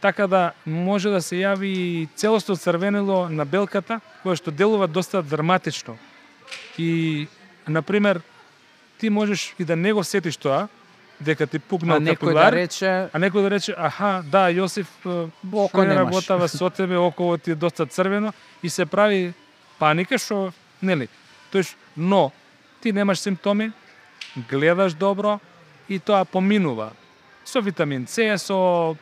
така 0.00 0.26
да 0.26 0.52
може 0.66 1.10
да 1.10 1.22
се 1.22 1.36
јави 1.36 1.70
и 1.70 2.08
целосно 2.16 2.56
црвенило 2.56 3.28
на 3.28 3.44
белката, 3.44 4.00
кое 4.22 4.36
што 4.36 4.50
делува 4.50 4.88
доста 4.88 5.22
драматично. 5.22 5.98
И, 6.78 7.26
например, 7.68 8.20
ти 8.98 9.10
можеш 9.10 9.54
и 9.58 9.64
да 9.64 9.76
не 9.76 9.92
го 9.92 10.04
сетиш 10.04 10.36
тоа, 10.36 10.68
дека 11.20 11.46
ти 11.46 11.58
А 11.58 11.60
пукнал 11.68 12.00
некој 12.00 12.30
капилар, 12.30 12.52
да 12.52 12.56
рече 12.56 12.90
а 13.12 13.18
некој 13.18 13.42
да 13.42 13.50
рече, 13.50 13.74
аха, 13.76 14.22
да, 14.22 14.48
Јосиф, 14.50 14.86
Око 15.04 15.68
што 15.68 15.84
не 15.84 15.94
работава 15.94 16.48
со 16.48 16.70
тебе, 16.70 16.96
около 16.96 17.38
ти 17.38 17.50
е 17.50 17.54
доста 17.54 17.86
црвено 17.86 18.32
и 18.62 18.68
се 18.68 18.86
прави 18.86 19.34
паника 19.78 20.18
што, 20.18 20.52
нели, 20.82 21.08
тој 21.52 21.74
но 21.96 22.30
ти 22.80 22.92
немаш 22.92 23.18
симптоми, 23.18 23.72
гледаш 24.48 24.94
добро 24.94 25.40
и 25.88 25.98
тоа 25.98 26.24
поминува. 26.24 26.92
Со 27.44 27.60
витамин 27.60 28.06
С, 28.06 28.38
со 28.38 28.96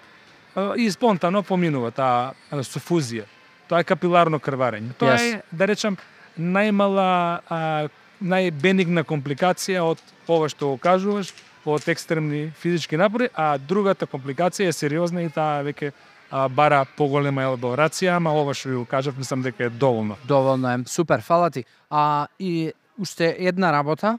и 0.77 0.91
спонтано 0.91 1.43
поминува 1.43 1.91
таа 1.91 2.33
суфузија. 2.51 3.27
Тоа 3.69 3.83
е 3.83 3.85
капиларно 3.85 4.39
крварење. 4.41 4.95
Тоа 4.97 5.17
Јас. 5.17 5.21
е, 5.21 5.43
да 5.53 5.67
речам, 5.67 5.99
најмала 6.39 7.41
а, 7.49 7.89
најбенигна 8.21 9.05
компликација 9.05 9.83
од 9.85 10.01
ова 10.29 10.49
што 10.49 10.73
го 10.73 10.79
кажуваш, 10.79 11.33
од 11.67 11.89
екстремни 11.89 12.51
физички 12.61 12.97
напори, 12.97 13.29
а 13.35 13.59
другата 13.59 14.07
компликација 14.07 14.69
е 14.69 14.77
сериозна 14.77 15.23
и 15.23 15.31
таа 15.31 15.65
веќе 15.67 15.93
а, 16.31 16.49
бара 16.49 16.85
поголема 16.97 17.47
елаборација, 17.47 18.17
ама 18.17 18.35
ова 18.35 18.55
што 18.55 18.69
ви 18.69 18.77
го 18.77 18.85
кажав, 18.85 19.19
мислам 19.19 19.43
дека 19.43 19.65
е 19.65 19.71
доволно. 19.71 20.17
Доволно 20.25 20.71
е. 20.71 20.79
Супер, 20.87 21.21
фала 21.21 21.51
ти. 21.51 21.65
А, 21.91 22.27
и 22.39 22.73
уште 22.99 23.37
една 23.39 23.73
работа, 23.73 24.19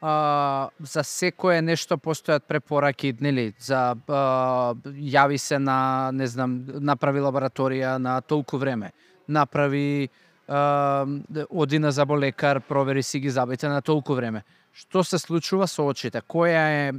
а, 0.00 0.68
за 0.80 1.04
секое 1.04 1.62
нешто 1.62 1.96
постојат 1.96 2.46
препораки, 2.48 3.14
нели, 3.20 3.52
за 3.58 3.96
а, 4.08 4.74
јави 4.86 5.38
се 5.38 5.58
на, 5.58 6.10
не 6.12 6.26
знам, 6.26 6.60
направи 6.80 7.20
лабораторија 7.20 7.96
на 7.98 8.20
толку 8.20 8.58
време, 8.58 8.92
направи 9.28 10.08
а, 10.48 11.06
оди 11.50 11.78
на 11.78 11.92
заболекар, 11.92 12.60
провери 12.60 13.02
си 13.02 13.20
ги 13.20 13.30
забите 13.30 13.68
на 13.68 13.82
толку 13.82 14.14
време. 14.14 14.42
Што 14.76 15.00
се 15.04 15.16
случува 15.16 15.64
со 15.64 15.86
очите? 15.88 16.20
Која 16.20 16.64
е 16.68 16.92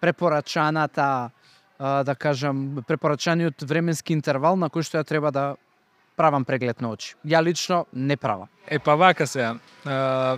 препорачаната, 0.00 1.30
да 1.78 2.14
кажам, 2.14 2.82
препорачаниот 2.84 3.64
временски 3.64 4.12
интервал 4.12 4.58
на 4.60 4.68
кој 4.68 4.84
што 4.84 5.00
ја 5.00 5.06
треба 5.08 5.32
да 5.32 5.44
правам 6.20 6.44
преглед 6.44 6.82
на 6.84 6.90
очи. 6.92 7.14
Ја 7.24 7.40
лично 7.40 7.86
не 7.92 8.16
правам. 8.16 8.48
Е, 8.68 8.78
па 8.78 8.96
вака 8.96 9.26
се, 9.26 9.54
а, 9.86 10.36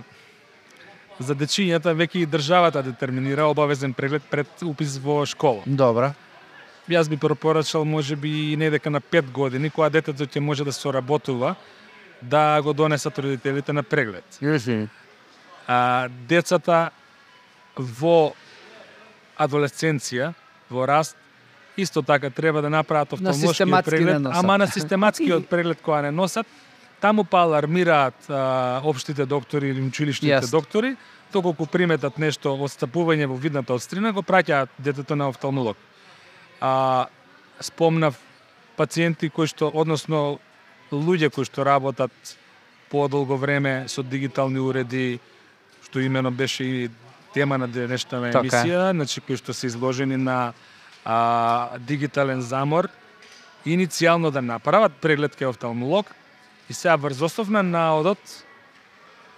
за 1.19 1.35
дечињата 1.35 1.91
веќе 1.91 2.23
и 2.23 2.29
државата 2.29 2.83
детерминира 2.85 3.49
обавезен 3.51 3.93
преглед 3.93 4.23
пред 4.31 4.63
упис 4.63 4.95
во 4.95 5.25
школа. 5.25 5.65
Добра. 5.65 6.13
Јас 6.87 7.09
би 7.09 7.17
препорачал 7.17 7.83
може 7.85 8.15
би 8.15 8.53
и 8.53 8.57
не 8.57 8.69
дека 8.69 8.89
на 8.89 9.01
5 9.01 9.31
години, 9.31 9.69
кога 9.69 9.89
детето 9.89 10.23
ќе 10.23 10.39
може 10.39 10.63
да 10.63 10.71
соработува, 10.71 11.55
да 12.21 12.61
го 12.61 12.73
донесат 12.73 13.19
родителите 13.19 13.73
на 13.73 13.83
преглед. 13.83 14.39
А, 15.71 16.09
децата 16.27 16.89
во 17.77 18.33
адолесценција, 19.39 20.33
во 20.69 20.85
раст, 20.85 21.15
исто 21.77 22.03
така 22.03 22.29
треба 22.29 22.61
да 22.61 22.69
направат 22.69 23.13
офталмолошки 23.13 23.71
преглед, 23.85 24.21
носат. 24.21 24.43
ама 24.43 24.57
на 24.57 24.67
систематскиот 24.67 25.47
преглед 25.51 25.79
која 25.83 26.03
не 26.07 26.11
носат, 26.11 26.47
таму 27.01 27.23
па 27.23 27.45
алармираат 27.47 28.29
а, 28.29 28.81
општите 28.83 29.25
доктори 29.25 29.71
или 29.71 29.81
училишните 29.81 30.33
Јасно. 30.33 30.51
доктори, 30.51 30.95
доколку 31.33 31.65
приметат 31.65 32.19
нешто 32.19 32.53
одстапување 32.53 33.25
во 33.31 33.39
видната 33.39 33.73
острина, 33.73 34.11
го 34.11 34.21
праќаат 34.21 34.69
детето 34.77 35.15
на 35.15 35.29
офталмолог. 35.31 35.77
А, 36.59 37.07
спомнав 37.61 38.19
пациенти 38.75 39.29
кои 39.29 39.47
што 39.47 39.71
односно 39.73 40.39
луѓе 40.91 41.31
кои 41.31 41.47
што 41.47 41.63
работат 41.63 42.11
подолго 42.91 43.37
време 43.39 43.85
со 43.87 44.03
дигитални 44.03 44.59
уреди, 44.59 45.21
што 45.91 45.99
имено 45.99 46.31
беше 46.31 46.63
и 46.63 46.89
тема 47.33 47.57
на 47.59 47.67
денешната 47.67 48.31
Така 48.31 48.47
емисија, 48.47 48.91
значи 48.95 49.19
кои 49.19 49.35
што 49.35 49.51
се 49.51 49.67
изложени 49.67 50.15
на 50.15 50.53
а, 51.03 51.77
дигитален 51.83 52.39
замор, 52.41 52.87
иницијално 53.67 54.31
да 54.31 54.39
направат 54.41 54.95
преглед 55.03 55.35
кај 55.35 55.51
офталмолог 55.51 56.07
и 56.69 56.73
сега 56.73 56.95
врз 56.95 57.19
основ 57.27 57.51
на 57.51 57.59
наодот 57.59 58.23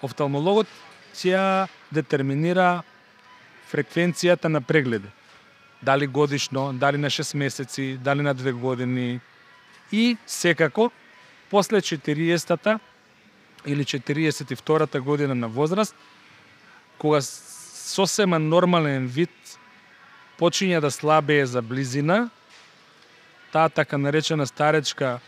офталмологот 0.06 0.70
ќе 1.18 1.66
детерминира 1.90 2.84
фреквенцијата 3.74 4.46
на 4.46 4.62
прегледи. 4.62 5.10
Дали 5.82 6.08
годишно, 6.08 6.70
дали 6.74 6.98
на 6.98 7.10
6 7.10 7.36
месеци, 7.36 7.98
дали 7.98 8.22
на 8.22 8.36
2 8.36 8.54
години 8.54 9.20
и 9.92 10.18
секако 10.28 10.92
после 11.50 11.82
40-та 11.82 12.80
или 13.66 13.84
42-та 13.84 15.00
година 15.02 15.36
на 15.36 15.48
возраст, 15.48 15.96
кога 17.04 17.20
сосема 17.22 18.38
нормален 18.40 19.10
вид 19.12 19.36
почиња 20.40 20.80
да 20.80 20.92
слабее 20.92 21.44
за 21.46 21.60
близина, 21.62 22.30
таа 23.52 23.68
така 23.70 23.98
наречена 24.00 24.48
старечка 24.48 25.20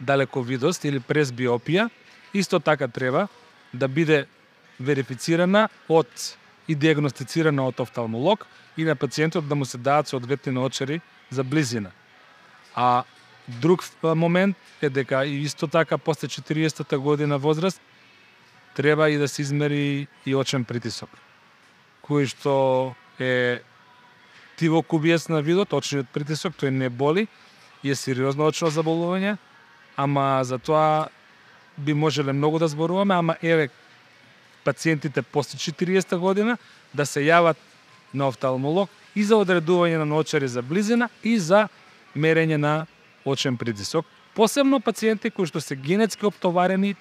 далековидост 0.00 0.86
или 0.88 1.00
пресбиопија, 1.00 1.90
исто 2.32 2.56
така 2.60 2.88
треба 2.88 3.26
да 3.74 3.88
биде 3.88 4.24
верифицирана 4.80 5.68
од 5.92 6.08
и 6.68 6.74
диагностицирана 6.74 7.68
од 7.68 7.84
офталмолог 7.84 8.46
и 8.76 8.88
на 8.88 8.96
пациентот 8.96 9.44
да 9.48 9.54
му 9.54 9.68
се 9.68 9.78
даат 9.78 10.08
соодветни 10.08 10.56
очери 10.58 11.00
за 11.30 11.44
близина. 11.44 11.92
А 12.74 13.04
друг 13.60 13.84
момент 14.02 14.56
е 14.82 14.88
дека 14.88 15.26
и 15.26 15.42
исто 15.44 15.68
така 15.68 15.98
после 15.98 16.28
40-та 16.28 16.98
година 16.98 17.38
возраст 17.38 17.80
треба 18.78 19.10
и 19.10 19.18
да 19.18 19.28
се 19.28 19.42
измери 19.42 20.06
и 20.22 20.34
очен 20.38 20.62
притисок, 20.62 21.10
кој 22.06 22.30
што 22.30 22.52
е 23.18 23.58
тивокубиес 24.54 25.26
на 25.34 25.42
видот, 25.42 25.74
очниот 25.74 26.06
притисок, 26.14 26.54
тој 26.54 26.70
не 26.70 26.86
боли 26.86 27.26
и 27.82 27.90
е 27.90 27.98
сериозно 27.98 28.46
очно 28.46 28.70
заболување, 28.70 29.34
ама 29.98 30.44
за 30.46 30.60
тоа 30.62 31.10
би 31.74 31.90
можеле 31.90 32.32
многу 32.32 32.62
да 32.62 32.70
зборуваме, 32.70 33.18
ама 33.18 33.34
еве 33.42 33.66
пациентите 34.62 35.22
после 35.22 35.58
40 35.58 36.14
година 36.22 36.54
да 36.94 37.02
се 37.02 37.26
јават 37.26 37.58
на 38.14 38.30
офталмолог 38.30 38.94
и 39.18 39.26
за 39.26 39.42
одредување 39.42 39.98
на 39.98 40.06
наочари 40.06 40.46
за 40.46 40.62
близина 40.62 41.10
и 41.26 41.34
за 41.38 41.66
мерење 42.14 42.62
на 42.62 42.86
очен 43.26 43.58
притисок. 43.58 44.06
Посебно 44.38 44.78
пациенти 44.78 45.34
кои 45.34 45.50
што 45.50 45.58
се 45.58 45.74
генетски 45.74 46.30
оптоварени 46.30 46.94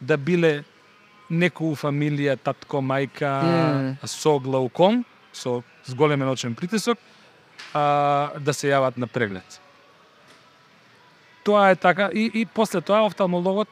да 0.00 0.16
биле 0.16 0.64
некој 1.32 1.72
у 1.72 1.76
фамилија, 1.78 2.36
татко, 2.44 2.82
мајка, 2.84 3.30
Мм. 3.42 3.96
со 4.04 4.38
глауком, 4.38 5.02
со 5.32 5.62
зголемен 5.88 6.28
очен 6.28 6.54
притисок, 6.54 6.98
а, 7.74 8.30
да 8.38 8.52
се 8.52 8.68
јават 8.68 8.98
на 9.00 9.06
преглед. 9.08 9.60
Тоа 11.44 11.70
е 11.72 11.76
така 11.76 12.10
и, 12.14 12.30
и 12.34 12.46
после 12.46 12.80
тоа 12.80 13.02
офталмологот 13.08 13.68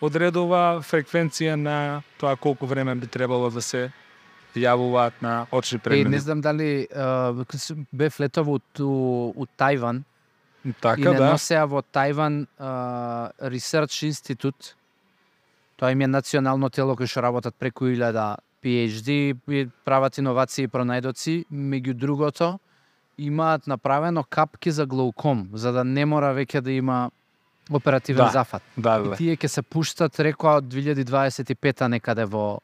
одредува 0.00 0.80
фреквенција 0.80 1.54
на 1.60 2.02
тоа 2.18 2.36
колку 2.36 2.66
време 2.66 2.94
би 2.94 3.06
требало 3.06 3.50
да 3.50 3.60
се 3.60 3.90
јавуваат 4.56 5.20
на 5.22 5.46
очни 5.52 5.76
Е, 5.76 5.78
прегледи. 5.78 6.08
не 6.08 6.18
знам 6.18 6.40
дали 6.40 6.88
бев 7.92 8.20
летов 8.20 8.46
у, 8.48 8.58
у, 9.36 9.46
Тајван 9.58 10.02
и 10.64 10.72
така 10.72 11.10
не 11.10 11.18
да. 11.18 11.30
носеа 11.32 11.66
во 11.66 11.82
Тајван 11.82 12.46
Research 13.42 14.08
Institute. 14.08 14.74
Тоа 15.80 15.92
им 15.92 16.00
е 16.04 16.06
национално 16.12 16.68
тело 16.68 16.92
кој 16.92 17.08
што 17.08 17.22
работат 17.24 17.54
преку 17.56 17.88
1000 17.88 18.36
PhD, 18.60 19.36
прават 19.84 20.18
иновации 20.20 20.66
и 20.66 20.68
пронајдоци, 20.68 21.46
меѓу 21.48 21.94
другото 21.96 22.58
имаат 23.18 23.66
направено 23.66 24.24
капки 24.24 24.70
за 24.70 24.84
глауком, 24.86 25.48
за 25.52 25.72
да 25.72 25.84
не 25.84 26.04
мора 26.04 26.34
веќе 26.36 26.60
да 26.60 26.72
има 26.72 27.10
оперативен 27.72 28.24
Да. 28.24 28.30
зафат. 28.30 28.62
Да, 28.76 29.00
И 29.04 29.08
да. 29.08 29.16
тие 29.16 29.36
ќе 29.36 29.46
се 29.46 29.62
пуштат 29.62 30.20
рекоа 30.20 30.58
од 30.60 30.64
2025 30.64 31.88
некаде 31.88 32.24
во 32.24 32.60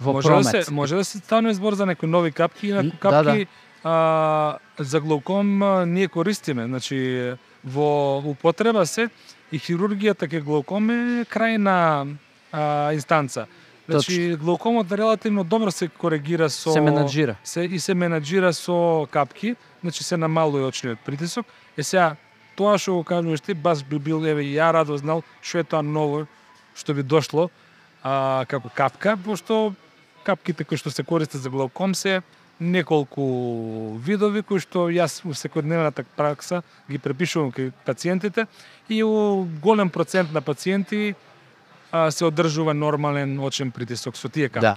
во 0.00 0.12
може 0.12 0.28
промет. 0.28 0.52
да 0.52 0.64
се 0.64 0.72
може 0.72 0.96
да 0.96 1.04
се 1.04 1.18
стане 1.18 1.54
збор 1.54 1.72
за 1.72 1.86
некои 1.86 2.08
нови 2.08 2.32
капки, 2.32 2.68
инаку 2.68 2.90
да, 2.90 2.98
капки 3.00 3.46
а, 3.84 4.58
за 4.78 5.00
глауком 5.00 5.62
а, 5.62 5.86
ние 5.86 6.08
користиме, 6.08 6.66
значи 6.66 7.32
во 7.64 8.18
употреба 8.18 8.86
се 8.86 9.08
и 9.54 9.58
хирургијата 9.62 10.26
ке 10.30 10.40
глауком 10.42 10.90
е 10.90 11.24
крајна 11.30 11.76
а, 12.50 12.92
инстанца. 12.96 13.46
Значи 13.88 14.36
глаукомот 14.40 14.92
релативно 14.92 15.44
добро 15.44 15.70
се 15.70 15.88
коригира 15.88 16.48
со 16.50 16.72
се 16.72 16.80
менаџира. 16.80 17.36
се 17.44 17.64
и 17.64 17.78
се 17.78 17.94
менаџира 17.94 18.52
со 18.52 19.06
капки, 19.10 19.56
значи 19.82 20.04
се 20.04 20.16
намалува 20.16 20.68
очниот 20.68 20.98
притисок. 21.04 21.46
Е 21.76 21.82
сега 21.82 22.16
тоа 22.56 22.78
што 22.78 22.98
го 22.98 23.04
кажуваш 23.04 23.40
ти 23.40 23.54
баш 23.54 23.84
би 23.84 23.98
бил 23.98 24.24
еве 24.24 24.42
ја 24.42 24.72
радо 24.72 24.96
знал 24.96 25.22
што 25.42 25.58
е 25.58 25.64
тоа 25.64 25.82
ново 25.82 26.26
што 26.74 26.94
би 26.94 27.02
дошло 27.02 27.50
а, 28.02 28.44
како 28.48 28.70
капка, 28.74 29.16
пошто 29.16 29.74
капките 30.24 30.64
кои 30.64 30.78
што 30.80 30.90
се 30.90 31.04
користат 31.04 31.42
за 31.42 31.50
глауком 31.50 31.94
се 31.94 32.22
неколку 32.60 33.98
видови 33.98 34.42
кои 34.42 34.62
што 34.62 34.86
јас 34.92 35.20
у 35.26 35.34
секојдневната 35.34 36.04
пракса 36.16 36.62
ги 36.90 36.98
препишувам 36.98 37.50
кај 37.52 37.72
пациентите 37.84 38.46
и 38.88 39.02
у 39.02 39.44
голем 39.62 39.90
процент 39.90 40.32
на 40.32 40.40
пациенти 40.40 41.14
а, 41.90 42.10
се 42.10 42.24
одржува 42.24 42.74
нормален 42.74 43.38
очен 43.40 43.70
притисок 43.70 44.16
со 44.16 44.28
тие 44.28 44.48
капки. 44.48 44.66
Да. 44.66 44.76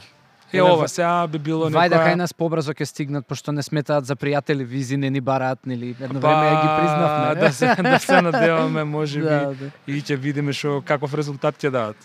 Е 0.54 0.62
ова 0.62 0.88
сега 0.88 1.28
би 1.28 1.40
било 1.40 1.68
Вајде 1.68 1.98
некоја... 1.98 2.14
кај 2.14 2.16
нас 2.16 2.34
побрзо 2.34 2.72
ќе 2.72 2.86
стигнат, 2.88 3.28
пошто 3.28 3.52
не 3.52 3.64
сметаат 3.64 4.06
за 4.08 4.16
пријатели 4.16 4.64
визи, 4.64 4.98
не 4.98 5.10
ни 5.12 5.20
бараат, 5.20 5.66
нели, 5.68 5.92
едно 6.00 6.22
време 6.24 6.46
ја 6.48 6.62
ги 6.62 6.70
признавме. 6.80 7.36
да 7.42 7.52
се 7.52 7.76
да 7.84 8.00
се 8.00 8.22
надеваме 8.22 8.84
можеби 8.84 9.26
Да, 9.30 9.54
да. 9.60 9.72
и 9.88 10.00
ќе 10.00 10.16
видиме 10.16 10.54
што 10.54 10.82
каков 10.86 11.14
резултат 11.14 11.60
ќе 11.60 11.70
дадат. 11.70 11.98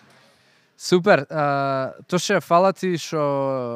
Супер, 0.83 1.27
а, 1.31 1.93
Тоше, 2.09 2.41
фала 2.41 2.73
ти 2.73 2.99
што 2.99 3.23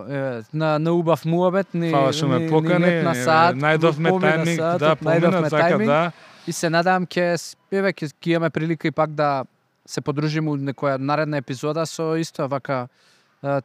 е, 0.05 0.43
на, 0.53 0.79
на 0.79 0.91
убав 0.93 1.23
муабет 1.25 1.71
ни, 1.73 1.91
Фала 1.91 2.11
што 2.11 2.27
ме 2.27 2.37
ни- 2.37 2.45
ни 2.45 2.51
покани, 2.51 2.79
метна 2.81 3.15
саат, 3.15 3.55
најдовме 3.57 4.11
тајминг, 4.13 4.57
саатот, 4.57 4.81
да, 4.81 4.97
помина, 4.97 5.43
така 5.45 5.79
да. 5.79 6.13
И 6.47 6.53
се 6.53 6.67
надевам 6.67 7.07
ќе 7.07 7.37
с- 7.37 7.55
еве 7.71 7.93
ќе 7.93 8.11
имаме 8.27 8.51
прилика 8.51 8.89
и 8.89 8.91
пак 8.91 9.11
да 9.13 9.45
се 9.87 10.01
подружиме 10.01 10.51
у 10.51 10.57
некоја 10.59 10.99
наредна 10.99 11.37
епизода 11.37 11.87
со 11.87 12.17
исто 12.17 12.49
вака 12.49 12.89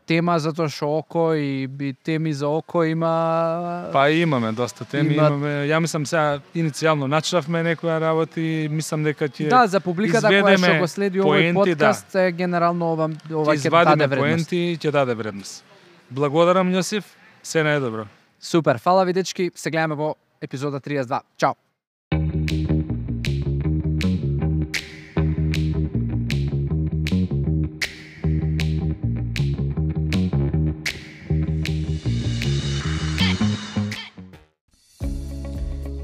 тема 0.05 0.36
затоа 0.39 0.69
што 0.69 0.89
око 0.99 1.34
и, 1.34 1.63
и 1.80 1.93
теми 2.03 2.34
за 2.34 2.47
око 2.47 2.84
има 2.84 3.89
Па 3.93 4.09
имаме 4.11 4.51
доста 4.51 4.86
теми, 4.86 5.15
Има- 5.15 5.28
имаме. 5.28 5.47
Ја 5.67 5.80
мислам 5.80 6.05
сега 6.05 6.39
иницијално 6.55 7.07
начнавме 7.07 7.63
некоја 7.63 7.99
работи, 7.99 8.67
мислам 8.72 9.03
дека 9.03 9.26
ќе 9.26 9.49
Да, 9.49 9.67
за 9.67 9.80
публиката 9.80 10.28
која 10.28 10.57
што 10.57 10.80
го 10.80 10.88
следи 10.88 11.19
овој 11.19 11.26
поенти, 11.26 11.76
да. 11.76 11.91
подкаст, 11.95 12.15
е 12.15 12.32
генерално 12.32 12.91
ова 12.93 13.09
ова 13.32 13.55
ќе 13.55 13.69
даде 13.72 14.07
вредност. 14.07 14.49
поенти 14.49 14.78
ќе 14.78 14.91
даде 14.91 15.13
вредност. 15.15 15.63
Благодарам 16.11 16.72
Јосиф, 16.74 17.03
се 17.43 17.63
најдобро. 17.63 18.05
Супер, 18.39 18.78
фала 18.78 19.05
ви 19.05 19.13
дечки, 19.13 19.51
се 19.55 19.72
гледаме 19.72 19.95
во 19.95 20.15
епизода 20.41 20.80
32. 20.80 21.22
Чао. 21.38 21.55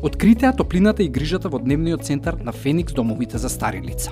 Откритеа 0.07 0.53
топлината 0.55 1.03
и 1.03 1.09
грижата 1.11 1.49
во 1.51 1.59
дневниот 1.59 2.05
центар 2.07 2.37
на 2.39 2.53
Феникс 2.55 2.93
домовите 2.93 3.37
за 3.37 3.49
стари 3.49 3.81
лица. 3.83 4.11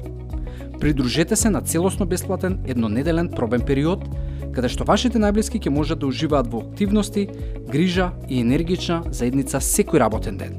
Придружете 0.80 1.36
се 1.36 1.50
на 1.50 1.62
целосно 1.62 2.06
бесплатен 2.06 2.60
еднонеделен 2.68 3.30
пробен 3.30 3.62
период, 3.62 4.04
каде 4.52 4.68
што 4.68 4.84
вашите 4.84 5.22
најблиски 5.24 5.56
ќе 5.56 5.72
можат 5.72 6.02
да 6.04 6.10
уживаат 6.12 6.50
во 6.52 6.60
активности, 6.66 7.30
грижа 7.72 8.10
и 8.28 8.42
енергична 8.44 9.06
заедница 9.08 9.62
секој 9.64 10.04
работен 10.04 10.36
ден. 10.36 10.58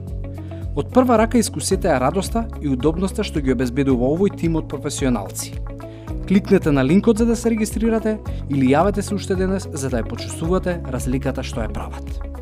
Од 0.72 0.89
прва 0.95 1.18
рака 1.20 1.37
искусете 1.37 1.93
ја 1.93 2.01
радоста 2.01 2.47
и 2.62 2.72
удобноста 2.72 3.20
што 3.20 3.45
ги 3.45 3.53
обезбедува 3.53 4.09
овој 4.09 4.32
тим 4.41 4.57
од 4.57 4.70
професионалци. 4.72 5.53
Кликнете 6.24 6.72
на 6.72 6.80
линкот 6.80 7.20
за 7.20 7.26
да 7.28 7.37
се 7.37 7.53
регистрирате 7.53 8.16
или 8.49 8.72
јавете 8.72 9.05
се 9.05 9.14
уште 9.14 9.37
денес 9.37 9.68
за 9.68 9.93
да 9.93 10.01
ја 10.01 10.09
почувствувате 10.09 10.80
разликата 10.89 11.45
што 11.45 11.61
ја 11.61 11.68
прават. 11.68 12.36